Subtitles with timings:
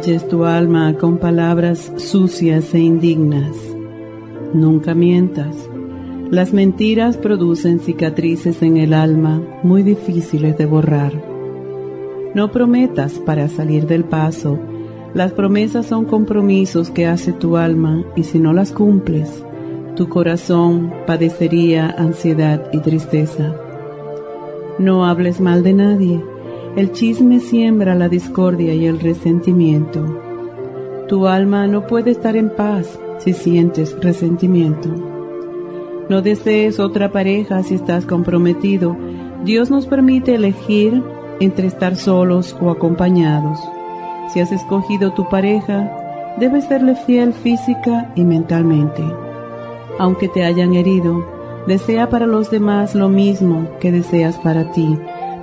[0.00, 3.54] Tu alma con palabras sucias e indignas.
[4.54, 5.54] Nunca mientas.
[6.30, 11.12] Las mentiras producen cicatrices en el alma muy difíciles de borrar.
[12.34, 14.58] No prometas para salir del paso.
[15.12, 19.44] Las promesas son compromisos que hace tu alma y si no las cumples,
[19.96, 23.54] tu corazón padecería ansiedad y tristeza.
[24.78, 26.24] No hables mal de nadie
[26.76, 30.06] el chisme siembra la discordia y el resentimiento.
[31.08, 34.88] Tu alma no puede estar en paz si sientes resentimiento.
[36.08, 38.96] No desees otra pareja si estás comprometido.
[39.44, 41.02] Dios nos permite elegir
[41.40, 43.58] entre estar solos o acompañados.
[44.32, 45.90] Si has escogido tu pareja,
[46.38, 49.02] debes serle fiel física y mentalmente.
[49.98, 51.26] Aunque te hayan herido,
[51.66, 54.96] desea para los demás lo mismo que deseas para ti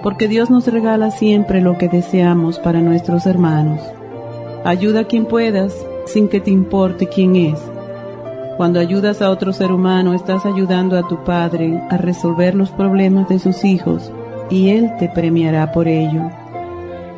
[0.07, 3.81] porque Dios nos regala siempre lo que deseamos para nuestros hermanos.
[4.63, 7.59] Ayuda a quien puedas sin que te importe quién es.
[8.55, 13.27] Cuando ayudas a otro ser humano, estás ayudando a tu Padre a resolver los problemas
[13.27, 14.09] de sus hijos
[14.49, 16.29] y Él te premiará por ello.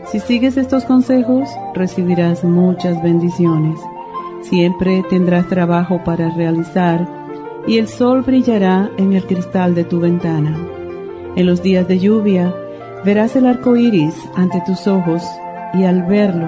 [0.05, 3.79] Si sigues estos consejos, recibirás muchas bendiciones.
[4.41, 7.07] Siempre tendrás trabajo para realizar
[7.67, 10.57] y el sol brillará en el cristal de tu ventana.
[11.35, 12.51] En los días de lluvia,
[13.05, 15.23] Verás el arco iris ante tus ojos
[15.73, 16.47] y al verlo,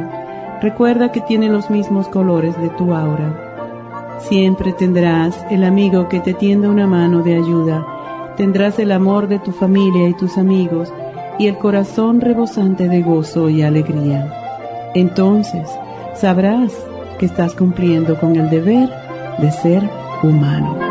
[0.62, 4.18] recuerda que tiene los mismos colores de tu aura.
[4.20, 9.40] Siempre tendrás el amigo que te tienda una mano de ayuda, tendrás el amor de
[9.40, 10.94] tu familia y tus amigos
[11.40, 14.92] y el corazón rebosante de gozo y alegría.
[14.94, 15.70] Entonces
[16.16, 16.74] sabrás
[17.18, 18.90] que estás cumpliendo con el deber
[19.40, 19.90] de ser
[20.22, 20.91] humano.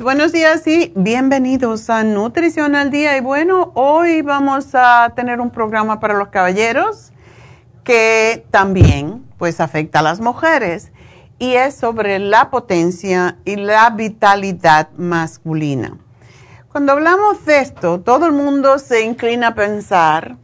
[0.00, 3.16] Buenos días y bienvenidos a Nutrición al Día.
[3.16, 7.10] Y bueno, hoy vamos a tener un programa para los caballeros
[7.82, 10.92] que también pues afecta a las mujeres
[11.40, 15.98] y es sobre la potencia y la vitalidad masculina.
[16.70, 20.36] Cuando hablamos de esto, todo el mundo se inclina a pensar,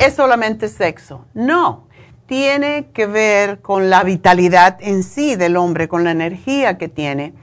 [0.00, 1.26] es solamente sexo.
[1.32, 1.86] No,
[2.26, 7.34] tiene que ver con la vitalidad en sí del hombre, con la energía que tiene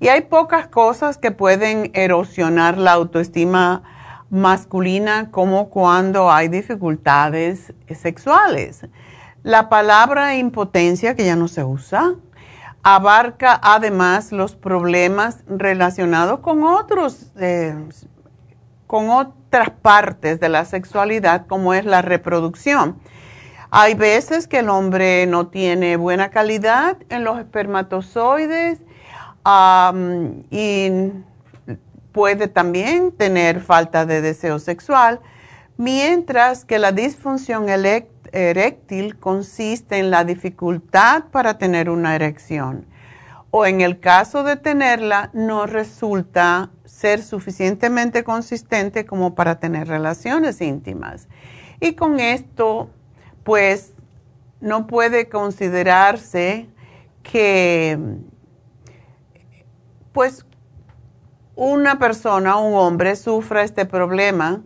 [0.00, 3.82] y hay pocas cosas que pueden erosionar la autoestima
[4.30, 8.86] masculina como cuando hay dificultades sexuales.
[9.42, 12.14] La palabra impotencia, que ya no se usa,
[12.82, 17.74] abarca además los problemas relacionados con otros, eh,
[18.86, 22.98] con otras partes de la sexualidad, como es la reproducción.
[23.70, 28.80] Hay veces que el hombre no tiene buena calidad en los espermatozoides
[30.50, 30.90] y
[32.12, 35.20] puede también tener falta de deseo sexual,
[35.76, 42.86] mientras que la disfunción eréctil consiste en la dificultad para tener una erección
[43.50, 50.60] o en el caso de tenerla no resulta ser suficientemente consistente como para tener relaciones
[50.60, 51.28] íntimas.
[51.80, 52.90] Y con esto,
[53.42, 53.92] pues,
[54.60, 56.68] no puede considerarse
[57.22, 57.98] que
[60.12, 60.46] pues
[61.54, 64.62] una persona, un hombre, sufra este problema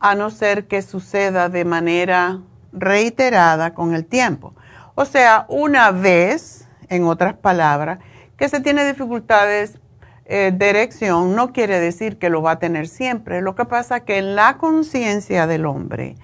[0.00, 2.40] a no ser que suceda de manera
[2.72, 4.54] reiterada con el tiempo.
[4.94, 8.00] O sea, una vez, en otras palabras,
[8.36, 9.78] que se tiene dificultades
[10.24, 13.40] eh, de erección, no quiere decir que lo va a tener siempre.
[13.40, 16.16] Lo que pasa es que la conciencia del hombre,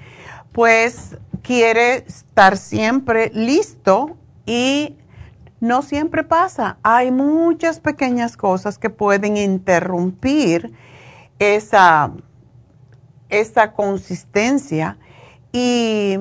[0.53, 4.98] pues quiere estar siempre listo y
[5.61, 6.79] no siempre pasa.
[6.83, 10.73] Hay muchas pequeñas cosas que pueden interrumpir
[11.39, 12.13] esa,
[13.29, 14.99] esa consistencia
[15.53, 16.17] y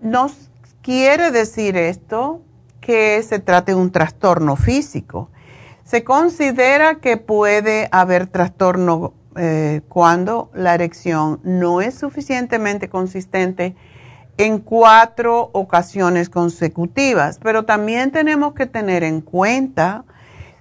[0.00, 0.50] nos
[0.82, 2.42] quiere decir esto
[2.80, 5.30] que se trate de un trastorno físico.
[5.84, 13.76] Se considera que puede haber trastorno eh, cuando la erección no es suficientemente consistente
[14.38, 20.04] en cuatro ocasiones consecutivas, pero también tenemos que tener en cuenta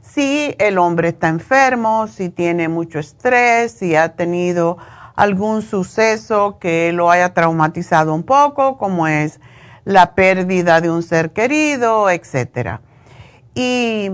[0.02, 4.78] si el hombre está enfermo, si tiene mucho estrés, si ha tenido
[5.16, 9.40] algún suceso que lo haya traumatizado un poco, como es
[9.84, 12.80] la pérdida de un ser querido, etc.
[13.54, 14.10] Y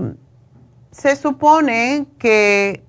[0.90, 2.84] se supone que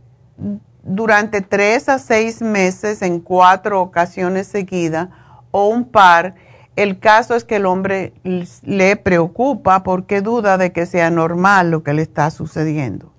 [0.83, 5.09] durante tres a seis meses en cuatro ocasiones seguidas
[5.51, 6.35] o un par,
[6.75, 11.83] el caso es que el hombre le preocupa porque duda de que sea normal lo
[11.83, 13.11] que le está sucediendo.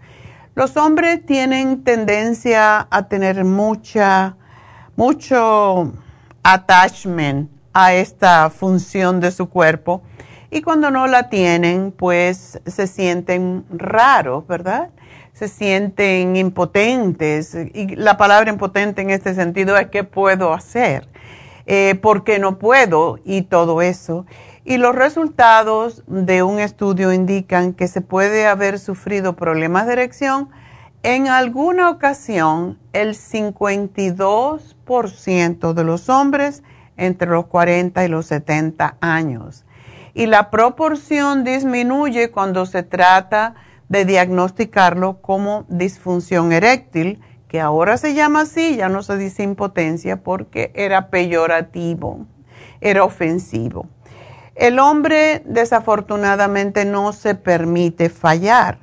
[0.55, 4.37] Los hombres tienen tendencia a tener mucha,
[4.97, 5.93] mucho
[6.43, 10.03] attachment a esta función de su cuerpo
[10.50, 14.90] y cuando no la tienen, pues se sienten raros, ¿verdad?
[15.33, 21.09] Se sienten impotentes y la palabra impotente en este sentido es ¿qué puedo hacer?
[21.66, 24.25] Eh, porque no puedo y todo eso.
[24.64, 30.49] Y los resultados de un estudio indican que se puede haber sufrido problemas de erección
[31.02, 36.62] en alguna ocasión el 52% de los hombres
[36.97, 39.64] entre los 40 y los 70 años.
[40.14, 43.54] Y la proporción disminuye cuando se trata
[43.88, 50.23] de diagnosticarlo como disfunción eréctil, que ahora se llama así, ya no se dice impotencia
[50.23, 52.27] porque era peyorativo,
[52.81, 53.87] era ofensivo.
[54.55, 58.79] El hombre desafortunadamente no se permite fallar.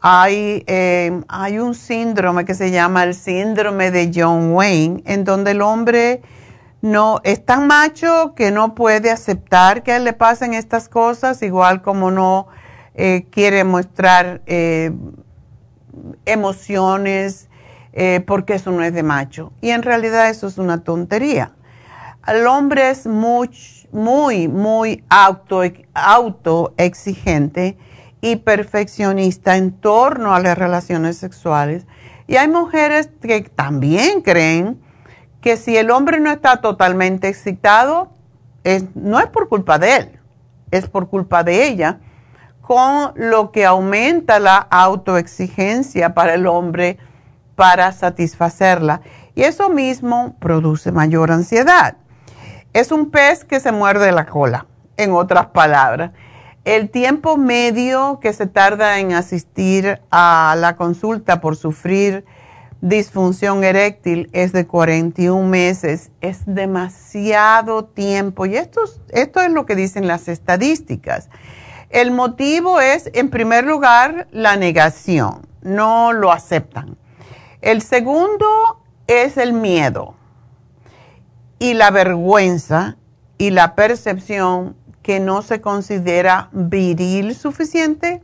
[0.00, 5.52] Hay, eh, hay un síndrome que se llama el síndrome de John Wayne, en donde
[5.52, 6.22] el hombre
[6.80, 11.40] no es tan macho que no puede aceptar que a él le pasen estas cosas,
[11.42, 12.48] igual como no
[12.94, 14.90] eh, quiere mostrar eh,
[16.26, 17.48] emociones
[17.92, 19.52] eh, porque eso no es de macho.
[19.60, 21.52] Y en realidad eso es una tontería.
[22.26, 23.50] El hombre es muy,
[23.90, 25.62] muy, muy auto,
[25.94, 27.76] autoexigente
[28.20, 31.86] y perfeccionista en torno a las relaciones sexuales.
[32.26, 34.80] Y hay mujeres que también creen
[35.40, 38.12] que si el hombre no está totalmente excitado,
[38.64, 40.20] es, no es por culpa de él,
[40.70, 41.98] es por culpa de ella,
[42.60, 46.98] con lo que aumenta la autoexigencia para el hombre
[47.54, 49.00] para satisfacerla.
[49.34, 51.96] Y eso mismo produce mayor ansiedad.
[52.72, 54.66] Es un pez que se muerde la cola,
[54.96, 56.12] en otras palabras.
[56.64, 62.24] El tiempo medio que se tarda en asistir a la consulta por sufrir
[62.82, 66.10] disfunción eréctil es de 41 meses.
[66.20, 68.46] Es demasiado tiempo.
[68.46, 71.30] Y esto, esto es lo que dicen las estadísticas.
[71.90, 75.46] El motivo es, en primer lugar, la negación.
[75.62, 76.96] No lo aceptan.
[77.62, 80.16] El segundo es el miedo
[81.60, 82.96] y la vergüenza
[83.38, 88.20] y la percepción que no se considera viril suficiente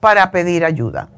[0.00, 1.08] para pedir ayuda.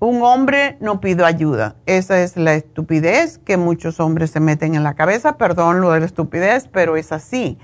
[0.00, 1.76] Un hombre no pide ayuda.
[1.86, 5.36] Esa es la estupidez que muchos hombres se meten en la cabeza.
[5.36, 7.56] Perdón lo de la estupidez, pero es así.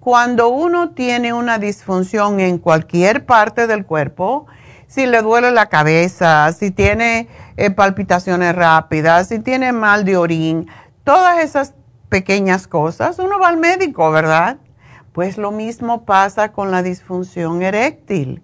[0.00, 4.46] Cuando uno tiene una disfunción en cualquier parte del cuerpo,
[4.86, 10.68] si le duele la cabeza, si tiene eh, palpitaciones rápidas, si tiene mal de orín,
[11.04, 11.74] todas esas
[12.08, 14.58] pequeñas cosas, uno va al médico, ¿verdad?
[15.12, 18.42] Pues lo mismo pasa con la disfunción eréctil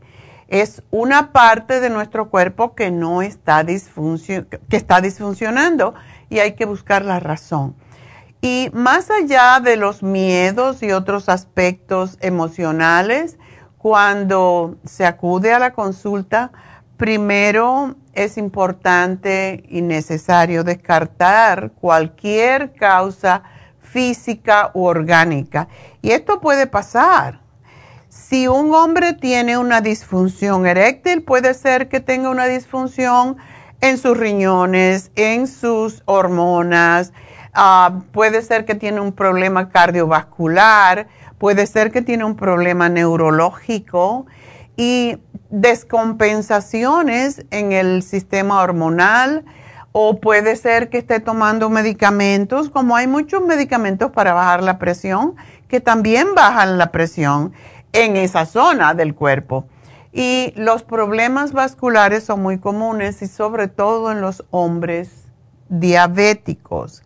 [0.50, 5.94] es una parte de nuestro cuerpo que no está, que está disfuncionando
[6.28, 7.76] y hay que buscar la razón.
[8.42, 13.38] Y más allá de los miedos y otros aspectos emocionales,
[13.80, 16.52] cuando se acude a la consulta,
[16.96, 23.42] primero es importante y necesario descartar cualquier causa
[23.80, 25.68] física u orgánica.
[26.02, 27.40] Y esto puede pasar
[28.10, 33.36] si un hombre tiene una disfunción eréctil, puede ser que tenga una disfunción
[33.80, 37.12] en sus riñones, en sus hormonas,
[37.54, 41.06] ah, puede ser que tiene un problema cardiovascular,
[41.40, 44.26] puede ser que tiene un problema neurológico
[44.76, 45.16] y
[45.48, 49.46] descompensaciones en el sistema hormonal
[49.92, 55.34] o puede ser que esté tomando medicamentos, como hay muchos medicamentos para bajar la presión,
[55.66, 57.54] que también bajan la presión
[57.94, 59.64] en esa zona del cuerpo.
[60.12, 65.10] Y los problemas vasculares son muy comunes y sobre todo en los hombres
[65.70, 67.02] diabéticos.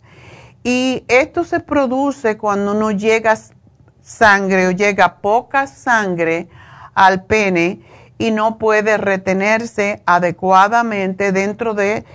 [0.61, 3.37] Y esto se produce cuando no llega
[4.05, 6.47] sangre o llega poca sangre
[6.93, 7.81] al pene
[8.17, 12.05] y no puede retenerse adecuadamente dentro de...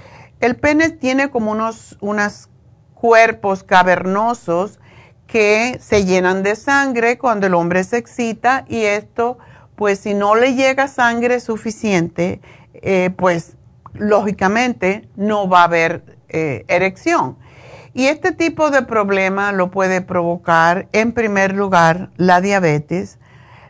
[0.41, 2.49] El pene tiene como unos
[2.95, 4.79] cuerpos cavernosos
[5.27, 9.39] que se llenan de sangre cuando el hombre se excita y esto,
[9.77, 12.41] pues si no le llega sangre suficiente,
[12.73, 13.57] eh, pues
[13.93, 17.37] lógicamente no va a haber eh, erección.
[17.93, 23.19] Y este tipo de problema lo puede provocar, en primer lugar, la diabetes,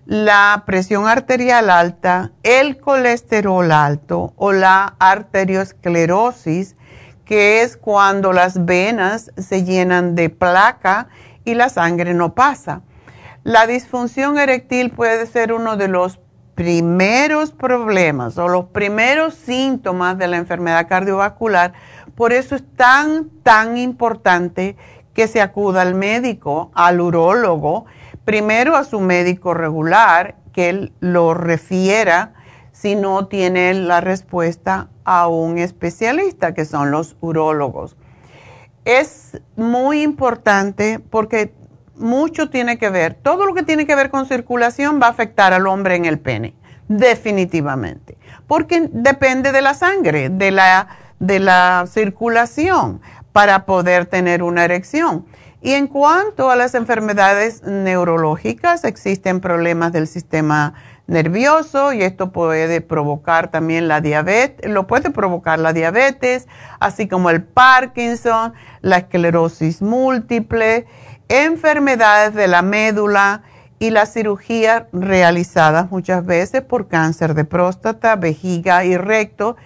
[0.04, 6.76] la presión arterial alta, el colesterol alto o la arteriosclerosis,
[7.24, 11.08] que es cuando las venas se llenan de placa
[11.44, 12.82] y la sangre no pasa.
[13.42, 16.18] La disfunción eréctil puede ser uno de los
[16.60, 21.72] primeros problemas o los primeros síntomas de la enfermedad cardiovascular.
[22.20, 24.76] Por eso es tan, tan importante
[25.14, 27.86] que se acuda al médico, al urólogo,
[28.26, 32.34] primero a su médico regular, que él lo refiera
[32.72, 37.96] si no tiene la respuesta a un especialista, que son los urólogos.
[38.84, 41.54] Es muy importante porque
[41.96, 45.54] mucho tiene que ver, todo lo que tiene que ver con circulación va a afectar
[45.54, 46.54] al hombre en el pene,
[46.86, 50.86] definitivamente, porque depende de la sangre, de la,
[51.20, 53.00] de la circulación
[53.32, 55.26] para poder tener una erección.
[55.62, 60.74] Y en cuanto a las enfermedades neurológicas, existen problemas del sistema
[61.06, 66.48] nervioso y esto puede provocar también la diabetes, lo puede provocar la diabetes,
[66.78, 70.86] así como el Parkinson, la esclerosis múltiple,
[71.28, 73.42] enfermedades de la médula
[73.78, 79.56] y la cirugía realizadas muchas veces por cáncer de próstata, vejiga y recto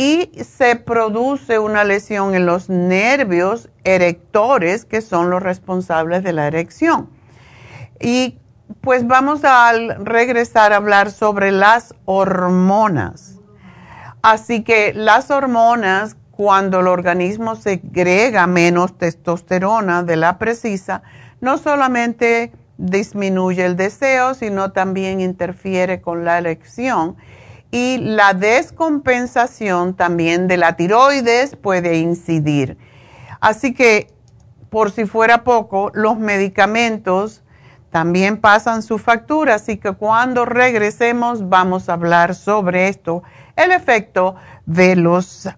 [0.00, 6.46] y se produce una lesión en los nervios erectores que son los responsables de la
[6.46, 7.10] erección.
[8.00, 8.38] Y
[8.80, 13.40] pues vamos a regresar a hablar sobre las hormonas.
[14.22, 21.02] Así que las hormonas, cuando el organismo segrega menos testosterona de la precisa,
[21.42, 27.18] no solamente disminuye el deseo, sino también interfiere con la erección.
[27.70, 32.76] Y la descompensación también de la tiroides puede incidir.
[33.40, 34.08] Así que,
[34.70, 37.42] por si fuera poco, los medicamentos
[37.90, 43.22] también pasan su factura, así que cuando regresemos vamos a hablar sobre esto,
[43.56, 44.36] el efecto
[44.66, 45.48] de los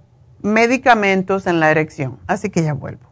[0.40, 2.19] medicamentos en la erección.
[2.26, 3.12] Así que ya vuelvo.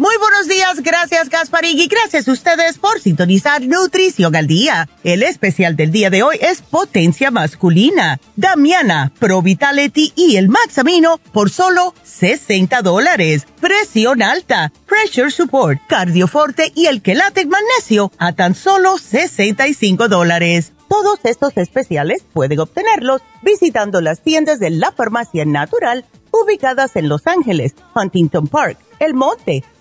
[0.00, 4.88] Muy buenos días, gracias Gasparín y gracias a ustedes por sintonizar Nutrición al Día.
[5.04, 11.18] El especial del día de hoy es Potencia Masculina, Damiana, Pro Vitality y el Maxamino
[11.34, 13.46] por solo 60 dólares.
[13.60, 20.72] Presión alta, Pressure Support, Cardioforte y el Quelate Magnesio a tan solo 65 dólares.
[20.88, 27.26] Todos estos especiales pueden obtenerlos visitando las tiendas de la Farmacia Natural ubicadas en Los
[27.26, 29.62] Ángeles, Huntington Park, El Monte,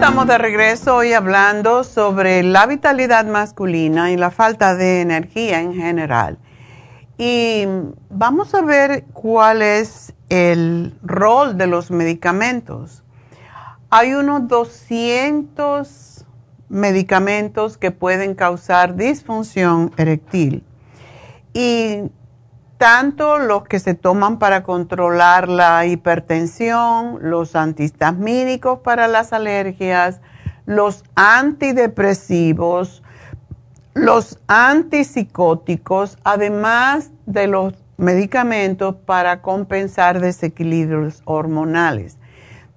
[0.00, 5.74] Estamos de regreso hoy hablando sobre la vitalidad masculina y la falta de energía en
[5.74, 6.38] general.
[7.18, 7.66] Y
[8.08, 13.04] vamos a ver cuál es el rol de los medicamentos.
[13.90, 16.24] Hay unos 200
[16.70, 20.64] medicamentos que pueden causar disfunción eréctil.
[21.52, 22.04] Y
[22.80, 30.22] tanto los que se toman para controlar la hipertensión, los antihistamínicos para las alergias,
[30.64, 33.02] los antidepresivos,
[33.92, 42.16] los antipsicóticos, además de los medicamentos para compensar desequilibrios hormonales.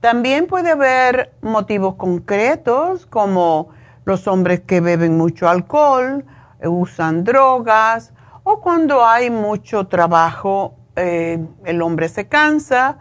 [0.02, 3.70] También puede haber motivos concretos como
[4.04, 6.26] los hombres que beben mucho alcohol,
[6.62, 8.12] usan drogas,
[8.44, 12.98] o cuando hay mucho trabajo, eh, el hombre se cansa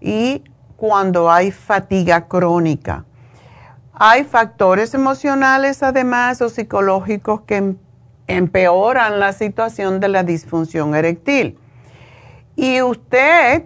[0.00, 0.44] y
[0.76, 3.04] cuando hay fatiga crónica.
[3.94, 7.76] Hay factores emocionales además o psicológicos que em,
[8.26, 11.58] empeoran la situación de la disfunción eréctil.
[12.56, 13.64] Y usted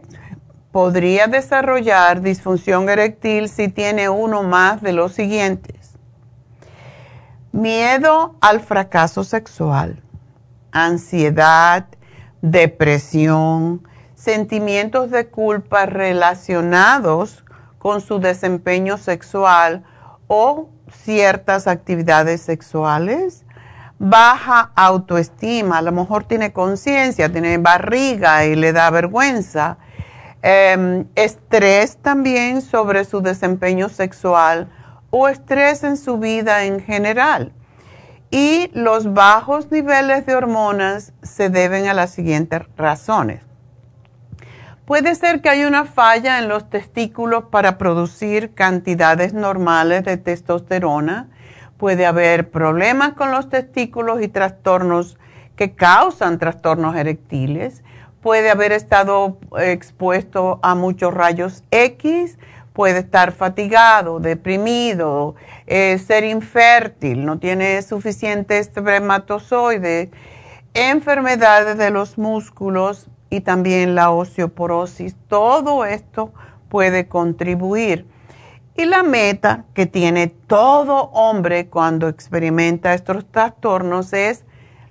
[0.70, 5.92] podría desarrollar disfunción eréctil si tiene uno más de los siguientes.
[7.52, 10.02] Miedo al fracaso sexual
[10.84, 11.86] ansiedad,
[12.42, 17.44] depresión, sentimientos de culpa relacionados
[17.78, 19.84] con su desempeño sexual
[20.26, 23.44] o ciertas actividades sexuales,
[23.98, 29.78] baja autoestima, a lo mejor tiene conciencia, tiene barriga y le da vergüenza,
[30.42, 34.68] em, estrés también sobre su desempeño sexual
[35.10, 37.52] o estrés en su vida en general.
[38.30, 43.42] Y los bajos niveles de hormonas se deben a las siguientes razones.
[44.84, 51.28] Puede ser que haya una falla en los testículos para producir cantidades normales de testosterona
[51.76, 55.18] puede haber problemas con los testículos y trastornos
[55.56, 57.82] que causan trastornos erectiles,
[58.20, 62.38] puede haber estado expuesto a muchos rayos X,
[62.76, 65.34] puede estar fatigado, deprimido,
[65.66, 70.10] eh, ser infértil, no tiene suficientes espermatozoides,
[70.74, 75.16] enfermedades de los músculos y también la osteoporosis.
[75.26, 76.34] Todo esto
[76.68, 78.06] puede contribuir.
[78.76, 84.44] Y la meta que tiene todo hombre cuando experimenta estos trastornos es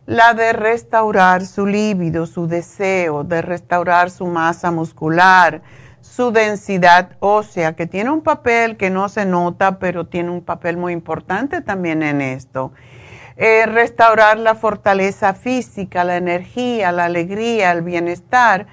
[0.07, 5.61] la de restaurar su líbido, su deseo, de restaurar su masa muscular,
[6.05, 10.77] su densidad ósea, que tiene un papel que no se nota, pero tiene un papel
[10.77, 12.71] muy importante también en esto.
[13.35, 18.67] Eh, restaurar la fortaleza física, la energía, la alegría, el bienestar.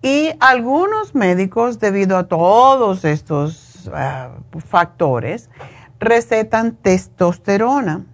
[0.00, 4.30] Y algunos médicos, debido a todos estos ah,
[4.64, 5.50] factores,
[5.98, 8.04] recetan testosterona.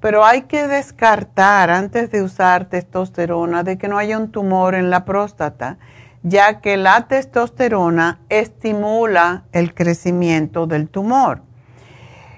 [0.00, 4.90] Pero hay que descartar antes de usar testosterona de que no haya un tumor en
[4.90, 5.78] la próstata
[6.22, 11.42] ya que la testosterona estimula el crecimiento del tumor.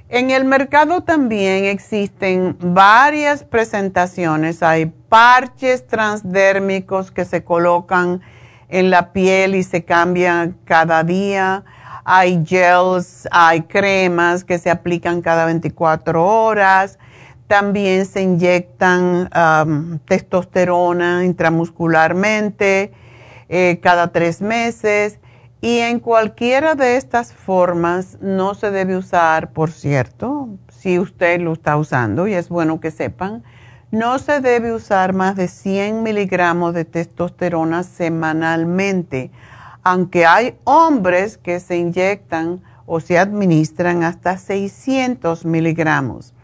[0.09, 4.63] En el mercado también existen varias presentaciones.
[4.63, 8.21] Hay parches transdérmicos que se colocan
[8.69, 11.65] en la piel y se cambian cada día.
[12.05, 16.99] Hay gels, hay cremas que se aplican cada 24 horas.
[17.47, 22.93] También se inyectan um, testosterona intramuscularmente
[23.53, 25.19] eh, cada tres meses
[25.61, 31.53] y en cualquiera de estas formas no se debe usar, por cierto, si usted lo
[31.53, 33.43] está usando y es bueno que sepan,
[33.91, 39.33] no se debe usar más de 100 miligramos de testosterona semanalmente,
[39.83, 46.35] aunque hay hombres que se inyectan o se administran hasta 600 miligramos.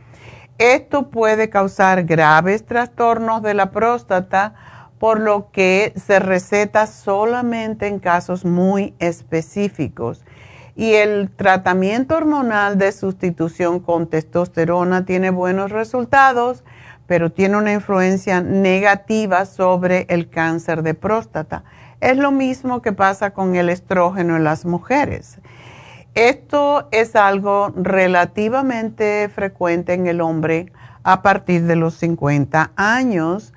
[0.58, 4.54] Esto puede causar graves trastornos de la próstata,
[4.98, 10.24] por lo que se receta solamente en casos muy específicos.
[10.74, 16.64] Y el tratamiento hormonal de sustitución con testosterona tiene buenos resultados,
[17.06, 21.64] pero tiene una influencia negativa sobre el cáncer de próstata.
[22.00, 25.38] Es lo mismo que pasa con el estrógeno en las mujeres.
[26.14, 30.72] Esto es algo relativamente frecuente en el hombre
[31.04, 33.52] a partir de los 50 años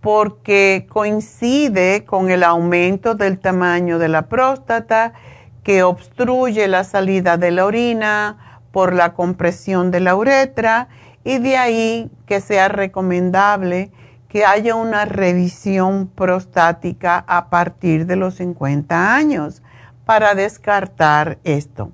[0.00, 5.12] porque coincide con el aumento del tamaño de la próstata
[5.62, 10.88] que obstruye la salida de la orina por la compresión de la uretra
[11.24, 13.90] y de ahí que sea recomendable
[14.28, 19.62] que haya una revisión prostática a partir de los 50 años
[20.06, 21.90] para descartar esto.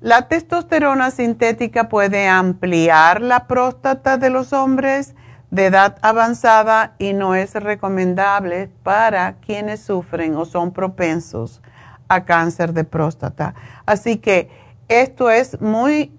[0.00, 5.14] La testosterona sintética puede ampliar la próstata de los hombres,
[5.50, 11.62] de edad avanzada y no es recomendable para quienes sufren o son propensos
[12.08, 13.54] a cáncer de próstata.
[13.86, 14.50] Así que
[14.88, 16.12] esto es muy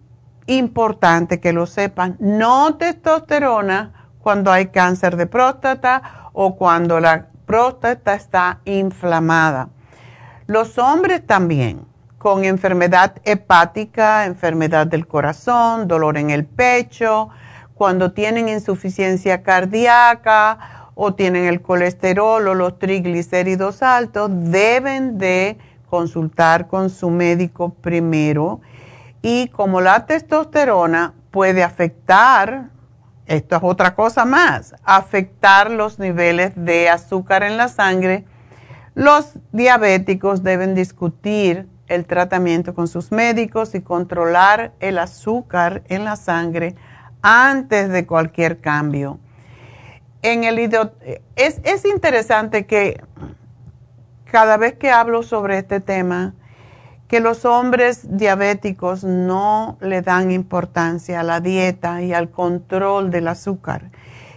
[0.46, 2.16] importante que lo sepan.
[2.20, 9.70] No testosterona cuando hay cáncer de próstata o cuando la próstata está inflamada.
[10.48, 11.86] Los hombres también,
[12.18, 17.30] con enfermedad hepática, enfermedad del corazón, dolor en el pecho,
[17.80, 25.58] cuando tienen insuficiencia cardíaca o tienen el colesterol o los triglicéridos altos, deben de
[25.90, 28.60] consultar con su médico primero.
[29.22, 32.66] Y como la testosterona puede afectar,
[33.26, 38.26] esto es otra cosa más, afectar los niveles de azúcar en la sangre,
[38.94, 46.18] los diabéticos deben discutir el tratamiento con sus médicos y controlar el azúcar en la
[46.18, 46.76] sangre
[47.22, 49.20] antes de cualquier cambio.
[50.22, 50.60] En el
[51.36, 53.02] es, es interesante que
[54.26, 56.34] cada vez que hablo sobre este tema,
[57.08, 63.28] que los hombres diabéticos no le dan importancia a la dieta y al control del
[63.28, 63.90] azúcar.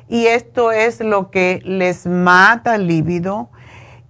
[0.08, 3.50] Y esto es lo que les mata el líbido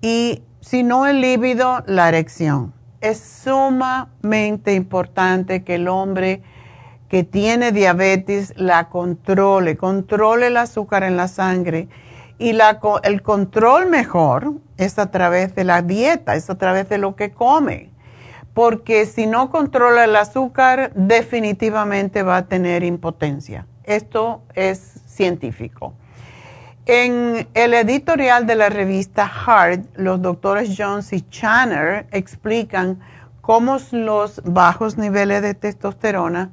[0.01, 2.73] y si no el líbido, la erección.
[3.01, 6.43] Es sumamente importante que el hombre
[7.13, 11.87] que tiene diabetes la controle, controle el azúcar en la sangre.
[12.39, 16.97] Y la, el control mejor es a través de la dieta, es a través de
[16.97, 17.91] lo que come.
[18.55, 23.67] Porque si no controla el azúcar, definitivamente va a tener impotencia.
[23.85, 25.93] Esto es científico.
[26.87, 33.01] En el editorial de la revista Heart, los doctores Jones y Channer explican
[33.43, 36.53] cómo los bajos niveles de testosterona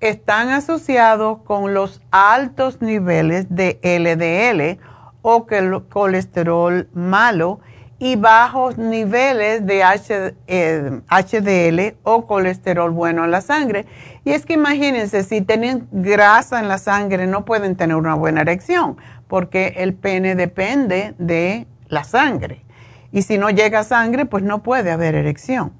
[0.00, 4.80] están asociados con los altos niveles de LDL
[5.22, 5.46] o
[5.88, 7.60] colesterol malo
[7.98, 13.86] y bajos niveles de HDL eh, o colesterol bueno en la sangre.
[14.24, 18.42] Y es que imagínense, si tienen grasa en la sangre no pueden tener una buena
[18.42, 22.64] erección porque el pene depende de la sangre.
[23.10, 25.72] Y si no llega sangre, pues no puede haber erección.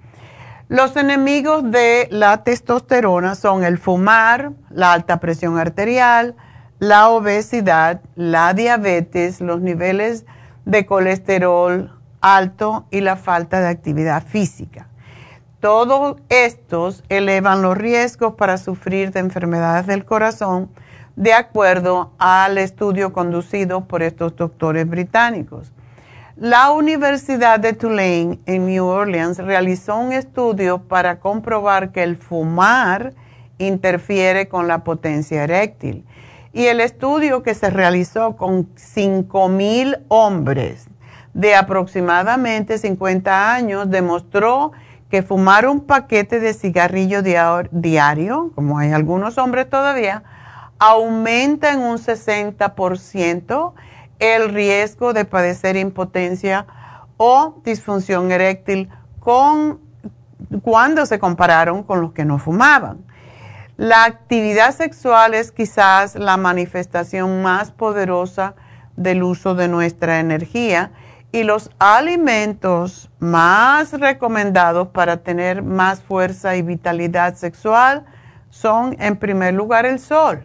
[0.68, 6.37] Los enemigos de la testosterona son el fumar, la alta presión arterial,
[6.78, 10.26] la obesidad, la diabetes, los niveles
[10.66, 14.88] de colesterol alto y la falta de actividad física.
[15.61, 20.68] Todos estos elevan los riesgos para sufrir de enfermedades del corazón,
[21.16, 25.72] de acuerdo al estudio conducido por estos doctores británicos.
[26.40, 33.12] La Universidad de Tulane en New Orleans realizó un estudio para comprobar que el fumar
[33.59, 36.07] interfiere con la potencia eréctil.
[36.53, 40.87] Y el estudio que se realizó con 5.000 hombres
[41.35, 44.70] de aproximadamente 50 años demostró
[45.11, 47.20] que fumar un paquete de cigarrillo
[47.72, 50.22] diario, como hay algunos hombres todavía,
[50.79, 53.72] aumenta en un 60%
[54.18, 56.66] el riesgo de padecer impotencia
[57.16, 58.88] o disfunción eréctil
[59.20, 59.81] con,
[60.62, 63.04] cuando se compararon con los que no fumaban.
[63.76, 68.54] La actividad sexual es quizás la manifestación más poderosa
[68.96, 70.90] del uso de nuestra energía
[71.31, 78.04] y los alimentos más recomendados para tener más fuerza y vitalidad sexual
[78.50, 80.44] son en primer lugar el sol.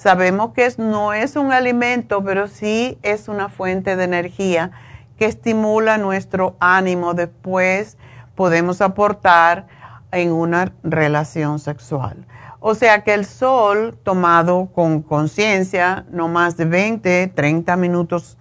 [0.00, 4.70] Sabemos que no es un alimento, pero sí es una fuente de energía
[5.18, 7.12] que estimula nuestro ánimo.
[7.12, 7.98] Después
[8.34, 9.66] podemos aportar
[10.10, 12.26] en una relación sexual.
[12.60, 18.38] O sea que el sol tomado con conciencia, no más de 20, 30 minutos,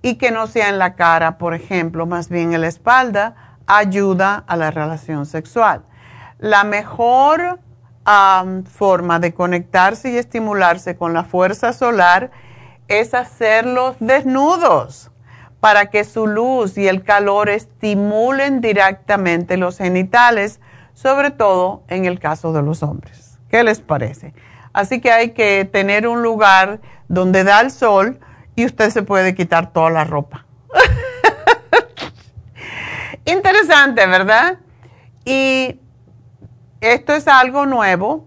[0.00, 4.44] y que no sea en la cara, por ejemplo, más bien en la espalda, ayuda
[4.46, 5.82] a la relación sexual.
[6.38, 7.60] La mejor
[8.04, 12.30] forma de conectarse y estimularse con la fuerza solar
[12.88, 15.10] es hacerlos desnudos
[15.60, 20.60] para que su luz y el calor estimulen directamente los genitales,
[20.92, 23.38] sobre todo en el caso de los hombres.
[23.48, 24.34] ¿Qué les parece?
[24.72, 28.18] Así que hay que tener un lugar donde da el sol
[28.56, 30.46] y usted se puede quitar toda la ropa.
[33.24, 34.58] Interesante, ¿verdad?
[35.24, 35.78] Y
[36.82, 38.26] esto es algo nuevo,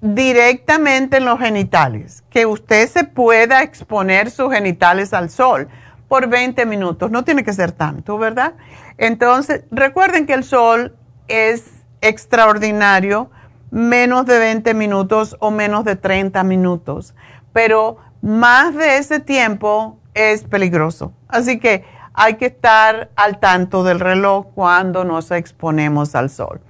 [0.00, 5.68] directamente en los genitales, que usted se pueda exponer sus genitales al sol
[6.08, 8.54] por 20 minutos, no tiene que ser tanto, ¿verdad?
[8.96, 10.96] Entonces, recuerden que el sol
[11.28, 13.30] es extraordinario,
[13.70, 17.14] menos de 20 minutos o menos de 30 minutos,
[17.52, 21.12] pero más de ese tiempo es peligroso.
[21.28, 21.84] Así que
[22.14, 26.62] hay que estar al tanto del reloj cuando nos exponemos al sol.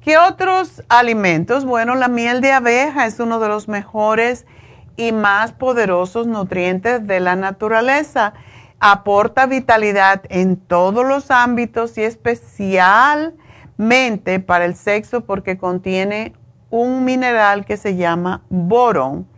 [0.00, 1.66] ¿Qué otros alimentos?
[1.66, 4.46] Bueno, la miel de abeja es uno de los mejores
[4.96, 8.32] y más poderosos nutrientes de la naturaleza.
[8.78, 16.32] Aporta vitalidad en todos los ámbitos y especialmente para el sexo porque contiene
[16.70, 19.28] un mineral que se llama borón,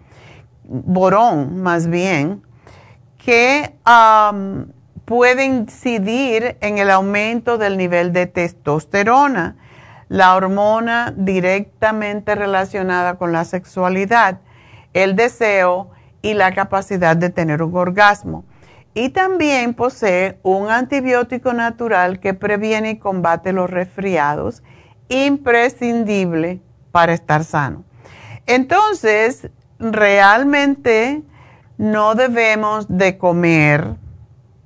[0.63, 2.41] borón más bien,
[3.19, 3.75] que
[5.05, 9.57] puede incidir en el aumento del nivel de testosterona
[10.13, 14.41] la hormona directamente relacionada con la sexualidad,
[14.93, 18.45] el deseo y la capacidad de tener un orgasmo.
[18.93, 24.63] Y también posee un antibiótico natural que previene y combate los resfriados,
[25.09, 27.83] imprescindible para estar sano.
[28.47, 29.49] Entonces,
[29.79, 31.23] realmente
[31.79, 33.95] no debemos de comer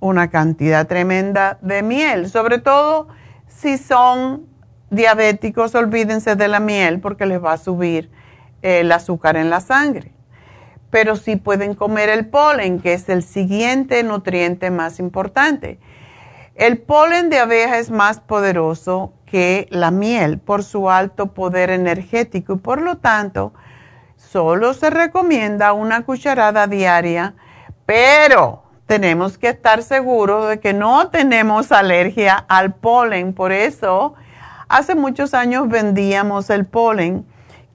[0.00, 3.06] una cantidad tremenda de miel, sobre todo
[3.46, 4.55] si son
[4.90, 8.10] diabéticos, olvídense de la miel porque les va a subir
[8.62, 10.12] el azúcar en la sangre.
[10.90, 15.78] Pero sí pueden comer el polen, que es el siguiente nutriente más importante.
[16.54, 22.54] El polen de abeja es más poderoso que la miel por su alto poder energético
[22.54, 23.52] y por lo tanto
[24.16, 27.34] solo se recomienda una cucharada diaria,
[27.84, 33.34] pero tenemos que estar seguros de que no tenemos alergia al polen.
[33.34, 34.14] Por eso
[34.68, 37.24] Hace muchos años vendíamos el polen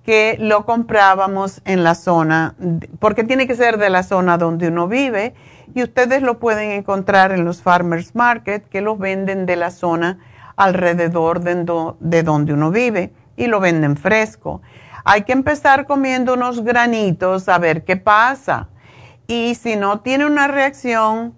[0.04, 2.56] que lo comprábamos en la zona,
[3.00, 5.34] porque tiene que ser de la zona donde uno vive,
[5.74, 10.20] y ustedes lo pueden encontrar en los farmers market que los venden de la zona
[10.58, 14.62] alrededor de, donde uno vive y lo venden fresco.
[15.06, 18.68] Hay que empezar comiendo unos granitos a ver qué pasa.
[19.28, 21.34] Y si no tiene una reacción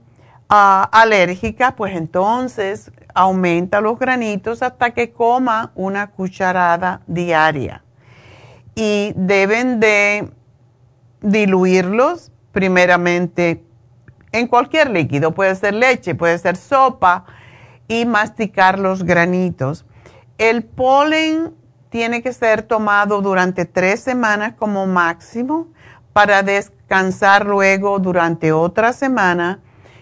[0.50, 7.84] ah, alérgica, pues entonces aumenta los granitos hasta que coma una cucharada diaria.
[8.76, 10.32] Y deben de
[11.22, 13.64] diluirlos primeramente
[14.32, 17.26] en cualquier líquido, puede ser leche, puede ser sopa,
[17.88, 19.86] y masticar los granitos.
[20.38, 21.54] El polen
[21.90, 25.68] tiene que ser tomado durante tres semanas como máximo
[26.12, 29.60] para descansar luego durante otra semana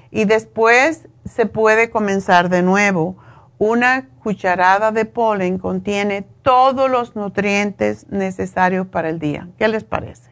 [0.09, 3.17] y después se puede comenzar de nuevo.
[3.57, 9.47] Una cucharada de polen contiene todos los nutrientes necesarios para el día.
[9.57, 10.31] ¿Qué les parece?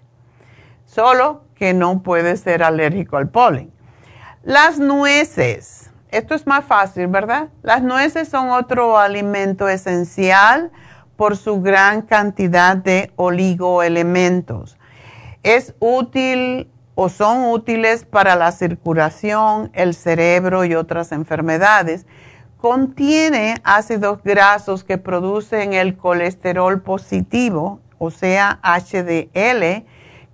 [0.85, 3.71] Solo que no puede ser alérgico al polen.
[4.43, 5.91] Las nueces.
[6.09, 7.49] Esto es más fácil, ¿verdad?
[7.61, 10.71] Las nueces son otro alimento esencial
[11.15, 14.77] por su gran cantidad de oligoelementos.
[15.43, 22.05] Es útil o son útiles para la circulación, el cerebro y otras enfermedades.
[22.57, 29.85] Contiene ácidos grasos que producen el colesterol positivo, o sea, HDL,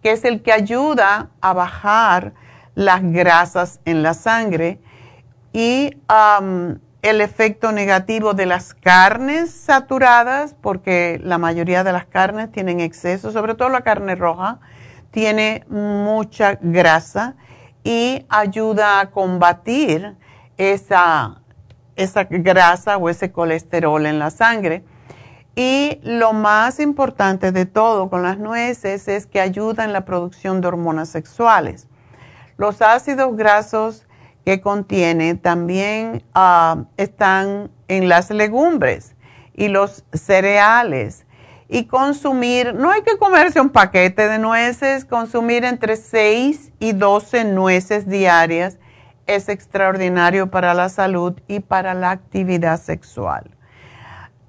[0.02, 2.34] que es el que ayuda a bajar
[2.74, 4.80] las grasas en la sangre
[5.54, 5.92] y
[7.04, 13.32] el efecto negativo de las carnes saturadas, porque la mayoría de las carnes tienen exceso,
[13.32, 14.58] sobre todo la carne roja,
[15.16, 17.36] tiene mucha grasa
[17.86, 20.18] y ayuda a combatir
[20.58, 21.42] esa,
[21.96, 24.84] esa grasa o ese colesterol en la sangre.
[25.56, 30.60] Y lo más importante de todo con las nueces es que ayuda en la producción
[30.60, 31.88] de hormonas sexuales.
[32.58, 34.06] Los ácidos grasos
[34.44, 39.16] que contiene también ah, están en las legumbres
[39.54, 41.25] y los cereales.
[41.68, 47.46] Y consumir, no hay que comerse un paquete de nueces, consumir entre 6 y 12
[47.46, 48.78] nueces diarias
[49.28, 53.50] es extraordinario para la salud y para la actividad sexual.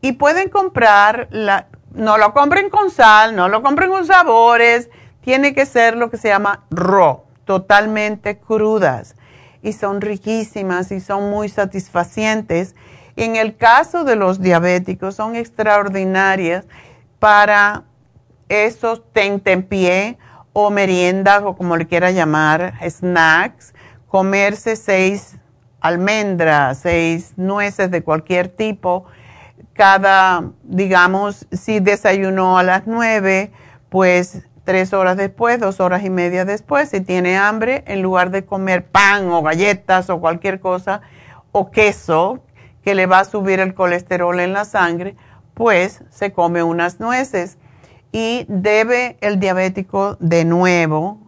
[0.00, 1.28] Y pueden comprar,
[1.92, 4.90] no lo compren con sal, no lo compren con sabores,
[5.22, 9.14] tiene que ser lo que se llama raw totalmente crudas
[9.62, 12.74] y son riquísimas y son muy satisfacientes.
[13.16, 16.66] En el caso de los diabéticos son extraordinarias
[17.18, 17.84] para
[18.48, 20.18] esos tentempié
[20.52, 23.74] o meriendas o como le quiera llamar, snacks,
[24.08, 25.36] comerse seis
[25.80, 29.04] almendras, seis nueces de cualquier tipo,
[29.72, 33.52] cada, digamos, si desayunó a las nueve,
[33.88, 38.44] pues tres horas después, dos horas y media después, si tiene hambre, en lugar de
[38.44, 41.02] comer pan o galletas o cualquier cosa,
[41.52, 42.42] o queso
[42.82, 45.16] que le va a subir el colesterol en la sangre,
[45.56, 47.56] pues se come unas nueces.
[48.12, 51.18] Y debe el diabético de nuevo,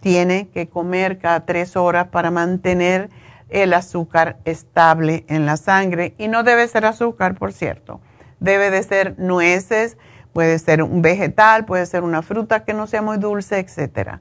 [0.00, 3.08] tiene que comer cada tres horas para mantener
[3.48, 6.14] el azúcar estable en la sangre.
[6.18, 8.00] Y no debe ser azúcar, por cierto.
[8.40, 9.96] Debe de ser nueces,
[10.32, 14.18] Puede ser un vegetal, puede ser una fruta que no sea muy dulce, etc.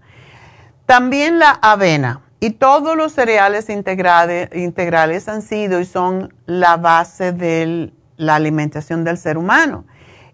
[0.87, 7.93] También la avena y todos los cereales integrales, han sido y son la base de
[8.17, 9.85] la alimentación del ser humano.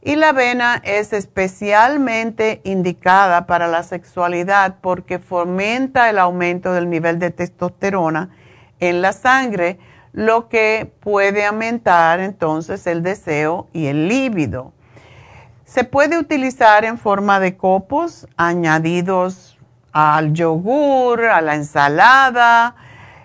[0.02, 7.20] Y la avena es especialmente indicada para la sexualidad porque fomenta el aumento del nivel
[7.20, 8.30] de testosterona
[8.82, 9.80] en la sangre,
[10.12, 14.74] lo que puede aumentar entonces el deseo y el líbido.
[15.64, 19.58] Se puede utilizar en forma de copos añadidos
[19.94, 22.76] al yogur, a la ensalada,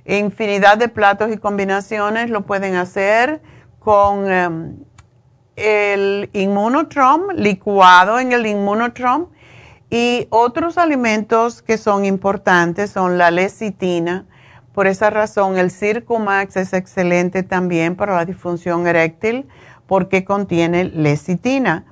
[0.05, 3.41] infinidad de platos y combinaciones lo pueden hacer
[3.89, 4.77] con em,
[5.57, 9.29] el inmunotrom, licuado en el inmunotrom.
[9.89, 14.27] Y otros alimentos que son importantes son la lecitina.
[14.75, 19.49] Por esa razón, el Circumax es excelente también para la disfunción eréctil
[19.87, 21.87] porque contiene lecitina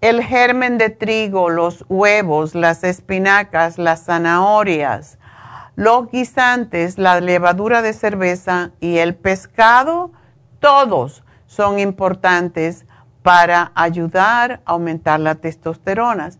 [0.00, 5.18] el germen de trigo, los huevos, las espinacas, las zanahorias,
[5.74, 10.12] los guisantes, la levadura de cerveza y el pescado,
[10.60, 11.21] todos
[11.52, 12.86] son importantes
[13.22, 16.30] para ayudar a aumentar la testosterona.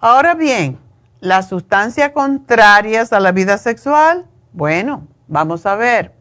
[0.00, 0.78] Ahora bien,
[1.20, 6.12] las sustancias contrarias a la vida sexual, bueno, vamos a ver.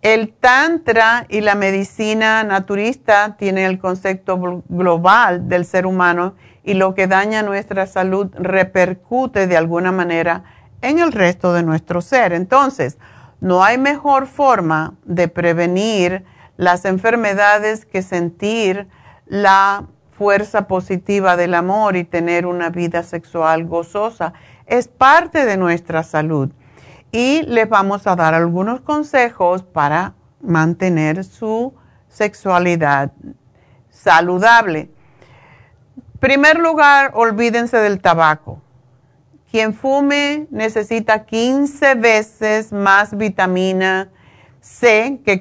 [0.00, 6.94] El Tantra y la medicina naturista tienen el concepto global del ser humano y lo
[6.94, 10.44] que daña nuestra salud repercute de alguna manera
[10.82, 12.32] en el resto de nuestro ser.
[12.32, 12.96] Entonces,
[13.40, 16.24] no hay mejor forma de prevenir
[16.58, 18.88] las enfermedades que sentir
[19.26, 24.34] la fuerza positiva del amor y tener una vida sexual gozosa.
[24.66, 26.50] Es parte de nuestra salud.
[27.12, 31.72] Y les vamos a dar algunos consejos para mantener su
[32.08, 33.12] sexualidad
[33.90, 34.90] saludable.
[36.18, 38.60] Primer lugar, olvídense del tabaco.
[39.48, 44.10] Quien fume necesita 15 veces más vitamina
[44.60, 45.40] C que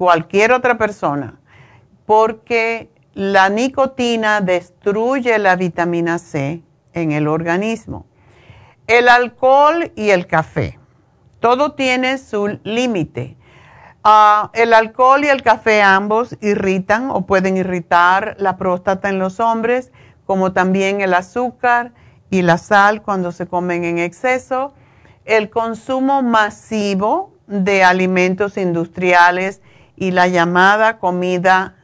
[0.00, 1.38] cualquier otra persona,
[2.06, 6.62] porque la nicotina destruye la vitamina C
[6.94, 8.06] en el organismo.
[8.86, 10.78] El alcohol y el café,
[11.38, 13.36] todo tiene su límite.
[14.02, 19.38] Ah, el alcohol y el café ambos irritan o pueden irritar la próstata en los
[19.38, 19.92] hombres,
[20.24, 21.92] como también el azúcar
[22.30, 24.72] y la sal cuando se comen en exceso.
[25.26, 29.60] El consumo masivo de alimentos industriales
[30.00, 31.76] y la llamada comida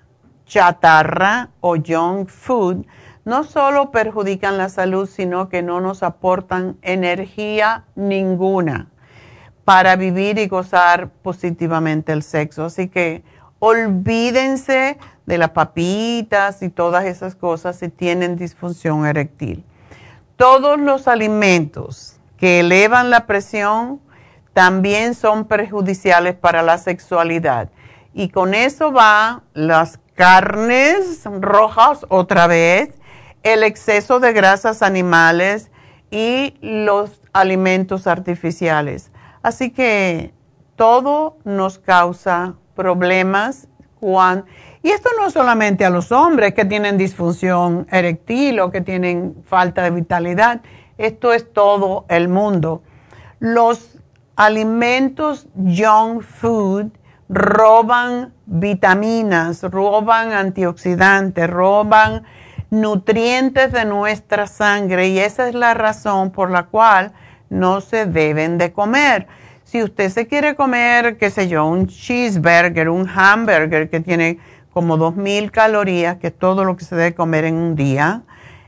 [0.46, 2.86] chatarra o junk food
[3.26, 8.88] no solo perjudican la salud, sino que no nos aportan energía ninguna
[9.66, 12.64] para vivir y gozar positivamente el sexo.
[12.64, 13.22] Así que
[13.58, 14.96] olvídense
[15.26, 19.62] de las papitas y todas esas cosas si tienen disfunción eréctil.
[20.36, 24.00] Todos los alimentos que elevan la presión
[24.54, 27.68] también son perjudiciales para la sexualidad.
[28.16, 32.94] Y con eso va las carnes rojas otra vez,
[33.42, 35.70] el exceso de grasas animales
[36.10, 39.12] y los alimentos artificiales.
[39.42, 40.32] Así que
[40.76, 43.68] todo nos causa problemas
[44.82, 49.82] y esto no solamente a los hombres que tienen disfunción eréctil o que tienen falta
[49.82, 50.60] de vitalidad,
[50.96, 52.82] esto es todo el mundo.
[53.40, 53.98] Los
[54.36, 56.92] alimentos junk food
[57.28, 62.24] roban vitaminas, roban antioxidantes, roban
[62.70, 67.12] nutrientes de nuestra sangre y esa es la razón por la cual
[67.48, 69.26] no se deben de comer.
[69.64, 74.38] Si usted se quiere comer, qué sé yo, un cheeseburger, un hamburger que tiene
[74.72, 78.22] como 2.000 calorías, que es todo lo que se debe comer en un día,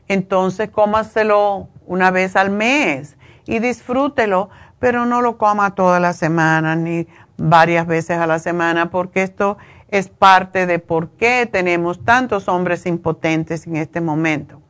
[0.07, 4.49] entonces cómaselo una vez al mes y disfrútelo,
[4.79, 7.07] pero no lo coma toda la semana ni
[7.39, 9.57] varias veces a la semana, porque esto
[9.89, 14.61] es parte de por qué tenemos tantos hombres impotentes en este momento.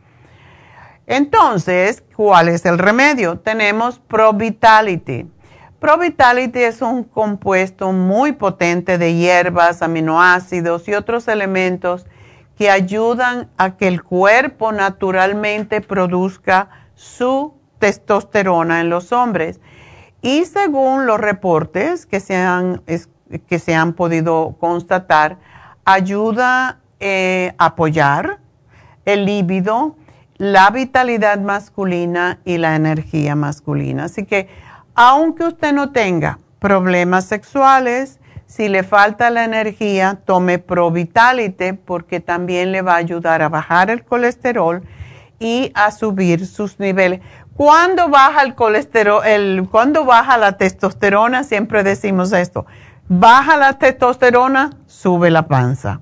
[1.07, 3.39] Entonces, ¿cuál es el remedio?
[3.39, 5.27] Tenemos Pro Vitality.
[5.79, 12.05] Pro Vitality es un compuesto muy potente de hierbas, aminoácidos y otros elementos
[12.57, 19.61] que ayudan a que el cuerpo naturalmente produzca su testosterona en los hombres.
[20.21, 22.81] Y según los reportes que se han,
[23.47, 25.37] que se han podido constatar,
[25.85, 28.39] ayuda a eh, apoyar
[29.05, 29.95] el líbido,
[30.37, 34.05] la vitalidad masculina y la energía masculina.
[34.05, 34.49] Así que
[34.93, 42.19] aunque usted no tenga problemas sexuales, si le falta la energía, tome Pro Vitality porque
[42.19, 44.81] también le va a ayudar a bajar el colesterol
[45.39, 47.21] y a subir sus niveles.
[47.59, 49.21] Cuando baja el colesterol,
[49.69, 52.65] cuando baja la testosterona, siempre decimos esto,
[53.09, 55.99] baja la testosterona, sube la panza.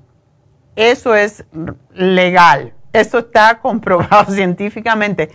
[0.76, 1.44] Eso es
[1.94, 5.32] legal, eso está comprobado científicamente.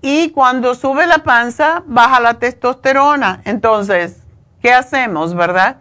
[0.00, 3.40] Y cuando sube la panza, baja la testosterona.
[3.44, 4.22] Entonces,
[4.62, 5.78] ¿qué hacemos, verdad?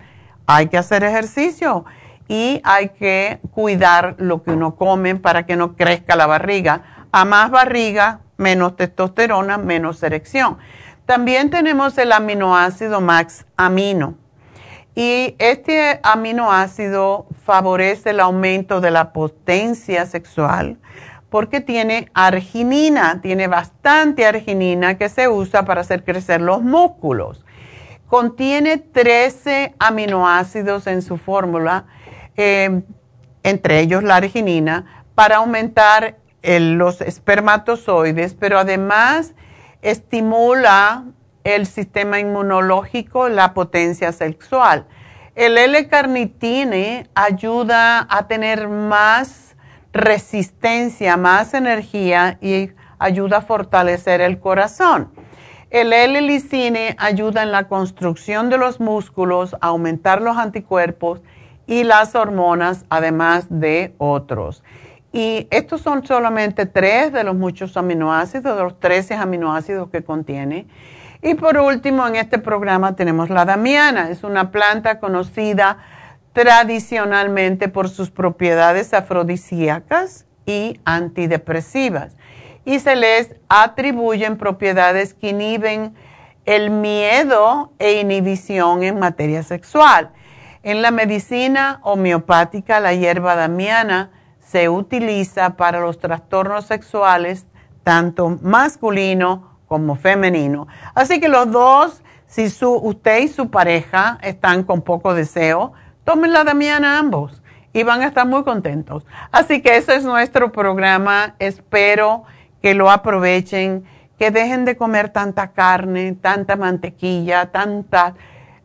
[0.48, 1.86] Hay que hacer ejercicio
[2.28, 6.82] y hay que cuidar lo que uno come para que no crezca la barriga.
[7.12, 10.58] A más barriga, menos testosterona, menos erección.
[11.06, 14.16] También tenemos el aminoácido Max Amino.
[14.96, 20.78] Y este aminoácido favorece el aumento de la potencia sexual
[21.34, 27.44] porque tiene arginina, tiene bastante arginina que se usa para hacer crecer los músculos.
[28.08, 31.86] Contiene 13 aminoácidos en su fórmula,
[32.38, 32.84] eh,
[33.42, 39.34] entre ellos la arginina, para aumentar los espermatozoides, pero además
[39.82, 41.06] estimula
[41.44, 44.86] el sistema inmunológico, la potencia sexual.
[45.36, 49.56] El L-carnitine ayuda a tener más
[49.94, 55.12] resistencia, más energía y ayuda a fortalecer el corazón.
[55.70, 61.22] El L-licine ayuda en la construcción de los músculos, aumentar los anticuerpos
[61.66, 64.64] y las hormonas, además de otros.
[65.14, 70.66] Y estos son solamente tres de los muchos aminoácidos, de los 13 aminoácidos que contiene.
[71.22, 74.10] Y por último, en este programa tenemos la damiana.
[74.10, 75.78] Es una planta conocida
[76.34, 82.18] tradicionalmente por sus propiedades afrodisíacas y antidepresivas.
[82.66, 85.94] Y se les atribuyen propiedades que inhiben
[86.46, 90.10] el miedo e inhibición en materia sexual.
[90.64, 94.10] En la medicina homeopática, la hierba damiana
[94.54, 97.48] se utiliza para los trastornos sexuales,
[97.84, 100.68] tanto masculino como femenino.
[100.94, 105.74] Así que los dos, si su, usted y su pareja están con poco deseo,
[106.04, 107.42] tomen la damiana ambos
[107.74, 109.08] y van a estar muy contentos.
[109.32, 111.34] Así que ese es nuestro programa.
[111.40, 112.24] Espero
[112.62, 113.84] que lo aprovechen,
[114.20, 118.14] que dejen de comer tanta carne, tanta mantequilla, tantas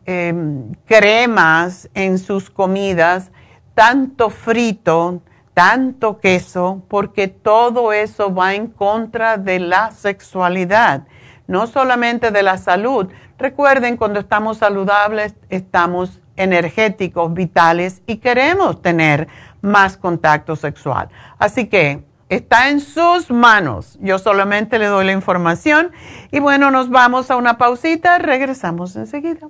[0.05, 3.31] em, cremas en sus comidas,
[3.73, 5.23] tanto frito,
[5.59, 11.05] tanto queso, porque todo eso va en contra de la sexualidad,
[11.47, 13.09] no solamente de la salud.
[13.37, 19.27] Recuerden, cuando estamos saludables, estamos energéticos, vitales y queremos tener
[19.59, 21.09] más contacto sexual.
[21.39, 23.97] Así que está en sus manos.
[23.99, 25.91] Yo solamente le doy la información
[26.31, 29.49] y bueno, nos vamos a una pausita, regresamos enseguida.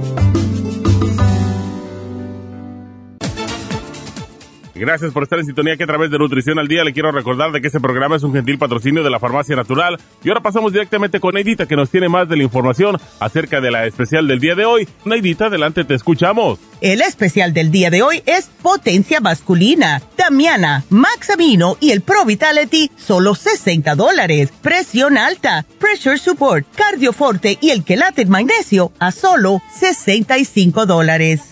[4.81, 7.51] Gracias por estar en sintonía que a través de Nutrición al Día le quiero recordar
[7.51, 9.99] de que este programa es un gentil patrocinio de la Farmacia Natural.
[10.23, 13.69] Y ahora pasamos directamente con Neidita que nos tiene más de la información acerca de
[13.69, 14.89] la especial del día de hoy.
[15.05, 16.57] Neidita, adelante, te escuchamos.
[16.81, 20.01] El especial del día de hoy es potencia masculina.
[20.17, 24.51] Damiana, Max Amino y el Pro Vitality, solo 60 dólares.
[24.63, 31.51] Presión alta, Pressure Support, Cardioforte y el Quelate Magnesio a solo 65 dólares.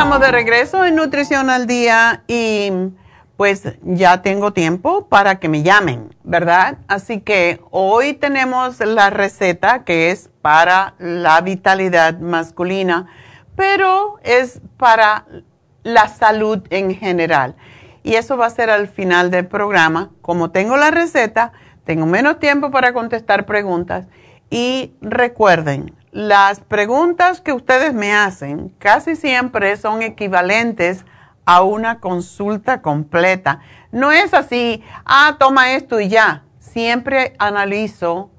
[0.00, 2.72] Estamos de regreso en Nutrición al Día y
[3.36, 6.78] pues ya tengo tiempo para que me llamen, ¿verdad?
[6.88, 13.08] Así que hoy tenemos la receta que es para la vitalidad masculina,
[13.56, 15.26] pero es para
[15.82, 17.54] la salud en general.
[18.02, 20.12] Y eso va a ser al final del programa.
[20.22, 21.52] Como tengo la receta,
[21.84, 24.06] tengo menos tiempo para contestar preguntas.
[24.48, 31.04] Y recuerden, las preguntas que ustedes me hacen casi siempre son equivalentes
[31.44, 33.60] a una consulta completa.
[33.92, 36.44] No es así, ah, toma esto y ya.
[36.58, 38.30] Siempre analizo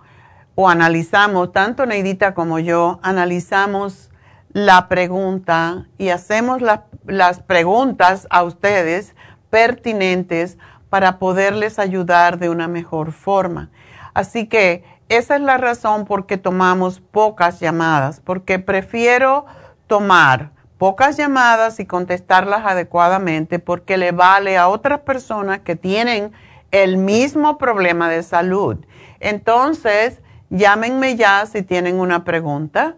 [0.55, 4.11] o analizamos, tanto Neidita como yo, analizamos
[4.53, 6.61] la pregunta y hacemos
[7.05, 9.15] las preguntas a ustedes
[9.49, 10.57] pertinentes
[10.89, 13.69] para poderles ayudar de una mejor forma.
[14.13, 19.45] Así que esa es la razón por qué tomamos pocas llamadas, porque prefiero
[19.87, 26.31] tomar pocas llamadas y contestarlas adecuadamente porque le vale a otras personas que tienen
[26.71, 28.77] el mismo problema de salud.
[29.19, 32.95] Entonces, llámenme ya si tienen una pregunta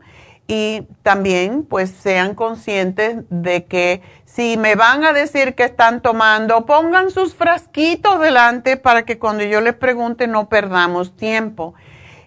[0.47, 6.67] y también pues sean conscientes de que si me van a decir que están tomando,
[6.67, 11.73] pongan sus frasquitos delante para que cuando yo les pregunte no perdamos tiempo.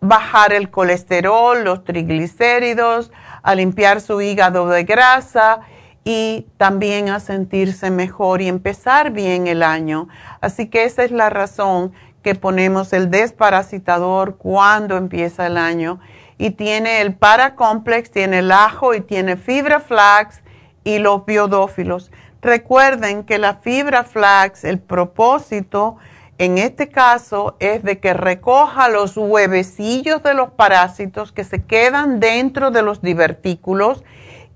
[0.00, 3.10] bajar el colesterol, los triglicéridos,
[3.42, 5.60] a limpiar su hígado de grasa
[6.04, 10.08] y también a sentirse mejor y empezar bien el año.
[10.40, 11.92] Así que esa es la razón
[12.26, 16.00] que ponemos el desparasitador cuando empieza el año.
[16.38, 20.42] Y tiene el paracomplex, tiene el ajo y tiene fibra flax
[20.82, 22.10] y los biodófilos.
[22.42, 25.98] Recuerden que la fibra flax, el propósito
[26.38, 32.18] en este caso es de que recoja los huevecillos de los parásitos que se quedan
[32.18, 34.02] dentro de los divertículos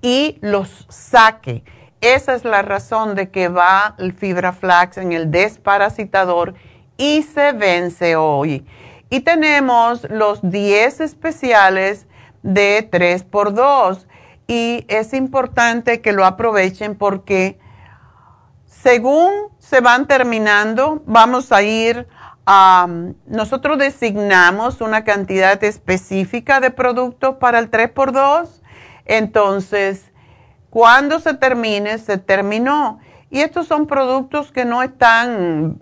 [0.01, 1.63] y los saque.
[2.01, 6.53] Esa es la razón de que va el fibra flax en el desparasitador
[6.97, 8.65] y se vence hoy.
[9.09, 12.07] Y tenemos los 10 especiales
[12.43, 14.05] de 3x2
[14.47, 17.59] y es importante que lo aprovechen porque
[18.65, 22.07] según se van terminando, vamos a ir
[22.45, 22.87] a,
[23.27, 28.47] nosotros designamos una cantidad específica de productos para el 3x2,
[29.05, 30.11] entonces
[30.71, 32.99] cuando se termine, se terminó.
[33.29, 35.79] Y estos son productos que no están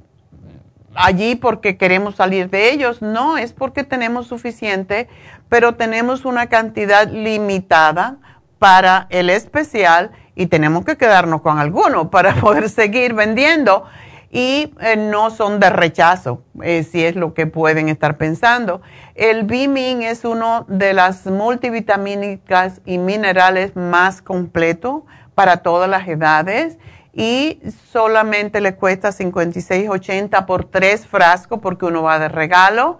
[0.95, 5.07] allí porque queremos salir de ellos, no, es porque tenemos suficiente,
[5.47, 8.17] pero tenemos una cantidad limitada
[8.59, 13.85] para el especial y tenemos que quedarnos con alguno para poder seguir vendiendo.
[14.31, 18.83] Y eh, no son de rechazo, eh, si es lo que pueden estar pensando.
[19.15, 26.77] El Bimin es uno de las multivitamínicas y minerales más completo para todas las edades
[27.13, 27.59] y
[27.91, 32.97] solamente le cuesta 56.80 por tres frascos porque uno va de regalo.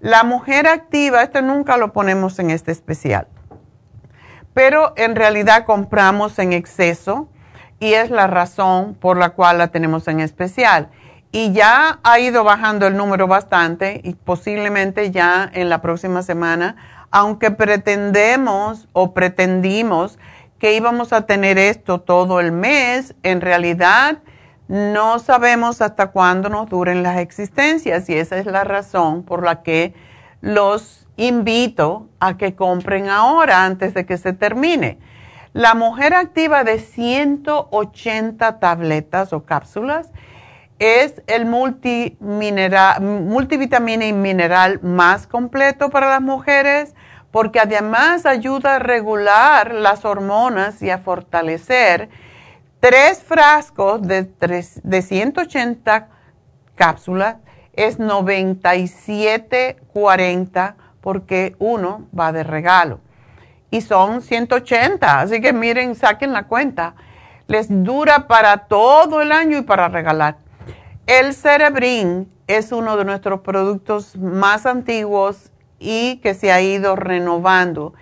[0.00, 3.28] La mujer activa, este nunca lo ponemos en este especial,
[4.52, 7.28] pero en realidad compramos en exceso
[7.80, 10.90] y es la razón por la cual la tenemos en especial.
[11.32, 16.76] Y ya ha ido bajando el número bastante y posiblemente ya en la próxima semana,
[17.10, 20.18] aunque pretendemos o pretendimos
[20.58, 24.18] que íbamos a tener esto todo el mes, en realidad
[24.68, 29.62] no sabemos hasta cuándo nos duren las existencias y esa es la razón por la
[29.62, 29.94] que
[30.40, 34.98] los invito a que compren ahora antes de que se termine.
[35.52, 40.10] La mujer activa de 180 tabletas o cápsulas
[40.78, 46.94] es el multivitamina y mineral más completo para las mujeres
[47.30, 52.10] porque además ayuda a regular las hormonas y a fortalecer.
[52.80, 54.28] Tres frascos de,
[54.82, 56.08] de 180
[56.74, 57.36] cápsulas
[57.72, 63.00] es 97.40 porque uno va de regalo.
[63.70, 66.94] y son 180, así que miren, saquen la cuenta.
[67.48, 70.36] Les dura para todo el año y para regalar.
[71.06, 77.94] El Cerebrin es uno de nuestros productos más antiguos y que se ha ido renovando.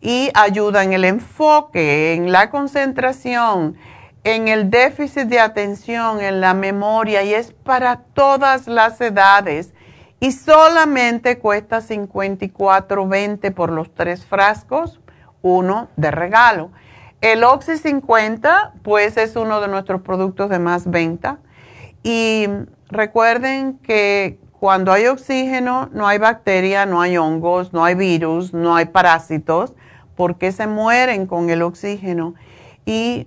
[0.00, 3.76] Y ayuda en el enfoque, en la concentración,
[4.24, 9.72] en el déficit de atención, en la memoria y es para todas las edades.
[10.20, 15.00] Y solamente cuesta 54.20 por los tres frascos,
[15.42, 16.70] uno de regalo.
[17.20, 21.38] El Oxy 50 pues es uno de nuestros productos de más venta.
[22.02, 22.46] Y
[22.88, 28.76] recuerden que cuando hay oxígeno no hay bacteria, no hay hongos, no hay virus, no
[28.76, 29.74] hay parásitos
[30.14, 32.36] porque se mueren con el oxígeno.
[32.86, 33.26] Y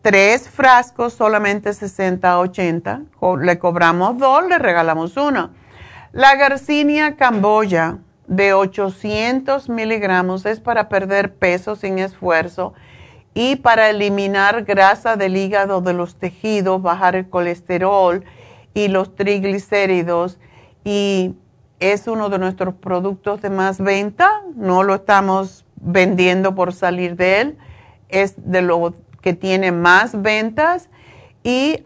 [0.00, 3.02] tres frascos, solamente 60 80.
[3.40, 5.50] Le cobramos dos, le regalamos uno.
[6.10, 12.74] La Garcinia camboya de 800 miligramos es para perder peso sin esfuerzo
[13.32, 18.24] y para eliminar grasa del hígado de los tejidos, bajar el colesterol
[18.74, 20.38] y los triglicéridos.
[20.84, 21.34] Y
[21.80, 24.42] es uno de nuestros productos de más venta.
[24.54, 27.58] No lo estamos vendiendo por salir de él.
[28.08, 30.88] Es de lo que tiene más ventas
[31.44, 31.84] y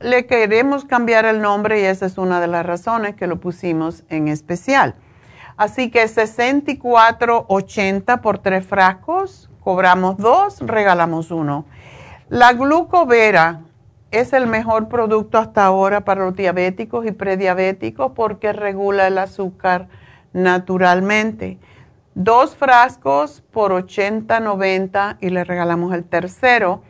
[0.00, 4.04] le queremos cambiar el nombre y esa es una de las razones que lo pusimos
[4.08, 4.94] en especial.
[5.56, 11.64] Así que 64.80 por tres frascos, cobramos dos, regalamos uno.
[12.28, 13.60] La glucovera
[14.18, 19.88] es el mejor producto hasta ahora para los diabéticos y prediabéticos porque regula el azúcar
[20.32, 21.58] naturalmente
[22.14, 26.82] dos frascos por 80, 90 y le regalamos el tercero.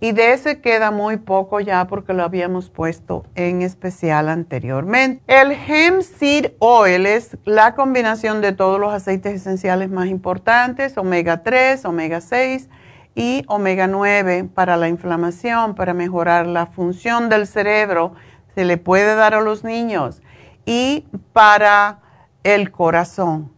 [0.00, 5.22] Y de ese queda muy poco ya porque lo habíamos puesto en especial anteriormente.
[5.28, 11.44] El Hemp Seed Oil es la combinación de todos los aceites esenciales más importantes, omega
[11.44, 12.68] 3, omega 6
[13.14, 18.14] y omega 9 para la inflamación, para mejorar la función del cerebro.
[18.54, 20.22] Se le puede dar a los niños
[20.64, 21.98] y para
[22.44, 23.52] el corazón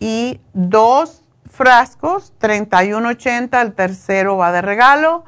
[0.00, 5.24] y dos frascos, 31.80, el tercero va de regalo.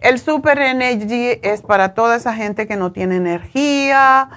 [0.00, 4.28] El Super Energy es para toda esa gente que no tiene energía,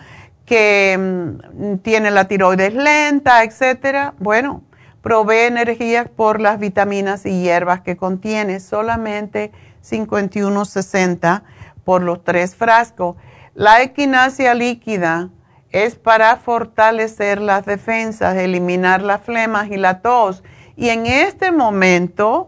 [0.45, 4.13] que mm, tiene la tiroides lenta, etcétera.
[4.19, 4.63] Bueno,
[5.05, 9.51] provee energía por las vitaminas y hierbas que contiene, solamente
[9.87, 11.43] 51.60
[11.83, 13.15] por los tres frascos.
[13.53, 15.29] La equinacia líquida
[15.69, 20.43] es para fortalecer las defensas, eliminar las flemas y la tos.
[20.75, 22.47] Y en este momento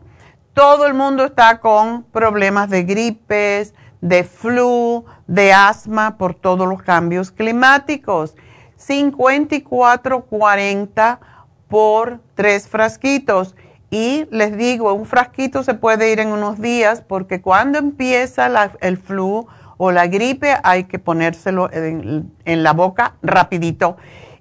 [0.54, 6.82] todo el mundo está con problemas de gripes, de flu, de asma por todos los
[6.82, 8.36] cambios climáticos.
[8.80, 11.20] 54.40
[11.68, 13.56] por tres frasquitos.
[13.90, 18.50] Y les digo, un frasquito se puede ir en unos días porque cuando empieza
[18.82, 19.48] el flu
[19.78, 23.96] o la gripe hay que ponérselo en, la boca rapidito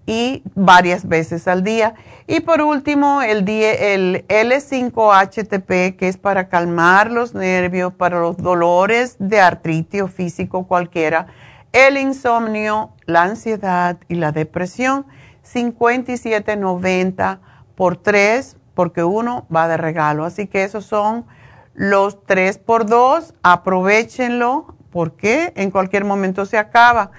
[0.04, 1.94] y varias veces al día.
[2.26, 9.16] Y por último, el, el L5-HTP, que es para calmar los nervios, para los dolores
[9.18, 11.28] de artritis o físico cualquiera,
[11.72, 15.06] el insomnio, la ansiedad y la depresión,
[15.52, 17.38] 57.90
[17.74, 20.24] por 3, porque uno va de regalo.
[20.24, 21.26] Así que esos son
[21.74, 27.10] los 3 por 2, aprovechenlo porque en cualquier momento se acaba.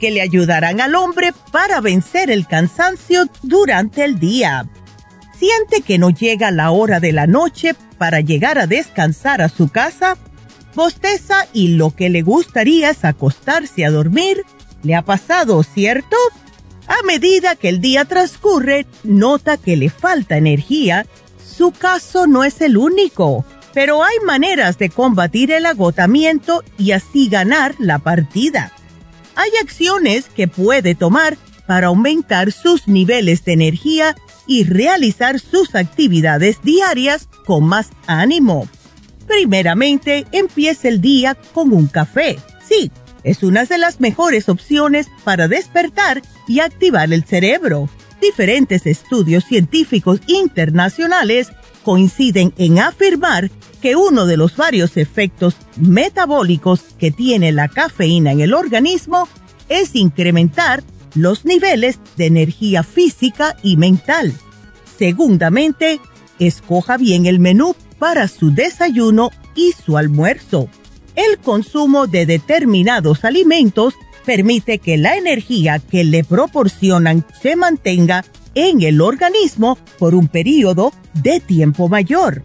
[0.00, 4.66] Que le ayudarán al hombre para vencer el cansancio durante el día.
[5.38, 9.68] ¿Siente que no llega la hora de la noche para llegar a descansar a su
[9.68, 10.16] casa?
[10.74, 14.44] Bosteza y lo que le gustaría es acostarse a dormir.
[14.82, 16.16] ¿Le ha pasado, cierto?
[16.86, 21.06] A medida que el día transcurre, nota que le falta energía.
[21.44, 23.44] Su caso no es el único,
[23.74, 28.72] pero hay maneras de combatir el agotamiento y así ganar la partida
[29.40, 34.14] hay acciones que puede tomar para aumentar sus niveles de energía
[34.46, 38.68] y realizar sus actividades diarias con más ánimo.
[39.26, 42.38] Primeramente, empiece el día con un café.
[42.68, 42.90] Sí,
[43.24, 47.88] es una de las mejores opciones para despertar y activar el cerebro.
[48.20, 51.48] Diferentes estudios científicos internacionales
[51.82, 53.50] coinciden en afirmar
[53.80, 59.28] que uno de los varios efectos metabólicos que tiene la cafeína en el organismo
[59.68, 60.82] es incrementar
[61.14, 64.32] los niveles de energía física y mental.
[64.98, 66.00] Segundamente,
[66.38, 70.68] escoja bien el menú para su desayuno y su almuerzo.
[71.16, 78.24] El consumo de determinados alimentos permite que la energía que le proporcionan se mantenga
[78.54, 82.42] en el organismo por un periodo de tiempo mayor.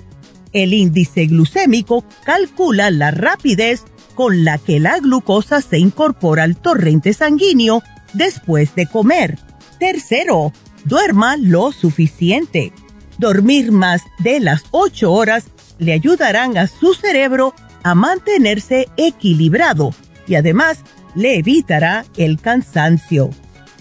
[0.54, 3.84] El índice glucémico calcula la rapidez
[4.16, 7.84] con la que la glucosa se incorpora al torrente sanguíneo
[8.14, 9.38] después de comer.
[9.80, 10.54] Tercero,
[10.86, 12.72] duerma lo suficiente.
[13.18, 15.46] Dormir más de las 8 horas
[15.78, 17.54] le ayudarán a su cerebro
[17.84, 19.94] a mantenerse equilibrado
[20.28, 20.80] y además
[21.14, 23.30] le evitará el cansancio.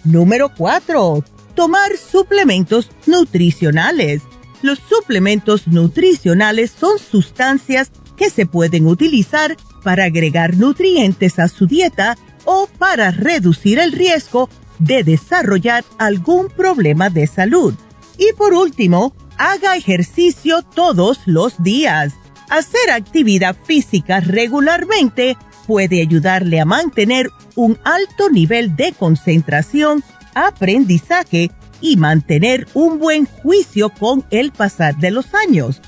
[0.04, 1.24] Número 4.
[1.54, 4.22] Tomar suplementos nutricionales
[4.64, 12.16] los suplementos nutricionales son sustancias que se pueden utilizar para agregar nutrientes a su dieta
[12.46, 14.48] o para reducir el riesgo
[14.78, 17.74] de desarrollar algún problema de salud.
[18.16, 22.14] Y por último, haga ejercicio todos los días.
[22.48, 25.36] Hacer actividad física regularmente
[25.66, 30.02] puede ayudarle a mantener un alto nivel de concentración,
[30.34, 35.80] aprendizaje y mantener un buen juicio con el pasar de los años.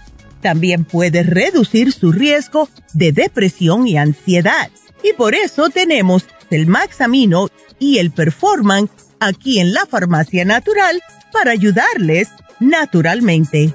[0.42, 4.70] También puede reducir su riesgo de depresión y ansiedad.
[5.02, 8.88] Y por eso tenemos el Maxamino y el Performan
[9.20, 12.28] aquí en la Farmacia Natural para ayudarles
[12.60, 13.74] naturalmente.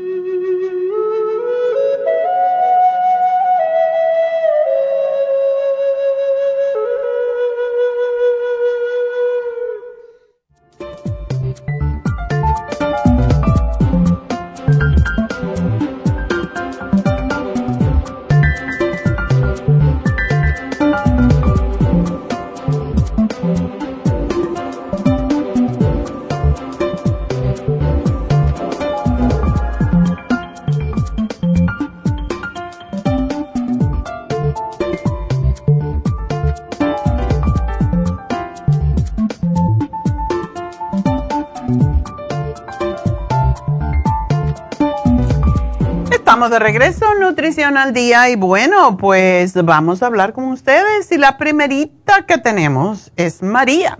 [46.51, 48.29] De regreso, Nutrición al Día.
[48.29, 51.09] Y bueno, pues vamos a hablar con ustedes.
[51.11, 53.97] Y la primerita que tenemos es María.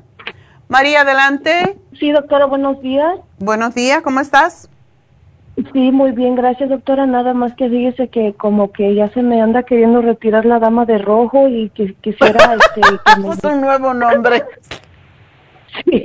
[0.67, 1.79] María, adelante.
[1.97, 3.19] Sí, doctora, buenos días.
[3.39, 4.69] Buenos días, ¿cómo estás?
[5.71, 7.05] Sí, muy bien, gracias, doctora.
[7.05, 10.85] Nada más que fíjese que como que ya se me anda queriendo retirar la dama
[10.85, 12.55] de rojo y que quisiera...
[12.75, 12.81] este,
[13.31, 14.43] Es un nuevo nombre.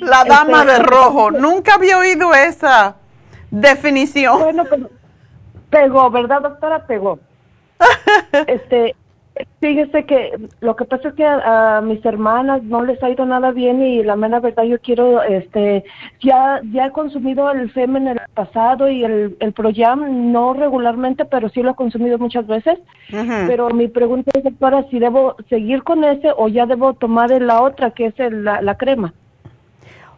[0.00, 1.30] la dama Este, de rojo.
[1.32, 2.96] Nunca había oído esa
[3.50, 4.38] definición.
[4.40, 4.80] Bueno, pues
[5.70, 6.86] pegó, ¿verdad, doctora?
[6.86, 7.18] Pegó.
[8.46, 8.96] este,
[9.60, 13.24] fíjese que lo que pasa es que a, a mis hermanas no les ha ido
[13.24, 15.84] nada bien y la mera verdad yo quiero, este,
[16.20, 21.24] ya, ya he consumido el FEM en el pasado y el, el Proyam, no regularmente,
[21.24, 22.78] pero sí lo he consumido muchas veces.
[23.46, 27.62] Pero mi pregunta es, doctora, si debo seguir con ese o ya debo tomar la
[27.62, 29.12] otra, que es el- la, la crema.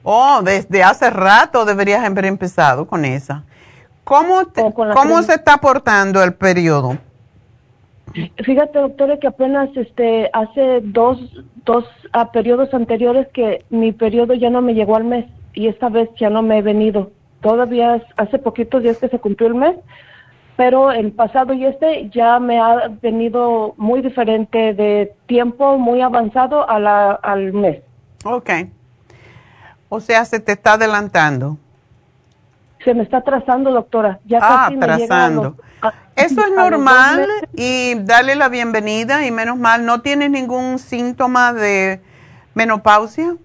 [0.03, 3.44] Oh, desde hace rato deberías haber empezado con esa.
[4.05, 6.98] ¿Cómo, te- ¿cómo se está portando el periodo?
[8.44, 11.18] Fíjate, doctora, que apenas este hace dos,
[11.64, 15.88] dos ah, periodos anteriores que mi periodo ya no me llegó al mes y esta
[15.88, 17.12] vez ya no me he venido.
[17.40, 19.76] Todavía hace poquitos días que se cumplió el mes,
[20.57, 26.68] pero el pasado y este ya me ha venido muy diferente de tiempo muy avanzado
[26.68, 27.80] a la, al mes.
[28.24, 28.51] Ok.
[29.88, 31.59] O sea, se te está adelantando.
[32.85, 34.18] Se me está atrasando, doctora.
[34.24, 39.57] Ya Ah, casi me los- a- Eso es normal y darle la bienvenida y menos
[39.59, 42.01] mal, ¿no tienes ningún síntoma de
[42.55, 43.37] menopausia?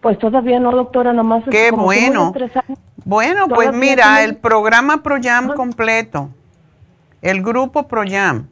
[0.00, 1.44] Pues todavía no, doctora, nomás.
[1.50, 2.32] Qué bueno.
[2.34, 2.52] años,
[3.04, 6.30] Bueno, pues mira, el programa ProYam completo,
[7.20, 8.46] el grupo ProYam.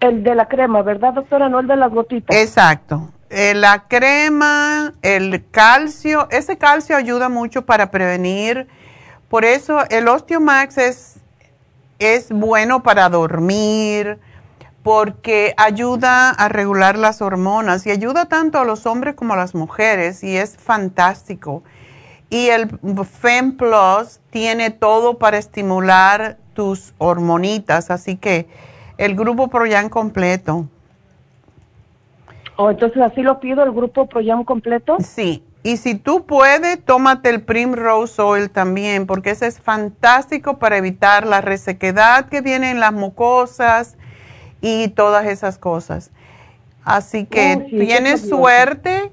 [0.00, 1.48] El de la crema, ¿verdad, doctora?
[1.48, 2.36] No el de las gotitas.
[2.36, 3.10] Exacto.
[3.38, 8.66] Eh, la crema, el calcio, ese calcio ayuda mucho para prevenir.
[9.28, 11.16] Por eso el Osteomax es,
[11.98, 14.18] es bueno para dormir,
[14.82, 19.54] porque ayuda a regular las hormonas y ayuda tanto a los hombres como a las
[19.54, 21.62] mujeres y es fantástico.
[22.30, 22.70] Y el
[23.20, 28.48] FEM Plus tiene todo para estimular tus hormonitas, así que
[28.96, 30.70] el grupo Proyan completo.
[32.56, 34.96] O entonces así lo pido, el grupo Proyam completo.
[35.00, 40.76] Sí, Y si tú puedes, tómate el Primrose Oil también, porque ese es fantástico para
[40.76, 43.96] evitar la resequedad que viene en las mucosas
[44.60, 46.12] y todas esas cosas.
[46.84, 49.10] Así que Oh, sí, tienes suerte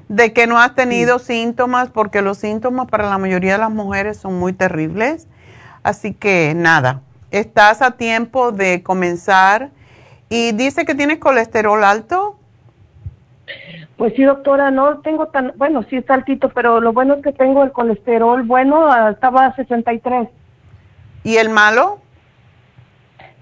[0.10, 4.18] de que no has tenido síntomas, porque los síntomas para la mayoría de las mujeres
[4.18, 5.28] son muy terribles.
[5.84, 9.70] Así que nada, estás a tiempo de comenzar.
[10.32, 12.38] Y dice que tienes colesterol alto.
[13.98, 17.34] Pues sí, doctora, no tengo tan, bueno, sí está altito, pero lo bueno es que
[17.34, 20.30] tengo el colesterol bueno, ah, estaba a 63.
[21.26, 22.00] ¿Y el malo?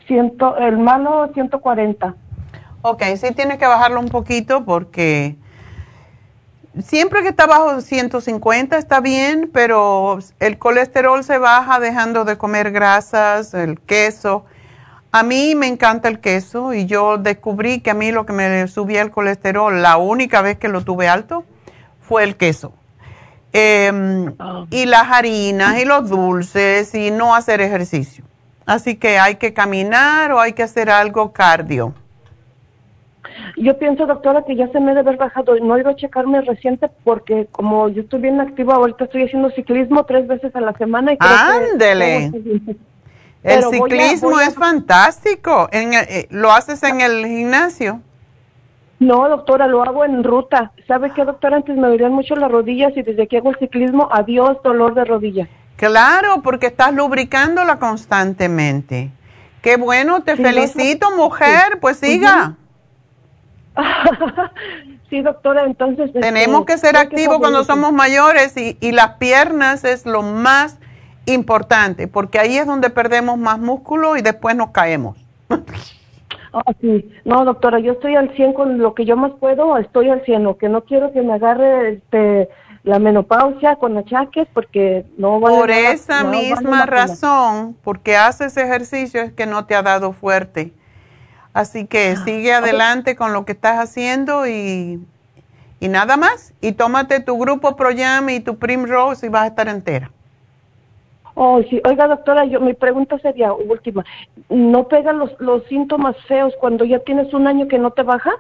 [0.08, 2.16] Ciento, el malo 140.
[2.82, 5.36] Ok, sí tienes que bajarlo un poquito porque
[6.82, 12.72] siempre que está bajo 150 está bien, pero el colesterol se baja dejando de comer
[12.72, 14.44] grasas, el queso.
[15.12, 18.68] A mí me encanta el queso y yo descubrí que a mí lo que me
[18.68, 21.46] subía el colesterol, la única vez que lo tuve alto,
[22.02, 22.74] fue el queso.
[23.52, 24.34] Em,
[24.70, 28.24] Y las harinas y los dulces y no hacer ejercicio.
[28.68, 31.94] Así que hay que caminar o hay que hacer algo cardio.
[33.58, 35.56] Yo pienso, doctora, que ya se me debe haber bajado.
[35.60, 39.50] No he ido a checarme reciente porque como yo estoy bien activa, ahorita estoy haciendo
[39.52, 41.14] ciclismo tres veces a la semana.
[41.14, 42.32] y creo que- Ándele.
[43.44, 45.70] El Pero voy a- ciclismo voy a- es fantástico.
[45.72, 48.02] En el- eh, ¿Lo haces en el gimnasio?
[49.00, 50.74] No, doctora, lo hago en ruta.
[50.88, 51.56] ¿Sabe qué, doctora?
[51.58, 55.06] Antes me dolían mucho las rodillas y desde que hago el ciclismo, adiós dolor de
[55.06, 55.48] rodilla.
[55.78, 59.12] Claro, porque estás lubricándola constantemente.
[59.62, 61.80] Qué bueno, te Sí, felicito, no, mujer.
[61.80, 62.56] Pues siga.
[65.10, 66.12] sí, doctora, entonces...
[66.14, 70.78] Tenemos este, que ser activos cuando somos mayores y, y las piernas es lo más
[71.30, 75.18] importante, porque ahí es donde perdemos más músculo y después nos caemos.
[76.82, 77.12] Sí.
[77.26, 80.44] No, doctora, yo estoy al 100 con lo que yo más puedo, estoy al 100.
[80.44, 82.50] Lo que no quiero que me agarre este,
[82.84, 88.58] la menopausia con achaques porque no vale Por nada- esa no misma razón, porque haces
[88.58, 90.74] ejercicio, es que no te ha dado fuerte.
[91.54, 95.00] Así que Ah, sigue adelante con lo que estás haciendo y,
[95.80, 96.54] y nada más.
[96.62, 100.12] Y tómate tu grupo Proyam y tu Primrose y vas a estar entera.
[101.42, 101.82] Oh, sí.
[101.86, 104.04] Oiga, doctora, yo mi pregunta sería última.
[104.50, 108.32] ¿No pegan los, los síntomas feos cuando ya tienes un año que no te baja?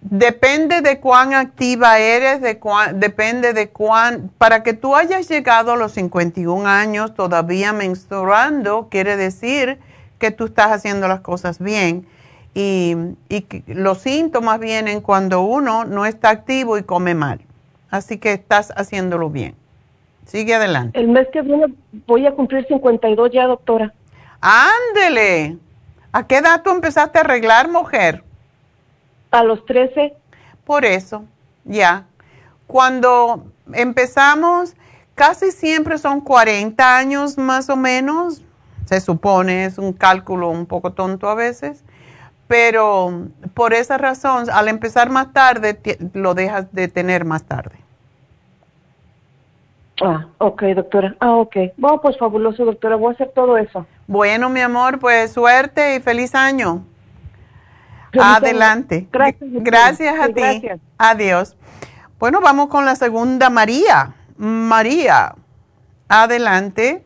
[0.00, 5.74] Depende de cuán activa eres, de cuán, depende de cuán, para que tú hayas llegado
[5.74, 9.78] a los 51 años todavía menstruando, quiere decir
[10.18, 12.08] que tú estás haciendo las cosas bien.
[12.54, 12.96] Y,
[13.28, 17.40] y los síntomas vienen cuando uno no está activo y come mal.
[17.88, 19.54] Así que estás haciéndolo bien.
[20.30, 21.00] Sigue adelante.
[21.00, 21.74] El mes que viene
[22.06, 23.92] voy a cumplir 52 ya, doctora.
[24.40, 25.58] Ándele.
[26.12, 28.22] ¿A qué edad tú empezaste a arreglar, mujer?
[29.32, 30.14] A los 13.
[30.64, 31.24] Por eso,
[31.64, 32.06] ya.
[32.68, 34.76] Cuando empezamos,
[35.16, 38.40] casi siempre son 40 años más o menos,
[38.84, 41.82] se supone, es un cálculo un poco tonto a veces,
[42.46, 45.80] pero por esa razón, al empezar más tarde,
[46.14, 47.79] lo dejas de tener más tarde.
[50.02, 51.14] Ah, ok, doctora.
[51.20, 51.56] Ah, ok.
[51.76, 52.96] Bueno, pues fabuloso, doctora.
[52.96, 53.86] Voy a hacer todo eso.
[54.06, 56.84] Bueno, mi amor, pues suerte y feliz año.
[58.10, 58.36] Feliz año.
[58.36, 59.08] Adelante.
[59.12, 59.50] Gracias.
[59.52, 60.40] Gracias a Sí, ti.
[60.40, 60.80] gracias.
[60.98, 61.56] Adiós.
[62.18, 64.14] Bueno, vamos con la segunda, María.
[64.36, 65.34] María,
[66.08, 67.02] adelante.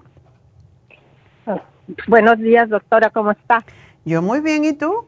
[2.06, 3.64] Buenos días, doctora, ¿cómo está?
[4.04, 5.06] Yo muy bien, ¿y tú?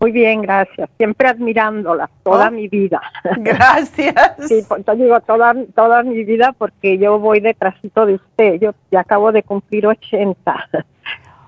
[0.00, 0.88] Muy bien, gracias.
[0.96, 2.50] Siempre admirándola toda Oh.
[2.50, 3.00] mi vida.
[3.38, 4.14] Gracias.
[4.48, 8.54] Sí, pues, yo digo toda, toda mi vida porque yo voy detrásito de usted.
[8.60, 10.68] Yo ya acabo de cumplir 80.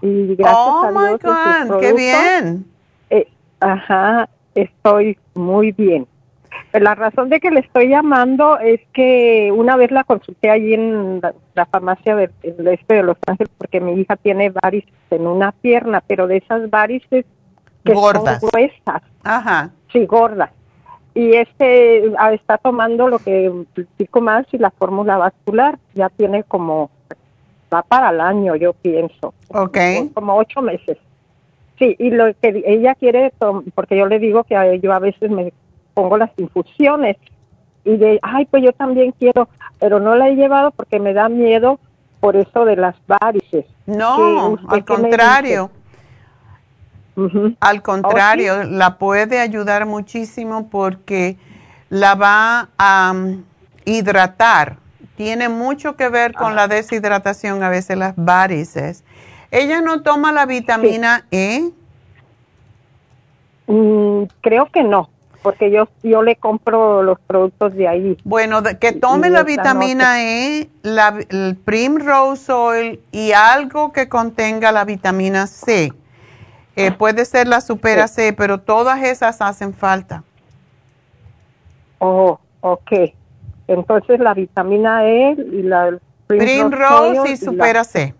[0.01, 1.21] Y gracias oh, a my Dios.
[1.25, 2.65] en sus God, qué bien.
[3.11, 3.27] eh,
[3.59, 6.07] ajá, estoy muy bien.
[6.71, 10.75] Pero la razón de que le estoy llamando es que una vez la consulté allí
[10.75, 14.95] en la, la farmacia del del este de Los Ángeles porque mi hija tiene varices
[15.11, 17.25] en una pierna, pero de esas varices
[17.93, 18.41] que Gordas.
[18.41, 19.71] son gruesas, Ajá.
[19.93, 20.51] sí, gordas.
[21.15, 23.53] Y este ah, está tomando lo que
[23.97, 26.91] pico más y la fórmula vascular ya tiene como
[27.73, 29.77] va para el año, yo pienso Ok.
[30.15, 30.97] como ocho meses.
[31.79, 33.33] Sí, y lo que ella quiere,
[33.75, 35.53] porque yo le digo que yo a veces me
[35.95, 37.17] pongo las infusiones
[37.85, 39.49] y de, ay, pues yo también quiero,
[39.79, 41.79] pero no la he llevado porque me da miedo
[42.21, 43.65] por eso de las varices.
[43.87, 44.85] No, Que usted
[47.61, 48.65] al contrario.
[48.65, 51.37] La puede ayudar muchísimo porque
[51.91, 53.45] la va a mm,
[53.85, 54.77] hidratar.
[55.17, 59.05] Tiene mucho que ver con la deshidratación, a veces las varices.
[59.51, 61.71] Ella no toma la vitamina E.
[63.67, 65.11] Mm, creo que no.
[65.43, 68.19] porque yo yo le compro los productos de ahí.
[68.25, 74.85] Bueno, que tome la vitamina E, la, el Primrose Oil y algo que contenga la
[74.85, 75.93] vitamina C.
[76.79, 80.23] Eh, puede ser la Supera C, pero todas esas hacen falta.
[81.99, 82.93] Oh, ok.
[83.67, 85.99] Entonces la vitamina E y la
[86.29, 88.15] Primrose, y Supera C.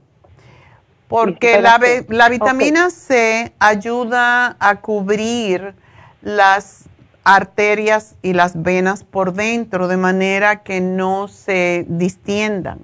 [1.07, 5.75] Porque la, la, vitamina C ayuda a cubrir
[6.21, 6.89] las
[7.23, 12.81] arterias y las venas por dentro de manera que no se distiendan.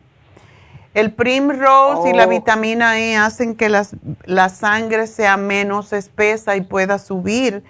[0.94, 2.28] El Primrose y la oh.
[2.28, 7.64] vitamina E hacen que las, la sangre sea menos espesa y pueda subir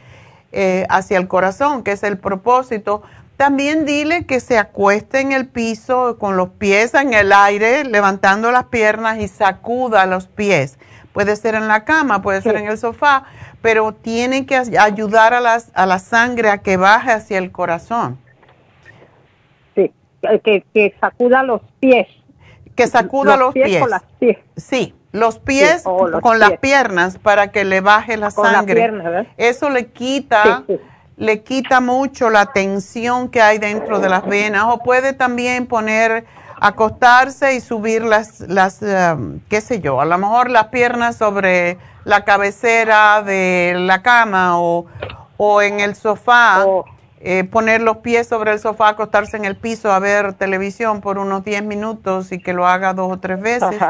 [0.52, 3.02] eh, hacia el corazón, que es el propósito.
[3.38, 8.52] También dile que se acueste en el piso con los pies en el aire, levantando
[8.52, 10.78] las piernas y sacuda los pies.
[11.14, 13.24] Puede ser en la cama, puede ser en el sofá,
[13.62, 18.18] pero tiene que ayudar a, las, a la sangre a que baje hacia el corazón.
[19.74, 19.90] Sí,
[20.44, 22.06] que, que sacuda los pies.
[22.74, 23.80] Que sacuda los, pies.
[23.80, 24.38] Con las pies.
[24.56, 29.28] Sí, los pies con las piernas para que le baje la sangre.
[29.36, 30.64] Eso le quita
[31.16, 36.24] le quita mucho la tensión que hay dentro de las venas o puede también poner,
[36.60, 41.78] acostarse y subir las, las um, qué sé yo, a lo mejor las piernas sobre
[42.04, 44.86] la cabecera de la cama o,
[45.36, 46.64] o en el sofá,
[47.26, 51.16] eh, poner los pies sobre el sofá, acostarse en el piso a ver televisión por
[51.16, 53.80] unos 10 minutos y que lo haga dos o tres veces.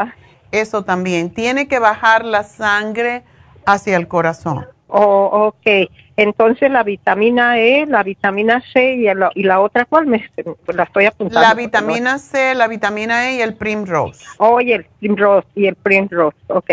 [0.53, 1.31] Eso también.
[1.31, 3.25] Tiene que bajar la sangre
[3.67, 4.67] hacia el corazón.
[4.87, 5.91] Oh, ok.
[6.17, 10.25] Entonces la vitamina E, la vitamina C y, y la otra, ¿cuál me
[10.73, 11.41] la estoy apuntando?
[11.41, 14.25] La vitamina C, la vitamina E y el Primrose.
[14.39, 16.71] Oh, y el Primrose y el Primrose, ok.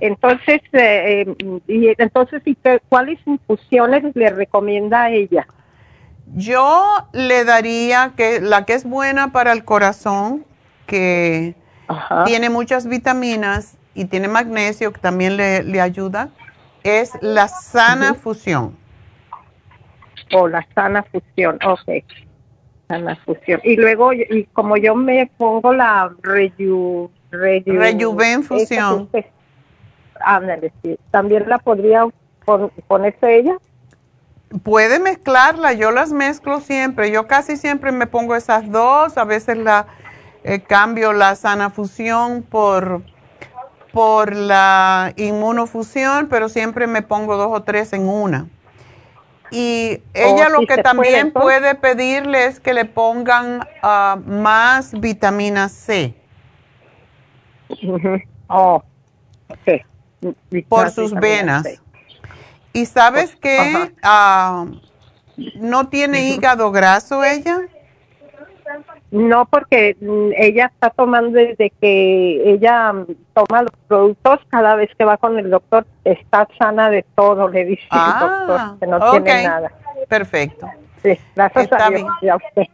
[0.00, 2.42] Entonces, eh, eh, y entonces,
[2.90, 5.46] ¿cuáles infusiones le recomienda a ella?
[6.34, 10.44] Yo le daría que la que es buena para el corazón,
[10.86, 11.54] que
[12.24, 16.30] tiene muchas vitaminas y tiene magnesio que también le, le ayuda,
[16.84, 18.76] es la sana fusión.
[20.32, 22.04] O la sana fusión, ok.
[22.88, 23.60] Sana fusión.
[23.64, 29.08] Y luego, y como yo me pongo la reju, rejuven fusión.
[30.24, 30.98] Ándale, sí.
[31.10, 32.06] ¿También la podría
[32.86, 33.56] ponerse ella?
[34.62, 37.10] Puede mezclarla, yo las mezclo siempre.
[37.10, 39.86] Yo casi siempre me pongo esas dos, a veces la
[40.44, 43.02] eh, cambio la sana fusión por
[43.92, 48.48] por la inmunofusión, pero siempre me pongo dos o tres en una.
[49.50, 56.14] Y ella lo que también puede, pedirle es que le pongan ah, más vitamina C.
[58.48, 58.82] Oh,
[60.70, 61.66] Por sus venas.
[62.72, 64.66] Y sabes que ah,
[65.56, 67.60] no tiene hígado graso ella.
[69.10, 74.90] No, porque mm, ella está tomando desde que ella mm, toma los productos, cada vez
[74.96, 78.86] que va con el doctor, está sana de todo, le dice el ah, doctor, que
[78.86, 79.72] no tiene nada.
[80.08, 80.66] Perfecto.
[81.02, 82.42] Sí, gracias a Dios,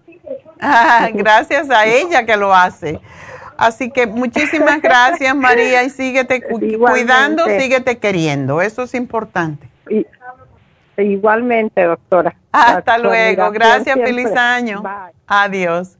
[0.60, 3.00] ah, gracias a ella que lo hace.
[3.56, 9.68] Así que muchísimas gracias, María, y síguete cuidando, síguete queriendo, eso es importante.
[10.96, 12.34] Igualmente, doctora.
[12.52, 14.82] Hasta luego, gracias, feliz año.
[15.26, 15.98] Adiós.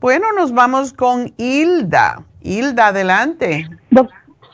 [0.00, 2.22] Bueno, nos vamos con Hilda.
[2.40, 3.68] Hilda, adelante.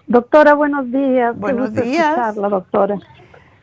[0.06, 1.38] doctora, buenos días.
[1.38, 2.36] Buenos días.
[2.36, 2.96] La doctora.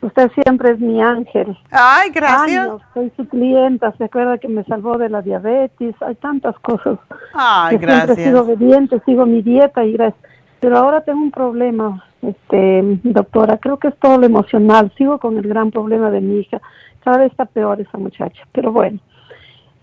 [0.01, 1.57] Usted siempre es mi ángel.
[1.71, 2.69] Ay, gracias.
[2.93, 3.91] soy su clienta.
[3.97, 5.95] Se acuerda que me salvó de la diabetes.
[6.01, 6.99] Hay tantas cosas.
[7.33, 8.15] Ay, gracias.
[8.15, 10.21] Siempre he sido obediente, sigo mi dieta y gracias.
[10.59, 13.57] Pero ahora tengo un problema, este, doctora.
[13.57, 14.91] Creo que es todo lo emocional.
[14.97, 16.61] Sigo con el gran problema de mi hija.
[17.03, 18.43] Cada vez está peor esa muchacha.
[18.51, 18.99] Pero bueno.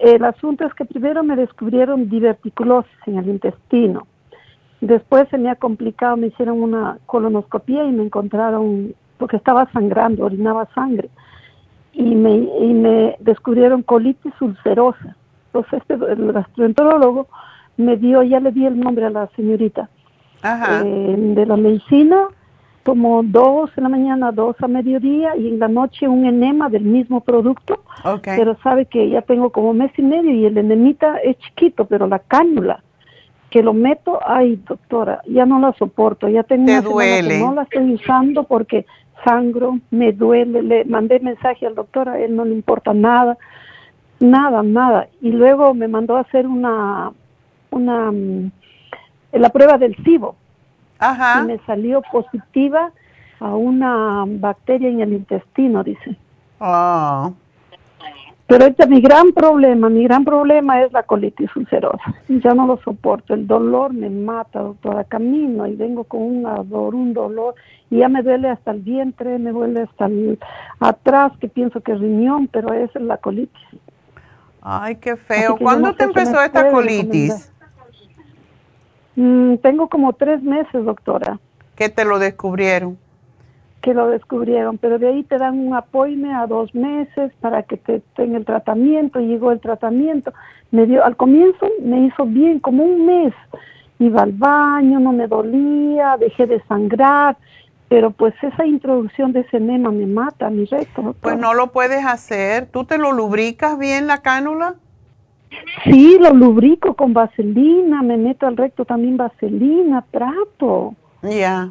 [0.03, 4.09] El asunto es que primero me descubrieron diverticulosis en el intestino.
[4.81, 10.25] Después se me ha complicado, me hicieron una colonoscopía y me encontraron, porque estaba sangrando,
[10.25, 11.09] orinaba sangre.
[11.93, 15.17] Y me, y me descubrieron colitis ulcerosa.
[15.47, 17.29] Entonces este, el gastroenterólogo
[17.77, 19.89] me dio, ya le di el nombre a la señorita,
[20.43, 22.29] eh, de la medicina,
[22.85, 26.85] como dos en la mañana, dos a mediodía y en la noche un enema del
[26.85, 27.81] mismo producto.
[28.23, 32.07] Pero sabe que ya tengo como mes y medio y el enemita es chiquito, pero
[32.07, 32.83] la cánula
[33.53, 37.39] que lo meto, ay doctora, ya no la soporto, ya tengo Te duele.
[37.39, 38.87] no la estoy usando porque
[39.25, 43.37] sangro, me duele, le mandé mensaje al doctor, a él no le importa nada,
[44.21, 45.09] nada, nada.
[45.21, 47.13] Y luego me mandó a hacer una,
[47.71, 48.51] una, mm,
[49.33, 50.37] la prueba del cibo
[51.41, 52.93] y me salió positiva
[53.41, 56.17] a una bacteria en el intestino, dice.
[56.61, 57.31] Ah.
[58.47, 62.15] Pero este mi gran problema, mi gran problema es la colitis ulcerosa.
[62.29, 65.05] Ya no lo soporto, el dolor me mata, doctora.
[65.05, 67.55] Camino y vengo con un ardor, un dolor,
[67.91, 70.39] y ya me duele hasta el vientre, me duele hasta el,
[70.81, 73.63] atrás, que pienso que es riñón, pero es la colitis.
[74.61, 75.57] Ay, qué feo.
[75.57, 77.52] ¿Cuándo te empezó esta colitis?
[79.17, 81.39] Mm, tengo como tres meses, doctora.
[81.77, 82.99] ¿Qué te lo descubrieron?
[83.81, 87.77] Que lo descubrieron, pero de ahí te dan un apoyo a dos meses para que
[87.77, 89.19] te tenga el tratamiento.
[89.19, 90.33] Llegó el tratamiento.
[90.71, 93.35] Me dio, al comienzo me hizo bien, como un mes.
[93.99, 97.37] Iba al baño, no me dolía, dejé de sangrar,
[97.89, 101.15] pero pues esa introducción de ese enema me mata, mi recto.
[101.21, 102.67] Pues no lo puedes hacer.
[102.67, 104.77] ¿Tú te lo lubricas bien la cánula?
[105.85, 110.95] Sí, lo lubrico con vaselina, me meto al recto también vaselina, trato.
[111.23, 111.71] Ya.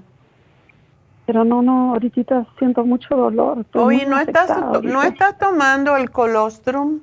[1.25, 3.65] Pero no, no, ahorita siento mucho dolor.
[3.73, 4.49] Oye, ¿no estás,
[4.83, 6.99] ¿no estás tomando el colostrum?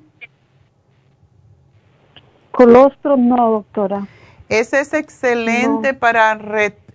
[2.51, 4.07] Colostrum no, doctora.
[4.49, 6.39] Ese es excelente para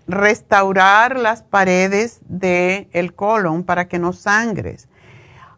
[0.07, 4.89] restaurar las paredes del el colon para que no sangres.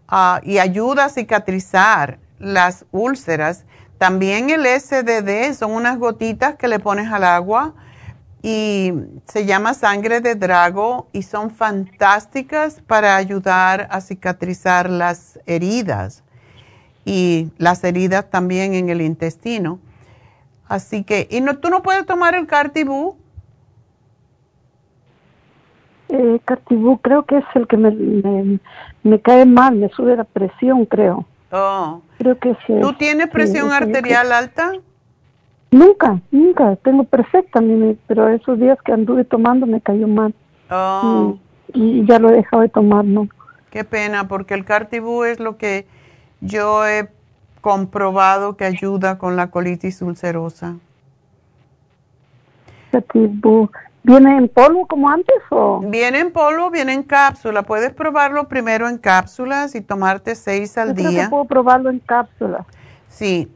[0.07, 3.65] Ah, y ayuda a cicatrizar las úlceras
[3.97, 7.73] también el SDD son unas gotitas que le pones al agua
[8.41, 8.93] y
[9.25, 16.23] se llama sangre de drago y son fantásticas para ayudar a cicatrizar las heridas
[17.05, 19.79] y las heridas también en el intestino.
[20.67, 23.15] Así que, ¿y no, tú no puedes tomar el Cartibú?
[26.09, 26.39] Eh,
[27.01, 28.59] creo que es el que me,
[29.03, 31.25] me cae mal, me sube la presión, creo.
[31.51, 32.01] Oh.
[32.17, 32.73] Creo que sí.
[32.81, 34.73] ¿Tú tienes presión arterial alta?
[35.71, 36.75] Nunca, nunca.
[36.77, 37.61] Tengo perfecta,
[38.07, 40.33] pero esos días que anduve tomando me cayó mal.
[40.69, 41.37] Oh.
[41.73, 43.27] Y, ya lo he dejado de tomar, ¿no?
[43.69, 45.85] Qué pena, porque el Cartibú es lo que
[46.39, 47.09] yo he
[47.61, 50.75] comprobado que ayuda con la colitis ulcerosa.
[52.91, 53.69] Cartibú.
[54.05, 55.79] ¿Viene en polvo como antes o?
[55.79, 57.63] Viene en polvo, viene en cápsula.
[57.63, 61.19] Puedes probarlo primero en cápsulas y tomarte seis al Yo día.
[61.21, 62.67] Creo puedo probarlo en cápsulas.
[63.09, 63.51] Sí,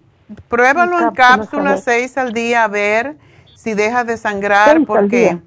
[0.48, 3.16] pruébalo en, cápsulas seis al día a ver
[3.56, 5.38] si dejas de sangrar porque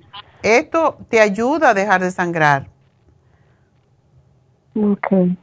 [0.45, 2.69] esto te ayuda a dejar de sangrar.
[4.81, 5.37] Ok.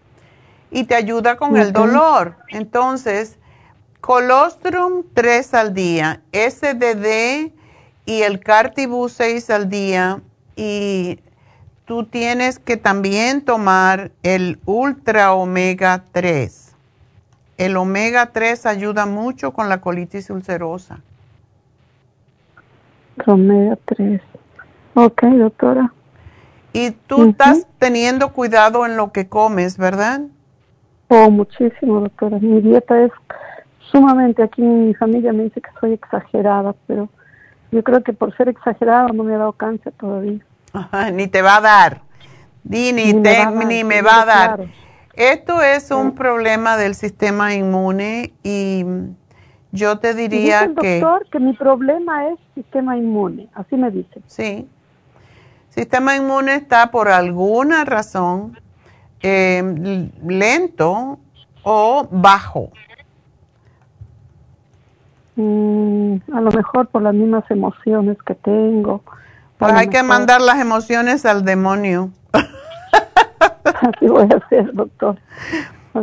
[0.72, 2.38] Y te ayuda con el dolor.
[2.48, 3.38] Entonces,
[3.99, 7.59] colostrum tres al día, SDD
[8.10, 10.19] y el Cartibú 6 al día
[10.56, 11.19] y
[11.86, 16.76] tú tienes que también tomar el Ultra Omega 3.
[17.60, 21.02] El omega 3 ayuda mucho con la colitis ulcerosa.
[23.27, 24.19] Omega 3.
[24.95, 25.94] Ok, doctora.
[26.73, 30.22] Y tú estás teniendo cuidado en lo que comes, ¿verdad?
[31.10, 32.40] Oh, muchísimo, doctora.
[32.40, 33.11] Mi dieta es
[33.91, 37.07] sumamente, aquí mi familia me dice que soy exagerada, pero
[37.71, 40.39] yo creo que por ser exagerado no me ha dado cáncer todavía.
[41.13, 42.01] ni te va a dar.
[42.63, 43.13] Ni, ni,
[43.83, 44.65] me, va a dar.
[45.13, 48.85] Esto es un problema del sistema inmune y
[49.71, 50.99] yo te diría el que...
[50.99, 54.21] doctor que mi problema es sistema inmune, así me dice.
[54.27, 54.67] Sí.
[55.69, 58.59] Sistema inmune está por alguna razón
[59.21, 61.19] eh, lento
[61.63, 62.71] o bajo.
[65.35, 65.98] Mm,
[66.33, 69.01] a lo mejor por las mismas emociones que tengo.
[69.57, 72.11] Pues hay que mandar las emociones al demonio.
[73.63, 75.17] Así voy a hacer, doctor.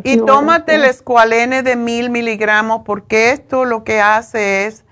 [0.04, 4.84] y tómate el escualene de mil miligramos porque esto lo que hace es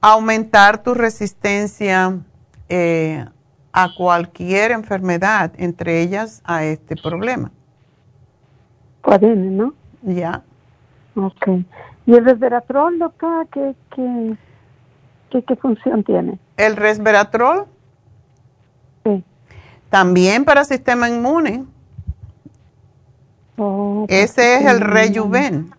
[0.00, 2.18] aumentar tu resistencia
[2.68, 3.24] eh,
[3.72, 7.50] a cualquier enfermedad, entre ellas a este problema.
[9.20, 9.74] ¿no?
[10.02, 10.42] Ya.
[11.14, 11.48] Ok.
[12.06, 14.36] ¿Y el resveratrol, doctora, qué, qué,
[15.40, 16.38] qué, función tiene?
[16.56, 17.66] ¿El resveratrol?
[19.04, 19.24] Sí.
[19.88, 21.64] También para sistema inmune.
[23.56, 25.70] Oh, Ese es el rejuven.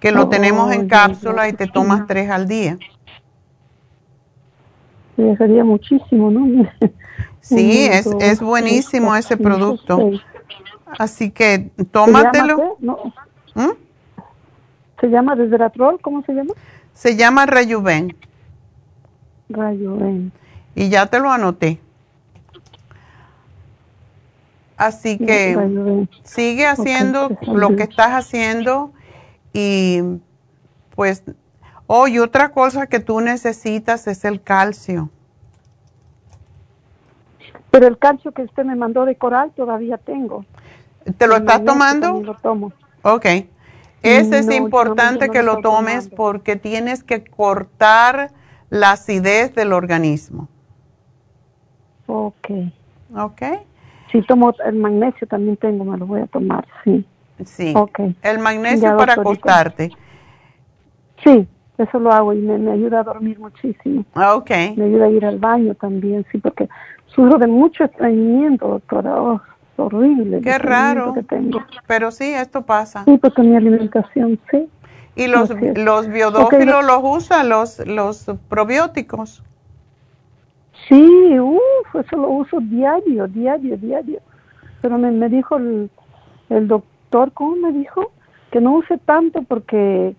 [0.00, 2.76] Que lo tenemos en cápsula y te tomas tres al día.
[5.16, 6.68] Sí, sería muchísimo, ¿no?
[7.42, 10.12] Sí, es, es buenísimo ese producto.
[10.96, 12.78] Así que tómatelo.
[13.54, 13.70] ¿Mm?
[15.02, 16.00] ¿Se llama resveratrol?
[16.00, 16.54] ¿Cómo se llama?
[16.94, 18.16] Se llama Rejuven.
[19.48, 20.30] Rejuven.
[20.76, 21.80] Y ya te lo anoté.
[24.76, 28.92] Así que sigue haciendo lo que estás haciendo
[29.52, 30.02] y
[30.94, 31.24] pues,
[31.88, 35.10] oh, y otra cosa que tú necesitas es el calcio.
[37.72, 40.44] Pero el calcio que usted me mandó de coral todavía tengo.
[41.18, 42.22] ¿Te lo estás tomando?
[42.22, 42.72] Lo tomo.
[43.02, 43.26] Ok.
[44.02, 48.32] Ese es importante que lo tomes porque tienes que cortar
[48.70, 50.48] la acidez del organismo.
[52.06, 52.50] Ok.
[53.16, 53.42] Ok.
[54.10, 57.06] Si tomo el magnesio también tengo, me lo voy a tomar, sí.
[57.44, 57.72] Sí.
[57.74, 58.14] Okay.
[58.22, 59.90] El magnesio para acostarte.
[61.24, 61.46] Sí,
[61.78, 64.04] eso lo hago y me, ayuda a dormir muchísimo.
[64.14, 64.50] Ok.
[64.76, 66.68] Me ayuda a ir al baño también, sí, porque
[67.06, 69.20] sufro de mucho estreñimiento, doctora.
[69.20, 69.40] Oh,
[69.76, 70.40] horrible.
[70.40, 71.14] Qué raro.
[71.86, 73.04] Pero sí, esto pasa.
[73.04, 74.68] Sí, porque mi alimentación, sí.
[75.14, 79.42] ¿Y los, los biodófilos los usa, los, los probióticos?
[80.88, 84.20] Sí, uff, eso lo uso diario, diario, diario.
[84.80, 85.90] Pero me, me dijo el,
[86.48, 88.10] el doctor, ¿cómo me dijo?
[88.50, 90.14] Que no use tanto porque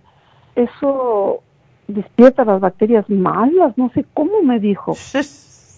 [0.56, 1.42] eso
[1.88, 4.94] despierta las bacterias malas, no sé cómo me dijo.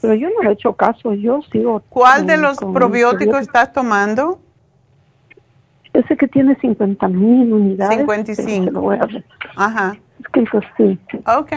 [0.05, 1.81] Pero yo no le he hecho caso, yo sigo.
[1.89, 4.39] ¿Cuál de los probióticos estás tomando?
[5.93, 7.97] Ese que tiene 50 mil unidades.
[7.99, 8.91] 55.
[9.55, 9.97] Ajá.
[10.19, 10.99] Es que eso sí.
[11.25, 11.51] Ok.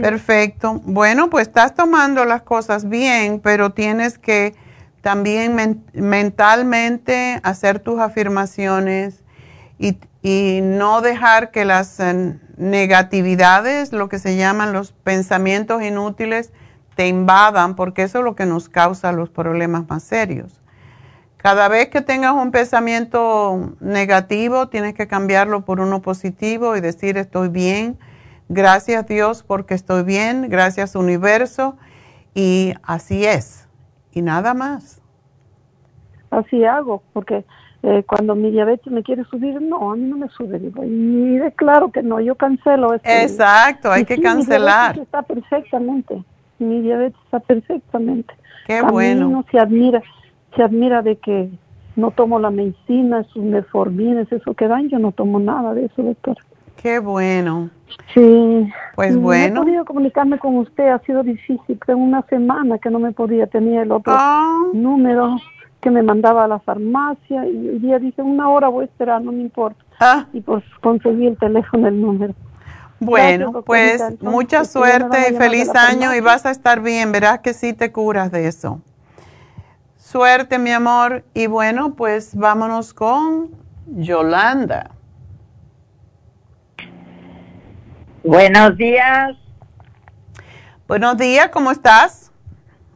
[0.00, 0.80] Perfecto.
[0.84, 4.54] Bueno, pues estás tomando las cosas bien, pero tienes que
[5.00, 9.24] también mentalmente hacer tus afirmaciones
[9.78, 16.52] y, y no dejar que las eh, negatividades, lo que se llaman los pensamientos inútiles,
[16.94, 20.60] te invadan, porque eso es lo que nos causa los problemas más serios.
[21.36, 27.16] Cada vez que tengas un pensamiento negativo, tienes que cambiarlo por uno positivo y decir
[27.16, 27.98] estoy bien,
[28.48, 31.76] gracias Dios porque estoy bien, gracias universo,
[32.34, 33.68] y así es,
[34.12, 35.02] y nada más.
[36.30, 37.44] Así hago, porque
[37.82, 41.40] eh, cuando mi diabetes me quiere subir, no, a mí no me sube, digo, y
[41.56, 42.94] claro que no, yo cancelo.
[42.94, 44.96] Exacto, hay que cancelar.
[44.96, 46.22] Está perfectamente,
[46.62, 48.34] mi diabetes está perfectamente.
[48.66, 49.28] Qué bueno.
[49.28, 50.02] no se admira,
[50.54, 51.50] se admira de que
[51.96, 56.02] no tomo la medicina, sus meformines, eso que dan, yo no tomo nada de eso,
[56.02, 56.36] doctor.
[56.76, 57.70] Qué bueno.
[58.14, 58.72] Sí.
[58.96, 59.54] Pues bueno.
[59.54, 61.78] No he podido comunicarme con usted, ha sido difícil.
[61.86, 64.62] Tengo una semana que no me podía, tenía el otro ah.
[64.72, 65.36] número
[65.80, 69.20] que me mandaba a la farmacia y el día dice una hora voy a esperar,
[69.20, 69.84] no me importa.
[70.00, 70.26] Ah.
[70.32, 72.34] Y pues conseguí el teléfono, el número.
[73.04, 77.72] Bueno, pues mucha suerte y feliz año y vas a estar bien, verás que sí
[77.72, 78.80] te curas de eso.
[79.96, 81.24] Suerte, mi amor.
[81.34, 83.50] Y bueno, pues vámonos con
[83.86, 84.92] Yolanda.
[88.22, 89.36] Buenos días.
[90.86, 92.30] Buenos días, ¿cómo estás?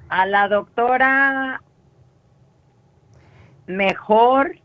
[0.09, 1.63] A la doctora
[3.67, 4.57] mejor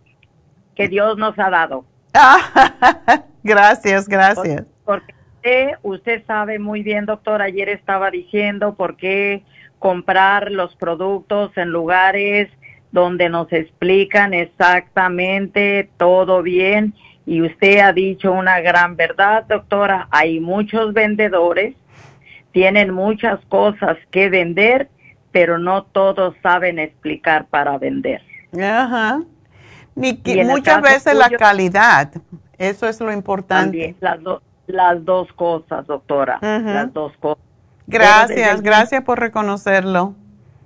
[0.75, 1.83] que Dios nos ha dado.
[3.43, 4.65] gracias, gracias.
[5.41, 9.43] Porque, usted, sabe muy bien, doctor, ayer estaba diciendo por qué
[9.79, 12.47] comprar los productos en lugares
[12.91, 16.93] donde nos explican exactamente todo bien.
[17.25, 20.07] Y usted ha dicho una gran verdad, doctora.
[20.11, 21.73] Hay muchos vendedores,
[22.51, 24.89] tienen muchas cosas que vender,
[25.31, 28.21] pero no todos saben explicar para vender.
[28.53, 29.23] Ajá.
[29.95, 30.13] Ni
[30.45, 32.11] muchas veces la calidad,
[32.59, 33.95] eso es lo importante.
[34.01, 34.19] las,
[34.73, 37.43] las dos cosas, doctora, las dos cosas.
[37.87, 40.15] Gracias, gracias por reconocerlo.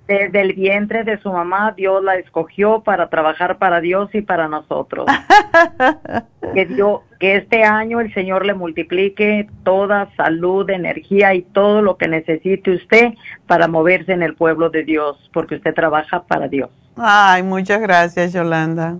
[0.06, 4.46] Desde el vientre de su mamá, Dios la escogió para trabajar para Dios y para
[4.46, 5.06] nosotros.
[6.54, 11.96] que, Dios, que este año el Señor le multiplique toda salud, energía y todo lo
[11.96, 13.14] que necesite usted
[13.48, 16.70] para moverse en el pueblo de Dios, porque usted trabaja para Dios.
[16.96, 18.98] Ay, muchas gracias, Yolanda.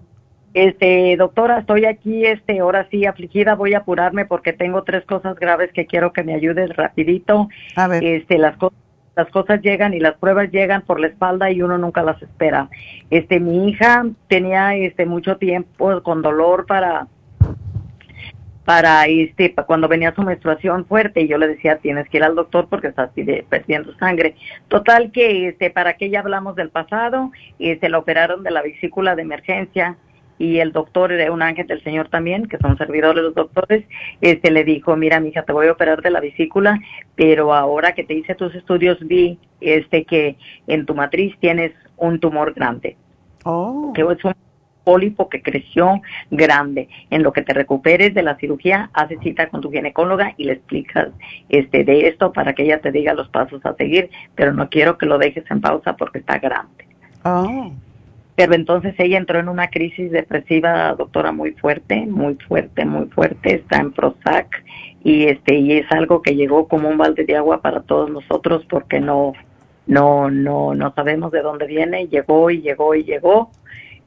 [0.56, 5.38] Este, doctora, estoy aquí, este, ahora sí afligida, voy a apurarme porque tengo tres cosas
[5.38, 7.50] graves que quiero que me ayudes rapidito.
[7.76, 8.02] A ver.
[8.02, 8.78] Este, las cosas
[9.16, 12.70] las cosas llegan y las pruebas llegan por la espalda y uno nunca las espera.
[13.10, 17.06] Este, mi hija tenía este mucho tiempo con dolor para
[18.64, 22.34] para este cuando venía su menstruación fuerte y yo le decía tienes que ir al
[22.34, 23.10] doctor porque estás
[23.48, 24.34] perdiendo sangre
[24.68, 28.62] total que este para que ya hablamos del pasado y se la operaron de la
[28.62, 29.96] vesícula de emergencia
[30.38, 33.84] y el doctor era un ángel del Señor también, que son servidores los doctores,
[34.20, 36.80] este le dijo, mira, mija, te voy a operar de la vesícula,
[37.14, 40.36] pero ahora que te hice tus estudios vi este que
[40.66, 42.96] en tu matriz tienes un tumor grande.
[43.44, 43.92] Oh.
[43.94, 44.34] Que es un
[44.84, 46.00] pólipo que creció
[46.30, 46.88] grande.
[47.10, 50.52] En lo que te recuperes de la cirugía, haces cita con tu ginecóloga y le
[50.52, 51.08] explicas
[51.48, 54.96] este de esto para que ella te diga los pasos a seguir, pero no quiero
[54.96, 56.86] que lo dejes en pausa porque está grande.
[57.24, 57.72] Oh.
[58.36, 63.54] Pero entonces ella entró en una crisis depresiva, doctora, muy fuerte, muy fuerte, muy fuerte,
[63.56, 64.62] está en Prozac
[65.02, 68.66] y este y es algo que llegó como un balde de agua para todos nosotros
[68.68, 69.32] porque no
[69.86, 73.50] no no no sabemos de dónde viene, llegó y llegó y llegó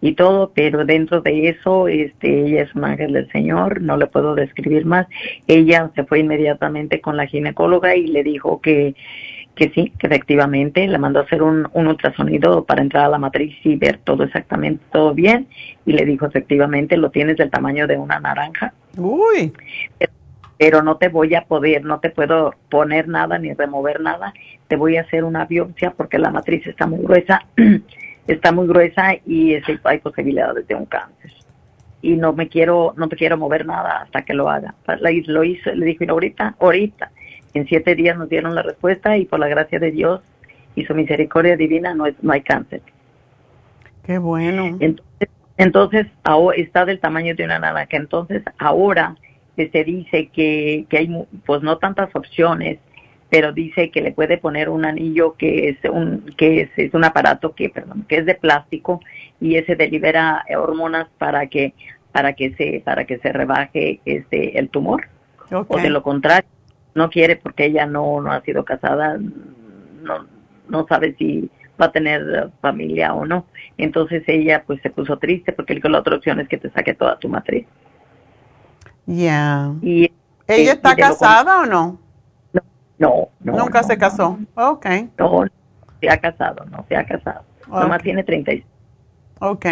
[0.02, 4.08] y todo, pero dentro de eso, este, ella es un ángel del Señor, no le
[4.08, 5.08] puedo describir más.
[5.48, 8.96] Ella se fue inmediatamente con la ginecóloga y le dijo que,
[9.60, 13.18] que sí, que efectivamente le mandó a hacer un, un ultrasonido para entrar a la
[13.18, 15.48] matriz y ver todo exactamente, todo bien,
[15.86, 18.74] y le dijo efectivamente lo tienes del tamaño de una naranja.
[18.98, 19.52] Uy.
[20.58, 24.34] Pero no te voy a poder, no te puedo poner nada ni remover nada,
[24.70, 27.46] te voy a hacer una biopsia porque la matriz está muy gruesa
[28.28, 31.34] está muy gruesa y hay posibilidades de un cáncer.
[32.02, 34.74] Y no me quiero, no te quiero mover nada hasta que lo haga.
[35.26, 37.12] Lo hizo, le dijo, ahorita, ahorita.
[37.54, 40.22] En siete días nos dieron la respuesta y por la gracia de Dios
[40.76, 42.82] y su misericordia divina no, es, no hay cáncer.
[44.04, 44.78] Qué bueno.
[44.80, 47.98] Entonces, entonces ahora está del tamaño de una naranja.
[47.98, 49.16] Entonces ahora
[49.56, 52.80] se dice que, que hay pues no tantas opciones
[53.30, 57.04] pero dice que le puede poner un anillo que es un que es, es un
[57.04, 59.02] aparato que perdón que es de plástico
[59.40, 61.74] y ese delibera hormonas para que
[62.12, 65.08] para que se para que se rebaje este el tumor
[65.52, 66.50] o de lo contrario
[66.96, 70.26] no quiere porque ella no no ha sido casada no
[70.68, 71.50] no sabe si
[71.80, 73.46] va a tener familia o no
[73.78, 77.18] entonces ella pues se puso triste porque la otra opción es que te saque toda
[77.20, 77.66] tu matriz
[79.06, 80.12] ya y
[80.48, 82.10] ella está casada o no
[83.00, 83.58] no, no.
[83.58, 84.38] Nunca se casó.
[84.56, 84.86] Ok.
[85.18, 85.46] No,
[86.02, 87.44] se ha casado, no se ha casado.
[87.68, 88.66] Nomás tiene 36.
[89.40, 89.66] Ok.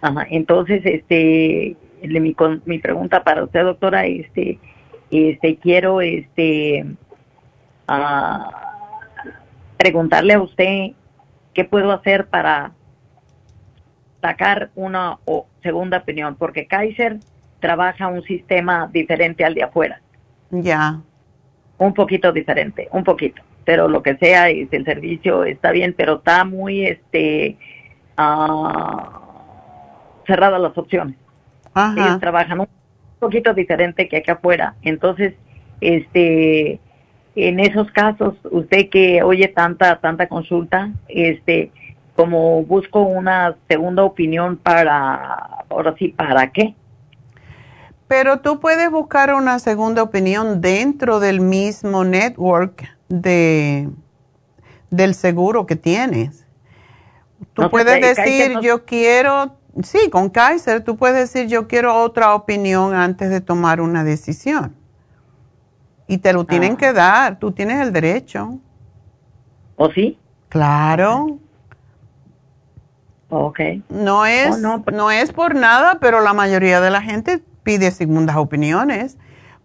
[0.00, 2.34] Ajá, entonces, este, mi,
[2.64, 4.58] mi pregunta para usted, doctora, este,
[5.14, 6.86] este, quiero, este,
[9.76, 10.92] preguntarle a usted
[11.52, 12.72] qué puedo hacer para
[14.20, 17.18] sacar una o segunda opinión, porque Kaiser
[17.60, 20.00] trabaja un sistema diferente al de afuera.
[20.50, 21.00] Ya
[21.78, 26.16] un poquito diferente, un poquito, pero lo que sea, es el servicio está bien, pero
[26.16, 27.56] está muy, este,
[28.18, 28.68] uh,
[30.26, 31.16] cerradas las opciones.
[31.96, 32.68] Ellos trabajan un
[33.24, 35.34] poquito diferente que acá afuera, entonces,
[35.80, 36.80] este,
[37.36, 41.70] en esos casos, usted que oye tanta, tanta consulta, este,
[42.14, 46.74] como busco una segunda opinión para, ahora sí, ¿para qué?
[48.06, 53.88] Pero tú puedes buscar una segunda opinión dentro del mismo network de,
[54.90, 56.46] del seguro que tienes.
[57.54, 62.94] Tú puedes decir, yo quiero, sí, con Kaiser, tú puedes decir, yo quiero otra opinión
[62.94, 64.74] antes de tomar una decisión.
[66.06, 66.76] Y te lo tienen ah.
[66.76, 68.58] que dar, tú tienes el derecho.
[69.76, 70.18] ¿O sí?
[70.48, 71.38] Claro.
[73.28, 73.60] Ok.
[73.88, 77.90] No es, oh, pues no es por nada, pero la mayoría de la gente pide
[77.90, 79.16] segundas opiniones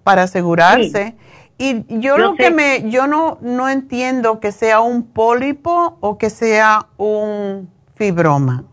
[0.03, 1.15] para asegurarse.
[1.57, 6.29] Y yo, lo que me, yo no, no entiendo que sea un pólipo o que
[6.29, 8.63] sea un fibroma.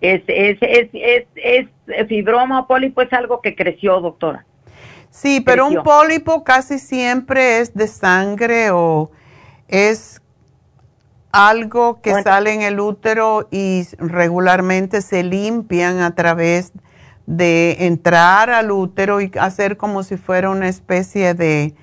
[0.00, 4.44] Es, es, es, es, es fibroma o pólipo es algo que creció, doctora.
[5.10, 9.10] Sí, pero un pólipo casi siempre es de sangre o
[9.66, 10.20] es
[11.32, 16.72] algo que sale en el útero y regularmente se limpian a través
[17.26, 21.74] de entrar al útero y hacer como si fuera una especie de,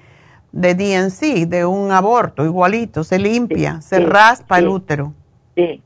[0.52, 5.14] de DNC, de un aborto, igualito, se limpia, se raspa el útero.
[5.56, 5.82] Sí,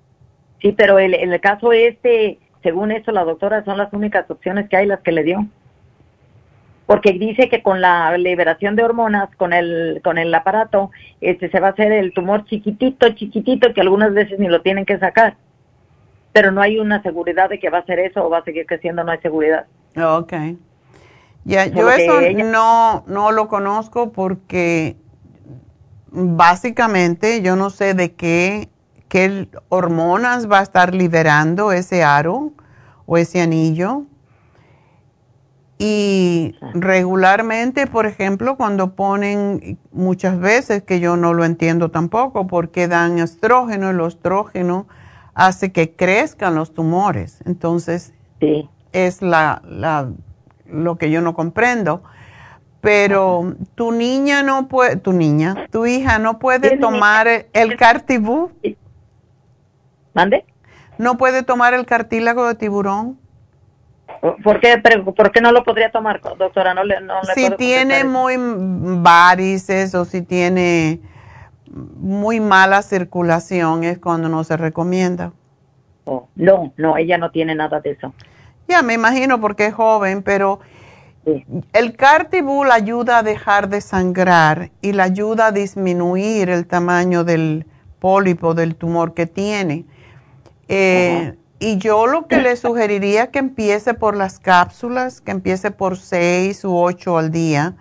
[0.61, 4.69] sí, pero el, en el caso este, según eso, la doctora son las únicas opciones
[4.69, 5.45] que hay las que le dio.
[6.85, 10.89] Porque dice que con la liberación de hormonas, con el, con el aparato,
[11.21, 14.85] este se va a hacer el tumor chiquitito, chiquitito, que algunas veces ni lo tienen
[14.85, 15.35] que sacar
[16.31, 18.65] pero no hay una seguridad de que va a ser eso o va a seguir
[18.65, 19.65] creciendo, no hay seguridad.
[19.97, 20.33] Ok.
[21.45, 24.95] Ya, yo eso no, no lo conozco porque
[26.11, 28.69] básicamente yo no sé de qué,
[29.09, 32.53] qué hormonas va a estar liberando ese aro
[33.05, 34.03] o ese anillo.
[35.81, 42.87] Y regularmente, por ejemplo, cuando ponen muchas veces, que yo no lo entiendo tampoco, porque
[42.87, 44.87] dan estrógeno, el estrógeno
[45.33, 47.39] hace que crezcan los tumores.
[47.45, 48.13] Entonces,
[48.91, 50.09] es la, la,
[50.67, 52.03] lo que yo no comprendo.
[52.81, 58.51] Pero tu niña no puede, tu niña, tu hija no puede tomar el cartibú.
[60.19, 60.43] ¿Mande?
[60.97, 63.17] No puede tomar el cartílago de tiburón.
[64.43, 64.77] ¿Por qué,
[65.15, 66.73] ¿Por qué no lo podría tomar, doctora?
[66.73, 70.99] No le, no le si tiene muy varices o si tiene
[71.71, 75.31] muy mala circulación es cuando no se recomienda.
[76.03, 78.13] Oh, no, no, ella no tiene nada de eso.
[78.67, 80.59] Ya, me imagino porque es joven, pero
[81.71, 87.65] el cartibul ayuda a dejar de sangrar y le ayuda a disminuir el tamaño del
[87.99, 89.85] pólipo, del tumor que tiene.
[90.69, 95.97] Eh, y yo lo que le sugeriría que empiece por las cápsulas, que empiece por
[95.97, 97.75] seis u ocho al día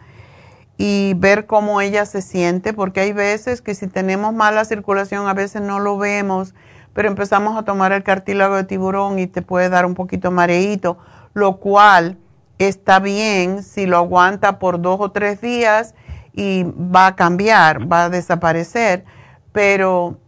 [0.78, 5.34] y ver cómo ella se siente, porque hay veces que si tenemos mala circulación a
[5.34, 6.54] veces no lo vemos,
[6.92, 10.98] pero empezamos a tomar el cartílago de tiburón y te puede dar un poquito mareíto,
[11.34, 12.16] lo cual
[12.58, 15.94] está bien si lo aguanta por dos o tres días
[16.32, 19.04] y va a cambiar, va a desaparecer,
[19.52, 20.18] pero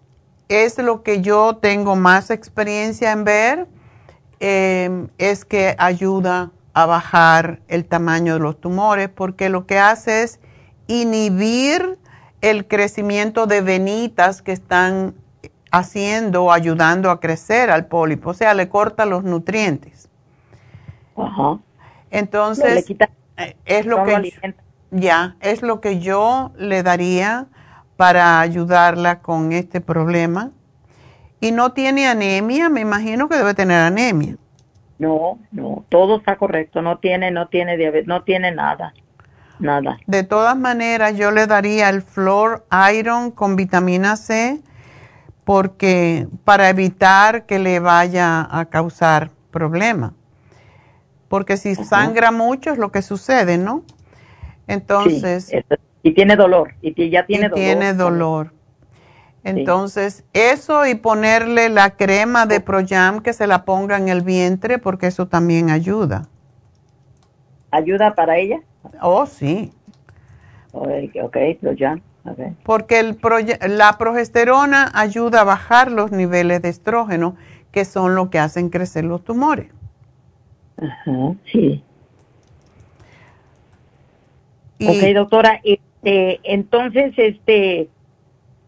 [0.51, 3.69] es lo que yo tengo más experiencia en ver,
[4.41, 10.25] em, es que ayuda a bajar el tamaño de los tumores, porque lo que hace
[10.25, 10.41] es
[10.89, 11.99] inhibir
[12.41, 15.15] el crecimiento de venitas que están
[15.71, 20.09] haciendo o ayudando a crecer al pólipo, o sea, le corta los nutrientes.
[21.17, 21.59] Ajá.
[22.11, 22.91] Entonces,
[23.37, 24.35] eh, es lo que
[24.91, 27.47] ya, es lo que yo le daría
[28.01, 30.53] para ayudarla con este problema.
[31.39, 34.37] Y no tiene anemia, me imagino que debe tener anemia.
[34.99, 38.95] No, no, todo está correcto, no tiene, no tiene diabetes, no tiene nada,
[39.59, 39.99] nada.
[40.07, 44.63] De todas maneras, yo le daría el Flor Iron con vitamina C
[45.45, 50.15] porque para evitar que le vaya a causar problema.
[51.29, 53.83] Porque si sangra mucho es lo que sucede, ¿no?
[54.67, 55.53] Entonces.
[56.03, 57.65] Y tiene dolor, y ya tiene dolor.
[57.65, 58.53] Tiene dolor.
[59.43, 64.79] Entonces, eso y ponerle la crema de Proyam que se la ponga en el vientre,
[64.79, 66.29] porque eso también ayuda.
[67.71, 68.61] ¿Ayuda para ella?
[69.01, 69.73] Oh, sí.
[70.73, 72.03] Ok, Proyam.
[72.65, 73.19] Porque el
[73.77, 77.37] la progesterona ayuda a bajar los niveles de estrógeno,
[77.73, 79.73] que son lo que hacen crecer los tumores.
[80.77, 81.83] Ajá, sí.
[84.81, 85.61] ok, doctora,
[86.03, 87.89] este, entonces, este,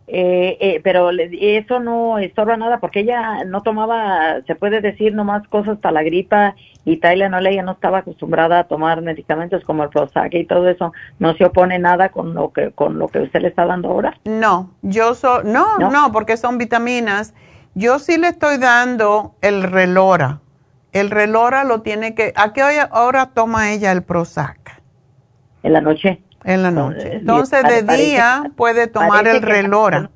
[0.06, 5.46] eh, eh, pero eso no estorba nada porque ella no tomaba, se puede decir nomás
[5.48, 6.54] cosas para la gripa
[6.84, 10.68] y Tyler no, ella no estaba acostumbrada a tomar medicamentos como el Prozac y todo
[10.68, 10.92] eso.
[11.18, 14.18] ¿No se opone nada con lo que con lo que usted le está dando ahora?
[14.24, 17.34] No, yo so, no, no, porque son vitaminas.
[17.74, 20.40] Yo sí le estoy dando el Relora.
[20.92, 24.82] El Relora lo tiene que, ¿a qué hora toma ella el Prozac?
[25.62, 26.20] En la noche.
[26.44, 27.16] En la noche.
[27.16, 30.10] Entonces, de día puede tomar el relora.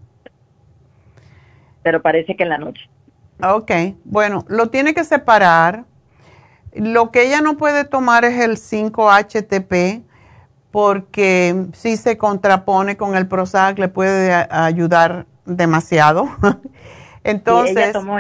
[1.83, 2.89] Pero parece que en la noche.
[3.43, 3.71] Ok,
[4.05, 5.85] bueno, lo tiene que separar.
[6.73, 10.03] Lo que ella no puede tomar es el 5-HTP
[10.71, 16.29] porque si se contrapone con el Prozac le puede ayudar demasiado.
[17.25, 17.77] Entonces...
[17.77, 18.19] ella, tomó,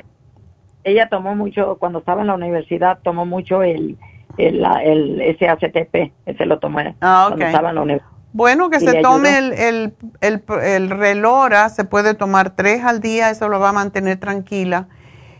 [0.84, 3.98] ella tomó mucho, cuando estaba en la universidad, tomó mucho el
[4.38, 7.34] el, el SHTP, ese lo tomé ah,
[8.32, 13.30] Bueno, que se tome el, el, el, el, relora, se puede tomar tres al día,
[13.30, 14.88] eso lo va a mantener tranquila.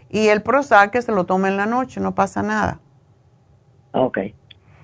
[0.09, 2.81] Y el Prozac que se lo tome en la noche, no pasa nada.
[3.93, 4.18] Ok,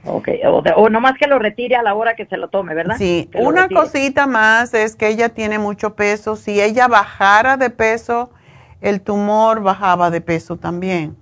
[0.04, 0.28] ok.
[0.76, 2.96] O, nomás que lo retire a la hora que se lo tome, ¿verdad?
[2.98, 6.36] Sí, una cosita más es que ella tiene mucho peso.
[6.36, 8.30] Si ella bajara de peso,
[8.80, 11.16] el tumor bajaba de peso también.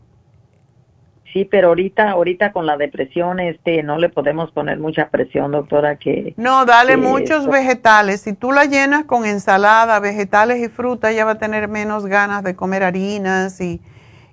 [1.33, 5.95] Sí, pero ahorita, ahorita con la depresión, este, no le podemos poner mucha presión, doctora,
[5.97, 6.35] que...
[6.37, 8.23] No, dale muchos vegetales.
[8.23, 12.43] Si tú la llenas con ensalada, vegetales y fruta, ella va a tener menos ganas
[12.43, 13.81] de comer harinas y,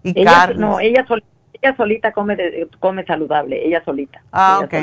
[0.01, 0.57] y carnes.
[0.57, 1.05] No, ella,
[1.61, 2.35] ella solita come,
[2.79, 4.23] come saludable, ella solita.
[4.31, 4.73] Ah, ok.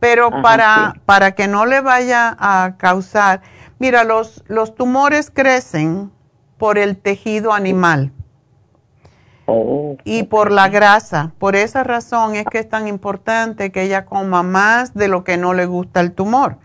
[0.00, 3.40] Pero para, para que no le vaya a causar...
[3.78, 6.10] Mira, los, los tumores crecen
[6.58, 8.12] por el tejido animal.
[9.50, 11.32] Oh, y por la grasa.
[11.38, 15.38] Por esa razón es que es tan importante que ella coma más de lo que
[15.38, 16.58] no le gusta el tumor.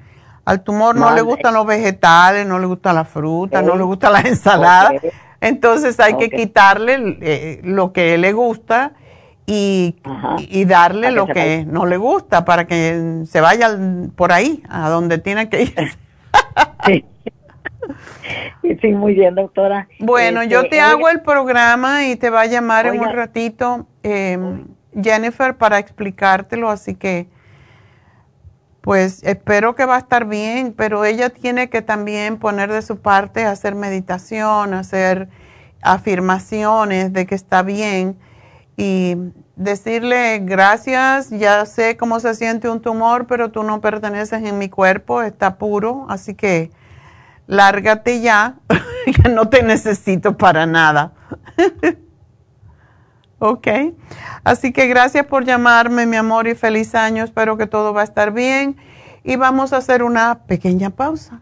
[0.43, 4.10] Al tumor no le gustan los vegetales, no le gusta la fruta, no le gusta
[4.10, 4.91] la ensalada.
[5.39, 8.91] Entonces hay que quitarle eh, lo que le gusta
[9.45, 9.95] y,
[10.65, 13.77] darle lo que no le gusta para que se vaya
[14.18, 15.76] por ahí, a donde tiene que ir.
[16.85, 17.05] sí.
[18.81, 19.88] Sí, muy bien, doctora.
[19.99, 23.88] Bueno, yo este, te hago el programa y te va a llamar en un ratito
[24.03, 24.65] em,
[25.02, 27.27] Jennifer para explicártelo, así que
[28.81, 32.99] pues espero que va a estar bien, pero ella tiene que también poner de su
[32.99, 35.30] parte, hacer meditación, hacer
[35.81, 38.18] afirmaciones de que está bien
[38.76, 39.15] y
[39.56, 44.68] decirle gracias, ya sé cómo se siente un tumor, pero tú no perteneces en mi
[44.68, 46.72] cuerpo, está puro, así que
[47.47, 48.55] lárgate ya,
[49.23, 51.13] que no te necesito para nada.
[53.39, 53.67] ok,
[54.43, 57.23] así que gracias por llamarme, mi amor, y feliz año.
[57.23, 58.77] Espero que todo va a estar bien.
[59.23, 61.41] Y vamos a hacer una pequeña pausa.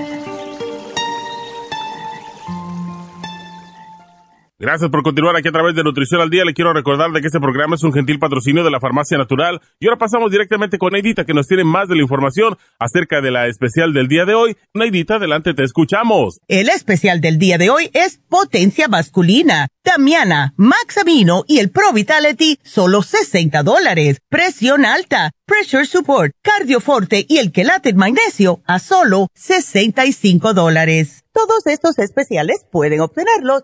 [4.61, 6.45] Gracias por continuar aquí a través de Nutrición al Día.
[6.45, 9.59] Le quiero recordar de que este programa es un gentil patrocinio de la Farmacia Natural.
[9.79, 13.31] Y ahora pasamos directamente con Neidita, que nos tiene más de la información acerca de
[13.31, 14.55] la especial del día de hoy.
[14.75, 16.41] Neidita, adelante, te escuchamos.
[16.47, 19.67] El especial del día de hoy es Potencia Masculina.
[19.83, 24.19] Damiana, Maxamino y el Pro Vitality, solo 60 dólares.
[24.29, 31.23] Presión alta, Pressure Support, Cardioforte y el Quelate Magnesio, a solo 65 dólares.
[31.33, 33.63] Todos estos especiales pueden obtenerlos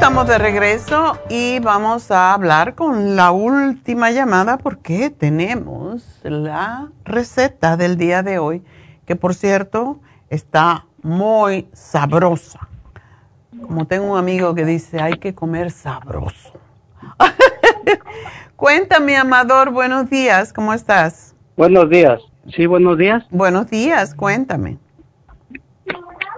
[0.00, 7.76] Estamos de regreso y vamos a hablar con la última llamada porque tenemos la receta
[7.76, 8.62] del día de hoy,
[9.04, 10.00] que por cierto
[10.30, 12.66] está muy sabrosa.
[13.60, 16.58] Como tengo un amigo que dice, hay que comer sabroso.
[18.56, 21.36] Cuéntame, Amador, buenos días, ¿cómo estás?
[21.58, 22.22] Buenos días.
[22.56, 23.22] Sí, buenos días.
[23.28, 24.78] Buenos días, cuéntame.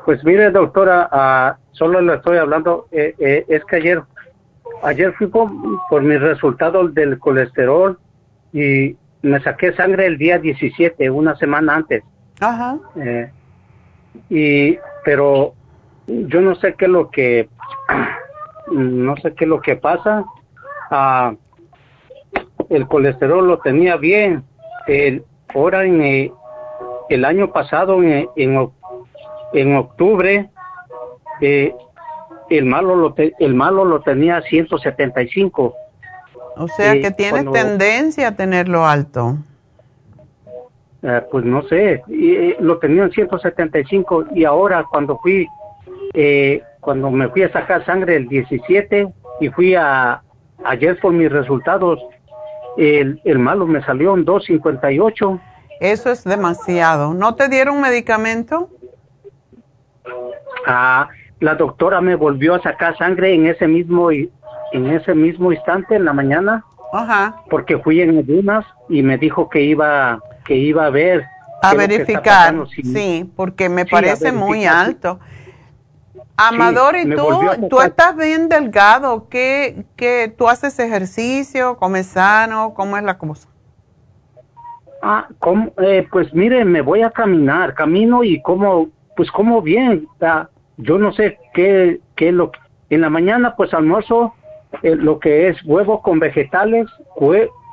[0.04, 4.02] Pues mire, doctora, uh, solo le estoy hablando, eh, eh, es que ayer,
[4.84, 5.50] ayer fui por,
[5.90, 7.98] por mis resultados del colesterol
[8.52, 12.04] y me saqué sangre el día 17, una semana antes.
[12.40, 12.78] Ajá.
[12.94, 13.28] Eh,
[14.30, 15.54] y, pero
[16.06, 17.48] yo no sé qué es lo que,
[18.70, 20.24] no sé qué es lo que pasa.
[20.88, 21.34] Ah,
[22.70, 24.44] el colesterol lo tenía bien.
[24.86, 26.32] El, ahora en el,
[27.08, 28.70] el año pasado, en, en,
[29.52, 30.48] en octubre,
[31.42, 31.74] eh,
[32.50, 35.74] el malo lo el malo lo tenía 175.
[36.56, 39.38] O sea que tienes tendencia a tenerlo alto.
[41.02, 45.48] Eh, pues no sé, y, eh, lo tenía en 175 y ahora cuando fui,
[46.14, 49.08] eh, cuando me fui a sacar sangre el 17
[49.40, 50.22] y fui a,
[50.64, 51.98] ayer por mis resultados,
[52.76, 55.40] el, el malo me salió en 258.
[55.80, 57.14] Eso es demasiado.
[57.14, 58.70] ¿No te dieron medicamento?
[60.64, 61.08] Ah,
[61.42, 66.04] la doctora me volvió a sacar sangre en ese mismo en ese mismo instante en
[66.04, 66.64] la mañana.
[66.92, 67.42] Ajá.
[67.50, 71.24] Porque fui en ayunas y me dijo que iba que iba a ver
[71.60, 72.54] a verificar.
[72.68, 75.18] sí, porque me parece muy alto.
[76.36, 77.28] Amador, ¿y tú,
[77.68, 79.28] tú estás bien delgado?
[79.28, 81.76] ¿Qué, ¿Qué, tú haces ejercicio?
[81.76, 82.72] ¿Comes sano?
[82.74, 83.48] ¿Cómo es la cosa?
[85.02, 85.26] Ah,
[85.82, 90.06] eh, pues mire, me voy a caminar, camino y como, pues como bien,
[90.76, 92.52] yo no sé qué, qué lo
[92.90, 94.34] en la mañana pues almuerzo
[94.82, 96.86] eh, lo que es huevo con vegetales,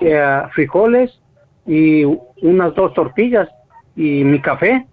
[0.02, 1.20] eh, frijoles
[1.66, 2.04] y
[2.42, 3.50] unas dos tortillas
[3.96, 4.86] y mi café.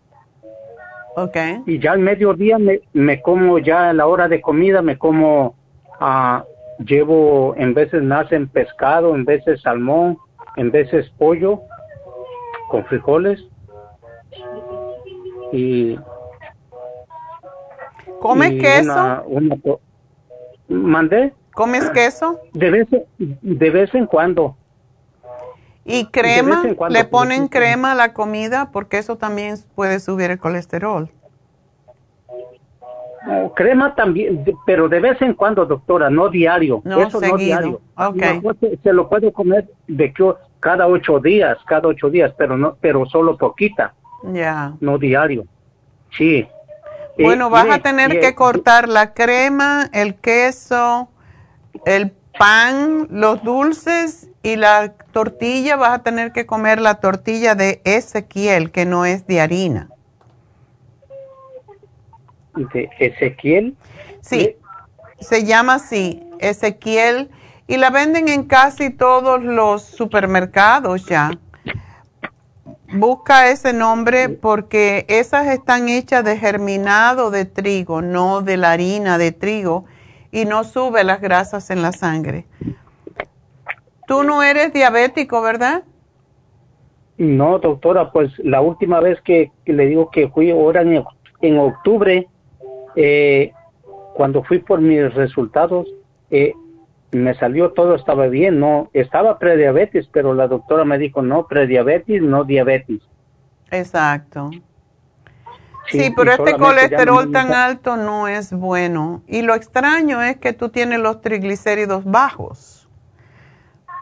[1.17, 1.63] Okay.
[1.67, 5.55] Y ya al mediodía me, me como ya a la hora de comida me como
[6.01, 6.45] ah,
[6.79, 10.19] llevo en veces nacen pescado, en veces salmón,
[10.57, 11.61] en veces pollo
[12.69, 13.43] con frijoles
[15.53, 15.97] y
[18.27, 19.25] ¿Comes queso?
[20.69, 21.33] ¿Mandé?
[21.55, 22.41] ¿Comes queso?
[22.53, 22.89] De vez,
[23.19, 24.57] de vez en cuando.
[25.85, 26.65] ¿Y crema?
[26.91, 28.71] ¿Le ponen crema a la comida?
[28.73, 31.09] Porque eso también puede subir el colesterol.
[33.55, 36.83] crema también, pero de vez en cuando, doctora, no diario.
[36.85, 37.33] No eso seguido.
[37.33, 37.81] no diario.
[37.97, 38.43] Okay.
[38.61, 42.77] se, se, lo puede comer de que cada ocho días, cada ocho días, pero no,
[42.81, 43.95] pero solo poquita.
[44.25, 44.75] Ya.
[44.81, 45.45] No diario.
[46.11, 46.49] Sí.
[47.19, 51.09] Bueno, vas a tener que cortar la crema, el queso,
[51.85, 55.77] el pan, los dulces y la tortilla.
[55.77, 59.89] Vas a tener que comer la tortilla de Ezequiel, que no es de harina.
[62.55, 63.77] de Ezequiel.
[64.21, 64.57] Sí,
[65.21, 67.31] se llama así, Ezequiel,
[67.67, 71.31] y la venden en casi todos los supermercados ya.
[72.93, 79.19] Busca ese nombre porque esas están hechas de germinado de trigo, no de la harina
[79.19, 79.85] de trigo,
[80.31, 82.47] y no sube las grasas en la sangre.
[84.07, 85.83] Tú no eres diabético, ¿verdad?
[87.19, 91.03] No, doctora, pues la última vez que, le digo que fui ahora en,
[91.41, 92.29] en octubre,
[92.95, 93.53] eh,
[94.15, 95.89] cuando fui por mis resultados,
[96.31, 96.53] eh,
[97.13, 102.23] me salió todo, estaba bien, no, estaba prediabetes, pero la doctora me dijo, no, prediabetes,
[102.23, 103.01] no diabetes.
[103.71, 104.51] Exacto.
[105.89, 109.23] Sí, pero este colesterol tan alto no es bueno.
[109.29, 112.89] Y lo extraño es que tú tienes los triglicéridos bajos.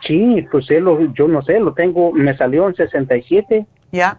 [0.06, 0.66] Sí, pues
[1.14, 3.66] yo no sé, lo tengo, me salió en 67.
[3.92, 4.18] Ya.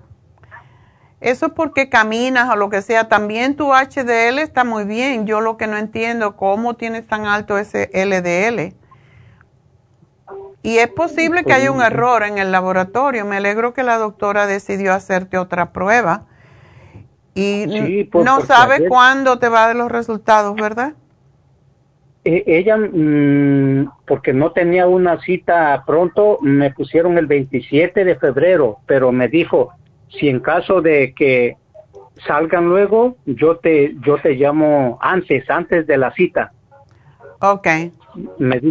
[1.22, 3.08] Eso es porque caminas o lo que sea.
[3.08, 5.26] También tu HDL está muy bien.
[5.26, 8.76] Yo lo que no entiendo, ¿cómo tienes tan alto ese LDL?
[10.62, 13.24] Y es posible que haya un error en el laboratorio.
[13.26, 16.26] Me alegro que la doctora decidió hacerte otra prueba.
[17.36, 20.94] Y no sabe cuándo te va a dar los resultados, ¿verdad?
[22.24, 28.78] E, ella, mm, porque no tenía una cita pronto, me pusieron el 27 de febrero,
[28.88, 29.74] pero me dijo,
[30.10, 31.58] si en caso de que
[32.26, 36.52] salgan luego, yo te, yo te llamo antes, antes de la cita.
[37.42, 37.68] Ok.
[38.40, 38.62] Me,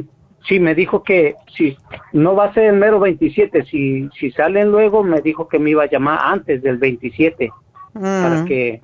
[0.49, 1.77] sí, me dijo que si
[2.13, 5.71] no va a ser el mero 27, si, si salen luego, me dijo que me
[5.71, 7.51] iba a llamar antes del 27,
[7.93, 8.45] para mm.
[8.47, 8.81] que,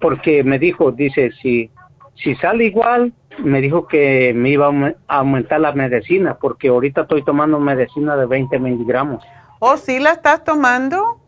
[0.00, 1.70] porque me dijo, dice, si,
[2.14, 7.22] si sale igual, me dijo que me iba a aumentar la medicina, porque ahorita estoy
[7.22, 9.22] tomando medicina de 20 miligramos.
[9.60, 11.20] ¿O sí la estás tomando?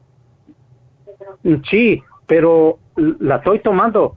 [1.71, 4.17] Sí, pero la estoy tomando.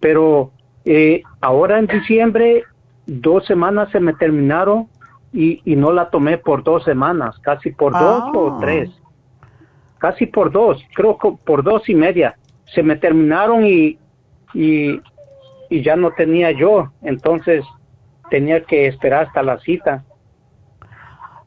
[0.00, 0.50] Pero
[0.84, 2.64] eh, ahora en diciembre,
[3.06, 4.88] dos semanas se me terminaron
[5.32, 8.58] y, y, no la tomé por dos semanas, casi por dos o ah.
[8.60, 8.90] tres.
[9.98, 12.36] Casi por dos, creo que por dos y media.
[12.74, 13.98] Se me terminaron y,
[14.52, 15.00] y,
[15.70, 16.90] y ya no tenía yo.
[17.02, 17.64] Entonces
[18.30, 20.04] tenía que esperar hasta la cita.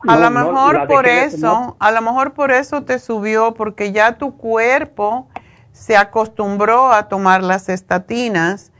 [0.07, 4.37] A lo mejor por eso, a lo mejor por eso te subió, porque ya tu
[4.37, 5.27] cuerpo
[5.71, 8.71] se acostumbró a tomar las estatinas.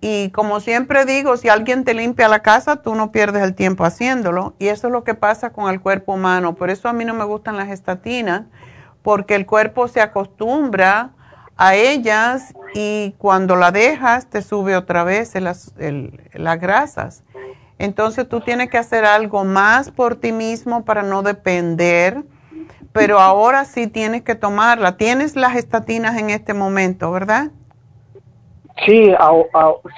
[0.00, 3.84] Y como siempre digo, si alguien te limpia la casa, tú no pierdes el tiempo
[3.84, 4.54] haciéndolo.
[4.58, 6.54] Y eso es lo que pasa con el cuerpo humano.
[6.54, 8.42] Por eso a mí no me gustan las estatinas,
[9.02, 11.10] porque el cuerpo se acostumbra
[11.56, 15.72] a ellas y cuando la dejas te sube otra vez las,
[16.32, 17.22] las grasas.
[17.78, 22.22] Entonces tú tienes que hacer algo más por ti mismo para no depender,
[22.92, 24.96] pero ahora sí tienes que tomarla.
[24.96, 27.50] Tienes las estatinas en este momento, ¿verdad?
[28.84, 29.14] Sí,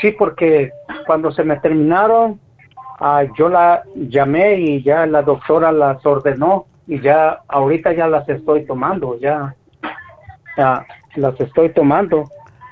[0.00, 0.70] sí, porque
[1.06, 2.40] cuando se me terminaron,
[3.00, 8.28] ah, yo la llamé y ya la doctora las ordenó y ya ahorita ya las
[8.28, 9.54] estoy tomando, ya,
[10.56, 12.24] las estoy tomando.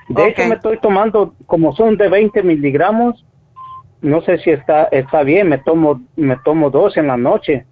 [0.07, 3.25] De hecho, me estoy tomando, como son de 20 miligramos,
[4.05, 7.65] no sé si está está bien, me tomo me tomo dos en la noche.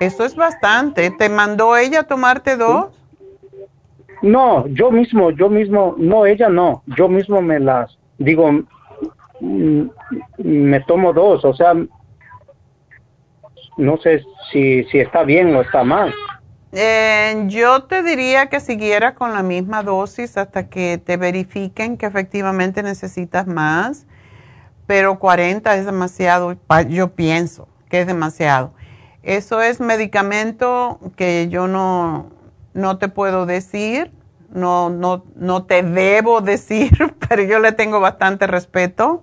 [0.00, 1.10] Eso es bastante.
[1.10, 2.90] ¿Te mandó ella a tomarte dos?
[4.20, 8.50] No, yo mismo, yo mismo, no, ella no, yo mismo me las digo,
[9.40, 11.72] me tomo dos, o sea,
[13.76, 16.12] no sé si, si está bien o está mal.
[16.72, 22.06] Eh, yo te diría que siguieras con la misma dosis hasta que te verifiquen que
[22.06, 24.06] efectivamente necesitas más
[24.88, 26.56] pero 40 es demasiado,
[26.88, 28.72] yo pienso que es demasiado.
[29.22, 32.30] Eso es medicamento que yo no,
[32.72, 34.10] no te puedo decir,
[34.48, 39.22] no, no, no te debo decir, pero yo le tengo bastante respeto.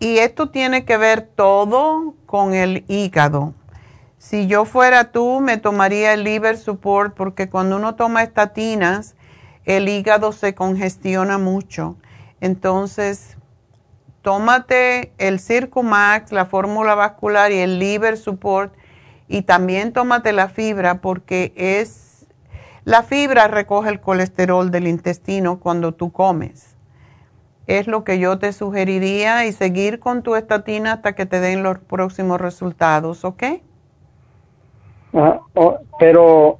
[0.00, 3.52] Y esto tiene que ver todo con el hígado.
[4.16, 9.14] Si yo fuera tú, me tomaría el liver support porque cuando uno toma estatinas,
[9.66, 11.96] el hígado se congestiona mucho.
[12.40, 13.37] Entonces,
[14.28, 18.74] tómate el Circumax, la fórmula vascular y el liver support
[19.26, 22.26] y también tómate la fibra porque es
[22.84, 26.76] la fibra recoge el colesterol del intestino cuando tú comes.
[27.66, 31.62] Es lo que yo te sugeriría y seguir con tu estatina hasta que te den
[31.62, 33.44] los próximos resultados, ¿ok?
[35.14, 35.40] Ah,
[35.98, 36.58] pero,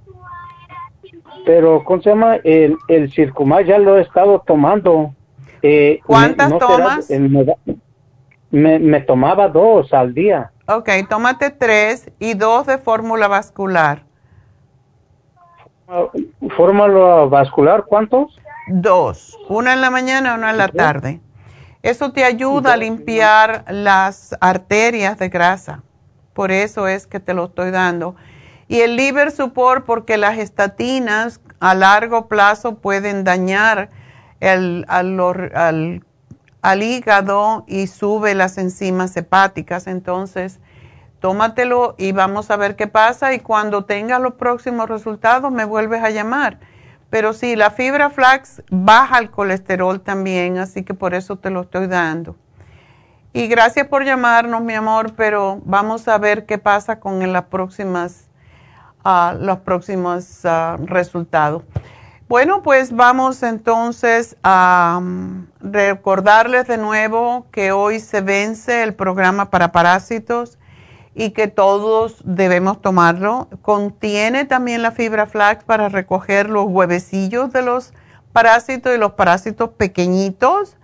[1.45, 2.37] pero, ¿cómo se llama?
[2.37, 5.13] El Circumax ya lo he estado tomando
[5.63, 7.09] eh, ¿Cuántas tomas?
[8.51, 10.51] me, tomaba dos al día.
[10.67, 14.05] Ok, tómate tres y dos de fórmula vascular.
[16.57, 18.39] ¿Fórmula vascular cuántos?
[18.69, 21.21] Dos, una en la mañana, una en la tarde.
[21.83, 25.83] Eso te ayuda a limpiar las arterias de grasa.
[26.35, 28.17] Por eso es que te lo estoy dando.
[28.67, 33.89] Y el liver support porque las estatinas a largo plazo pueden dañar
[34.41, 36.03] el, al,
[36.63, 39.87] al hígado y sube las enzimas hepáticas.
[39.87, 40.61] Entonces,
[41.21, 46.03] tómatelo y vamos a ver qué pasa y cuando tengas los próximos resultados me vuelves
[46.03, 46.59] a llamar.
[47.11, 51.63] Pero sí, la fibra flax baja el colesterol también, así que por eso te lo
[51.63, 52.37] estoy dando.
[53.33, 58.29] Y gracias por llamarnos, mi amor, pero vamos a ver qué pasa con las próximas,
[59.05, 61.63] ah, los próximos ah, resultados.
[62.29, 69.49] Bueno, pues vamos entonces a mm, recordarles de nuevo que hoy se vence el programa
[69.49, 70.59] para parásitos
[71.15, 73.49] y que todos debemos tomarlo.
[73.63, 77.95] Contiene también la fibra flax para recoger los huevecillos de los
[78.35, 80.77] parásitos y los parásitos pequeñitos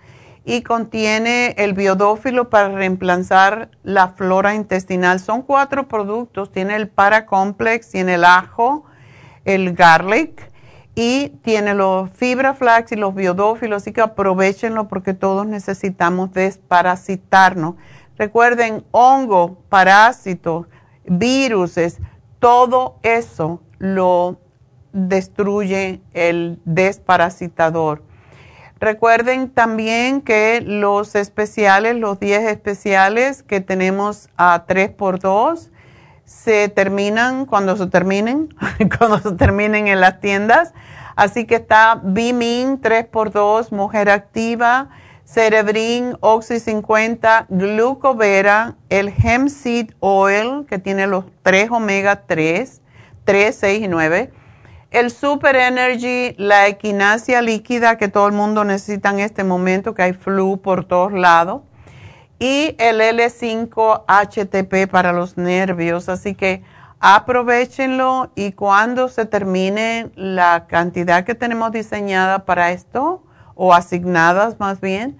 [0.46, 5.20] y contiene el biodófilo para reemplazar la flora intestinal.
[5.20, 8.86] Son cuatro productos, tiene el paracomplex, tiene el ajo,
[9.44, 10.53] el garlic
[10.94, 17.74] y tiene los fibra flax y los biodófilos, así que aprovechenlo porque todos necesitamos desparasitarnos.
[18.16, 20.66] Recuerden, hongo, parásitos,
[21.04, 21.76] virus,
[22.38, 24.38] todo eso lo
[24.92, 28.02] destruye el desparasitador.
[28.78, 35.70] Recuerden también que los especiales, los 10 especiales que tenemos a 3x2,
[36.24, 38.54] se terminan cuando se terminen,
[38.98, 40.72] cuando se terminen en las tiendas.
[41.16, 44.88] Así que está Bimin 3x2, Mujer Activa,
[45.24, 52.80] Cerebrin, Oxy 50, Glucovera, el Hemp Seed Oil, que tiene los 3 omega 3,
[53.24, 54.32] 3, 6 y 9.
[54.90, 60.02] El Super Energy, la equinacia líquida que todo el mundo necesita en este momento, que
[60.02, 61.62] hay flu por todos lados.
[62.44, 66.10] Y el L5-HTP para los nervios.
[66.10, 66.62] Así que
[67.00, 73.22] aprovechenlo y cuando se termine la cantidad que tenemos diseñada para esto,
[73.54, 75.16] o asignadas más bien,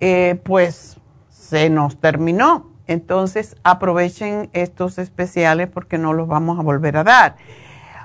[0.00, 0.96] eh, pues
[1.28, 2.70] se nos terminó.
[2.86, 7.36] Entonces aprovechen estos especiales porque no los vamos a volver a dar.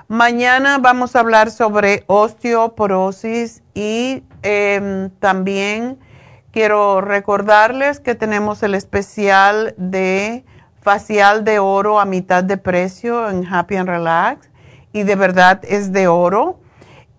[0.08, 5.98] Mañana vamos a hablar sobre osteoporosis y em, también
[6.58, 10.44] quiero recordarles que tenemos el especial de
[10.80, 14.50] facial de oro a mitad de precio en Happy and Relax
[14.92, 16.58] y de verdad es de oro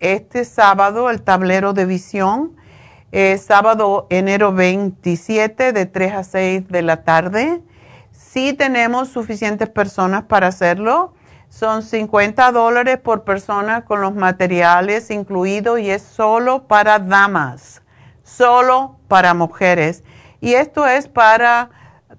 [0.00, 2.56] este sábado el tablero de visión,
[3.38, 7.62] sábado enero 27 de 3 a 6 de la tarde.
[8.30, 11.14] Si tenemos suficientes personas para hacerlo.
[11.48, 17.82] Son 50 dólares por persona con los materiales incluidos y es solo para damas
[18.22, 20.04] solo para mujeres.
[20.40, 21.70] Y esto es para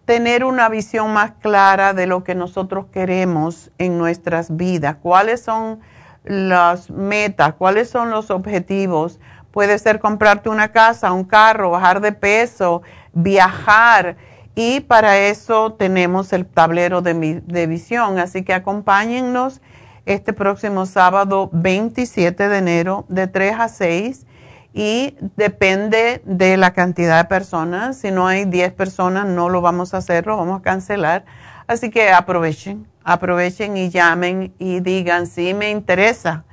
[0.05, 5.79] tener una visión más clara de lo que nosotros queremos en nuestras vidas, cuáles son
[6.23, 9.19] las metas, cuáles son los objetivos.
[9.51, 12.81] Puede ser comprarte una casa, un carro, bajar de peso,
[13.13, 14.17] viajar
[14.55, 18.19] y para eso tenemos el tablero de, visión.
[18.19, 19.61] Así que acompáñennos
[20.05, 24.25] este próximo sábado 27 de enero de 3 a 6
[24.73, 27.97] y depende de la cantidad de personas.
[27.97, 31.25] Si no hay 10 personas, no lo vamos a hacer, lo vamos a cancelar.
[31.65, 36.43] Así que aprovechen, aprovechen y llamen y digan si me interesa.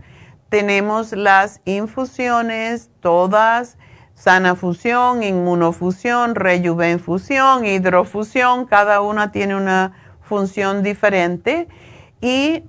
[0.47, 3.77] Tenemos las infusiones todas,
[4.13, 11.67] sana fusión, inmunofusión, rejuvenfusión, hidrofusión, cada una tiene una función diferente
[12.21, 12.63] y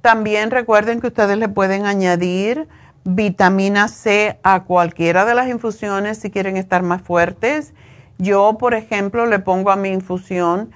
[0.00, 2.68] también recuerden que ustedes le pueden añadir
[3.04, 7.72] vitamina C a cualquiera de las infusiones si quieren estar más fuertes.
[8.18, 10.70] Yo, por ejemplo, le pongo a mi infusión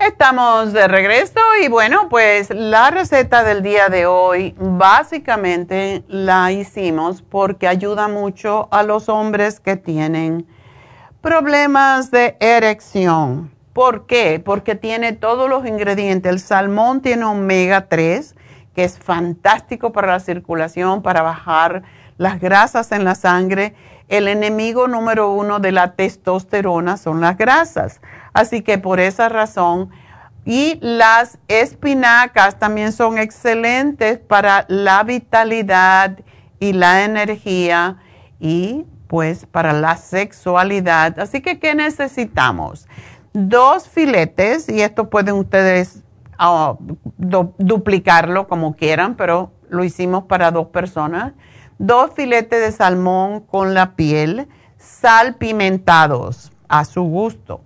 [0.07, 7.23] Estamos de regreso y bueno, pues la receta del día de hoy básicamente la hicimos
[7.23, 10.45] porque ayuda mucho a los hombres que tienen
[11.20, 13.53] problemas de erección.
[13.73, 14.43] ¿Por qué?
[14.45, 16.33] Porque tiene todos los ingredientes.
[16.33, 18.35] El salmón tiene omega 3,
[18.74, 21.85] que es fantástico para la circulación, para bajar
[22.19, 23.77] las grasas en la sangre.
[24.09, 28.01] El enemigo número uno de la testosterona son las grasas.
[28.33, 29.91] Así que por esa razón,
[30.45, 36.19] y las espinacas también son excelentes para la vitalidad
[36.59, 37.99] y la energía
[38.41, 41.21] y pues para la sexualidad.
[41.21, 42.89] Así que, ¿qué necesitamos?
[43.35, 46.03] Dos filetes, y esto pueden ustedes
[46.39, 46.77] ah,
[47.59, 51.35] duplicarlo como quieran, pero lo hicimos para dos personas.
[51.79, 54.49] Dos filetes de salmón con la piel,
[54.79, 57.61] salpimentados a su gusto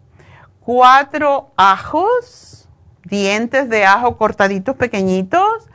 [0.67, 2.69] cuatro ajos,
[3.05, 5.69] dientes de ajo cortaditos pequeñitos,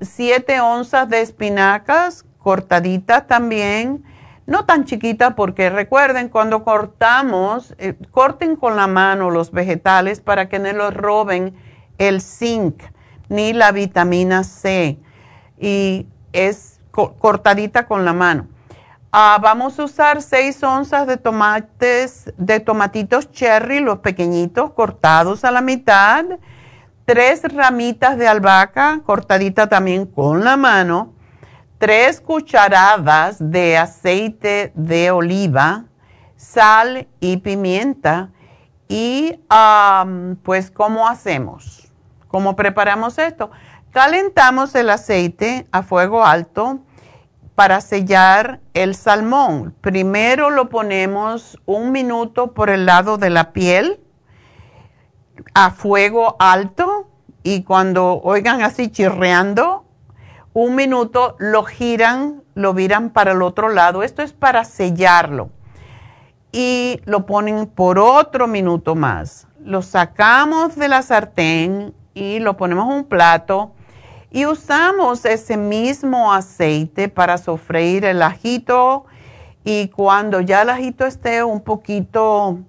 [0.00, 4.02] siete onzas de espinacas cortaditas también,
[4.46, 10.48] no tan chiquitas porque recuerden cuando cortamos, eh, corten con la mano los vegetales para
[10.48, 11.54] que no los roben
[11.98, 12.82] el zinc
[13.28, 14.98] ni la vitamina C.
[15.60, 18.48] Y es cortadita con la mano.
[19.14, 25.50] Ah, vamos a usar 6 onzas de tomates, de tomatitos cherry, los pequeñitos, cortados a
[25.50, 26.24] la mitad.
[27.04, 31.12] Tres ramitas de albahaca, cortadita también con la mano.
[31.76, 35.84] Tres cucharadas de aceite de oliva,
[36.36, 38.30] sal y pimienta.
[38.88, 39.38] Y
[40.42, 41.92] pues, ¿cómo hacemos?
[42.28, 43.50] ¿Cómo preparamos esto?
[43.90, 46.80] Calentamos el aceite a fuego alto
[47.54, 49.74] para sellar el salmón.
[49.80, 54.00] Primero lo ponemos un minuto por el lado de la piel
[55.54, 57.08] a fuego alto
[57.42, 59.84] y cuando oigan así chirreando,
[60.54, 64.02] un minuto, lo giran, lo viran para el otro lado.
[64.02, 65.50] Esto es para sellarlo.
[66.52, 69.46] Y lo ponen por otro minuto más.
[69.64, 73.72] Lo sacamos de la sartén y lo ponemos en un plato
[74.32, 79.04] y usamos ese mismo aceite para sofreír el ajito
[79.62, 82.60] y cuando ya el ajito esté un poquito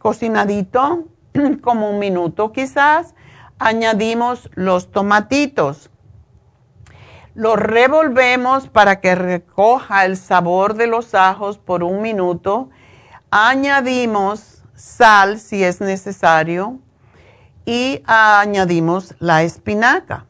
[0.00, 1.04] cocinadito,
[1.62, 3.14] como un minuto quizás,
[3.58, 5.90] añadimos los tomatitos.
[7.34, 12.70] Lo revolvemos para que recoja el sabor de los ajos por un minuto.
[13.30, 16.78] Añadimos sal si es necesario
[17.66, 20.26] y añadimos la espinaca.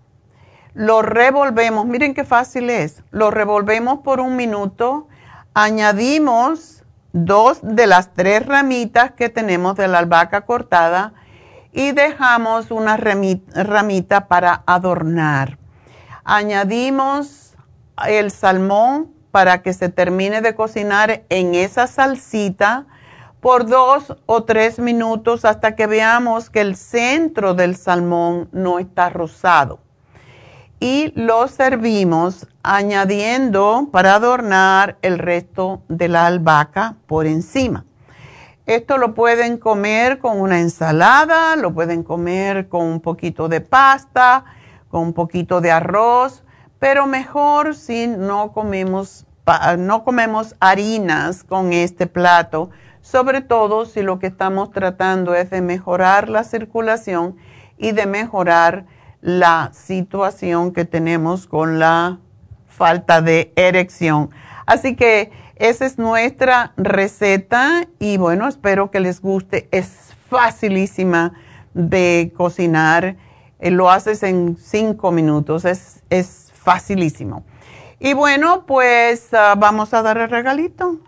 [0.74, 3.02] Lo revolvemos, miren qué fácil es.
[3.10, 5.06] Lo revolvemos por un minuto,
[5.52, 6.82] añadimos
[7.12, 11.12] dos de las tres ramitas que tenemos de la albahaca cortada
[11.72, 15.58] y dejamos una ramita para adornar.
[16.24, 17.54] Añadimos
[18.06, 22.86] el salmón para que se termine de cocinar en esa salsita
[23.40, 29.10] por dos o tres minutos hasta que veamos que el centro del salmón no está
[29.10, 29.80] rosado.
[30.82, 37.84] Y lo servimos añadiendo para adornar el resto de la albahaca por encima.
[38.66, 44.44] Esto lo pueden comer con una ensalada, lo pueden comer con un poquito de pasta,
[44.88, 46.42] con un poquito de arroz,
[46.80, 49.24] pero mejor si no comemos,
[49.78, 52.70] no comemos harinas con este plato
[53.02, 57.36] sobre todo si lo que estamos tratando es de mejorar la circulación
[57.76, 58.86] y de mejorar
[59.22, 62.18] la situación que tenemos con la
[62.68, 64.30] falta de erección.
[64.66, 69.68] Así que esa es nuestra receta y bueno, espero que les guste.
[69.70, 71.32] Es facilísima
[71.72, 73.16] de cocinar.
[73.60, 75.64] Eh, lo haces en cinco minutos.
[75.64, 77.44] Es, es facilísimo.
[78.00, 80.98] Y bueno, pues ah, vamos a dar el regalito.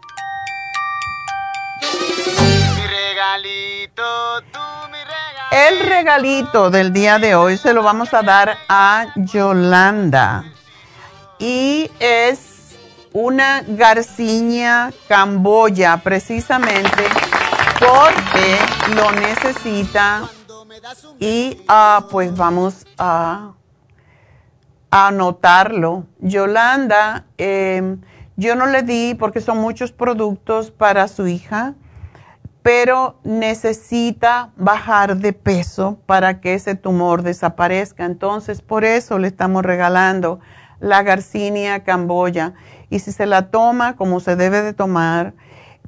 [5.54, 10.46] El regalito del día de hoy se lo vamos a dar a Yolanda.
[11.38, 12.74] Y es
[13.12, 17.04] una garciña camboya, precisamente
[17.78, 18.58] porque
[18.96, 20.28] lo necesita.
[21.20, 23.52] Y ah, pues vamos a,
[24.90, 26.04] anotarlo.
[26.18, 28.00] Yolanda, em,
[28.34, 31.74] yo no le di porque son muchos productos para su hija
[32.64, 38.06] pero necesita bajar de peso para que ese tumor desaparezca.
[38.06, 40.40] Entonces, por eso le estamos regalando
[40.80, 42.54] la Garcinia camboya.
[42.88, 45.34] Y si se la toma como se debe de tomar,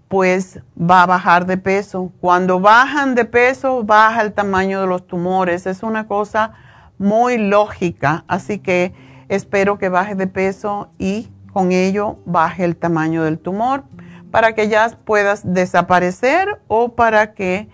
[0.09, 2.13] pues va a bajar de peso.
[2.21, 5.67] Cuando bajan de peso, baja el tamaño de los tumores.
[5.67, 6.53] Es una cosa
[6.99, 8.25] muy lógica.
[8.29, 8.93] Así que
[9.31, 13.85] espero que baje de peso y con ello baje el tamaño del tumor
[14.31, 17.69] para que ya puedas desaparecer o para que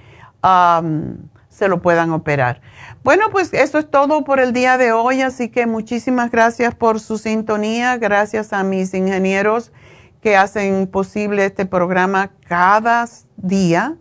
[1.48, 2.60] se lo puedan operar.
[3.04, 7.00] Bueno, pues eso es todo por el día de hoy, así que muchísimas gracias por
[7.00, 9.72] su sintonía, gracias a mis ingenieros
[10.20, 13.06] que hacen posible este programa cada
[13.36, 13.96] día,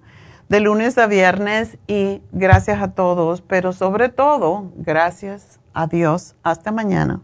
[0.49, 6.36] de lunes a viernes, y gracias a todos, pero sobre todo, gracias a Dios.
[6.44, 7.22] Hasta mañana.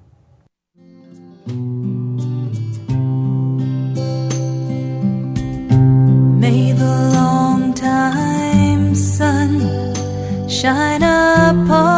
[6.40, 6.86] May the
[7.16, 9.60] long time sun
[10.48, 11.98] shine upon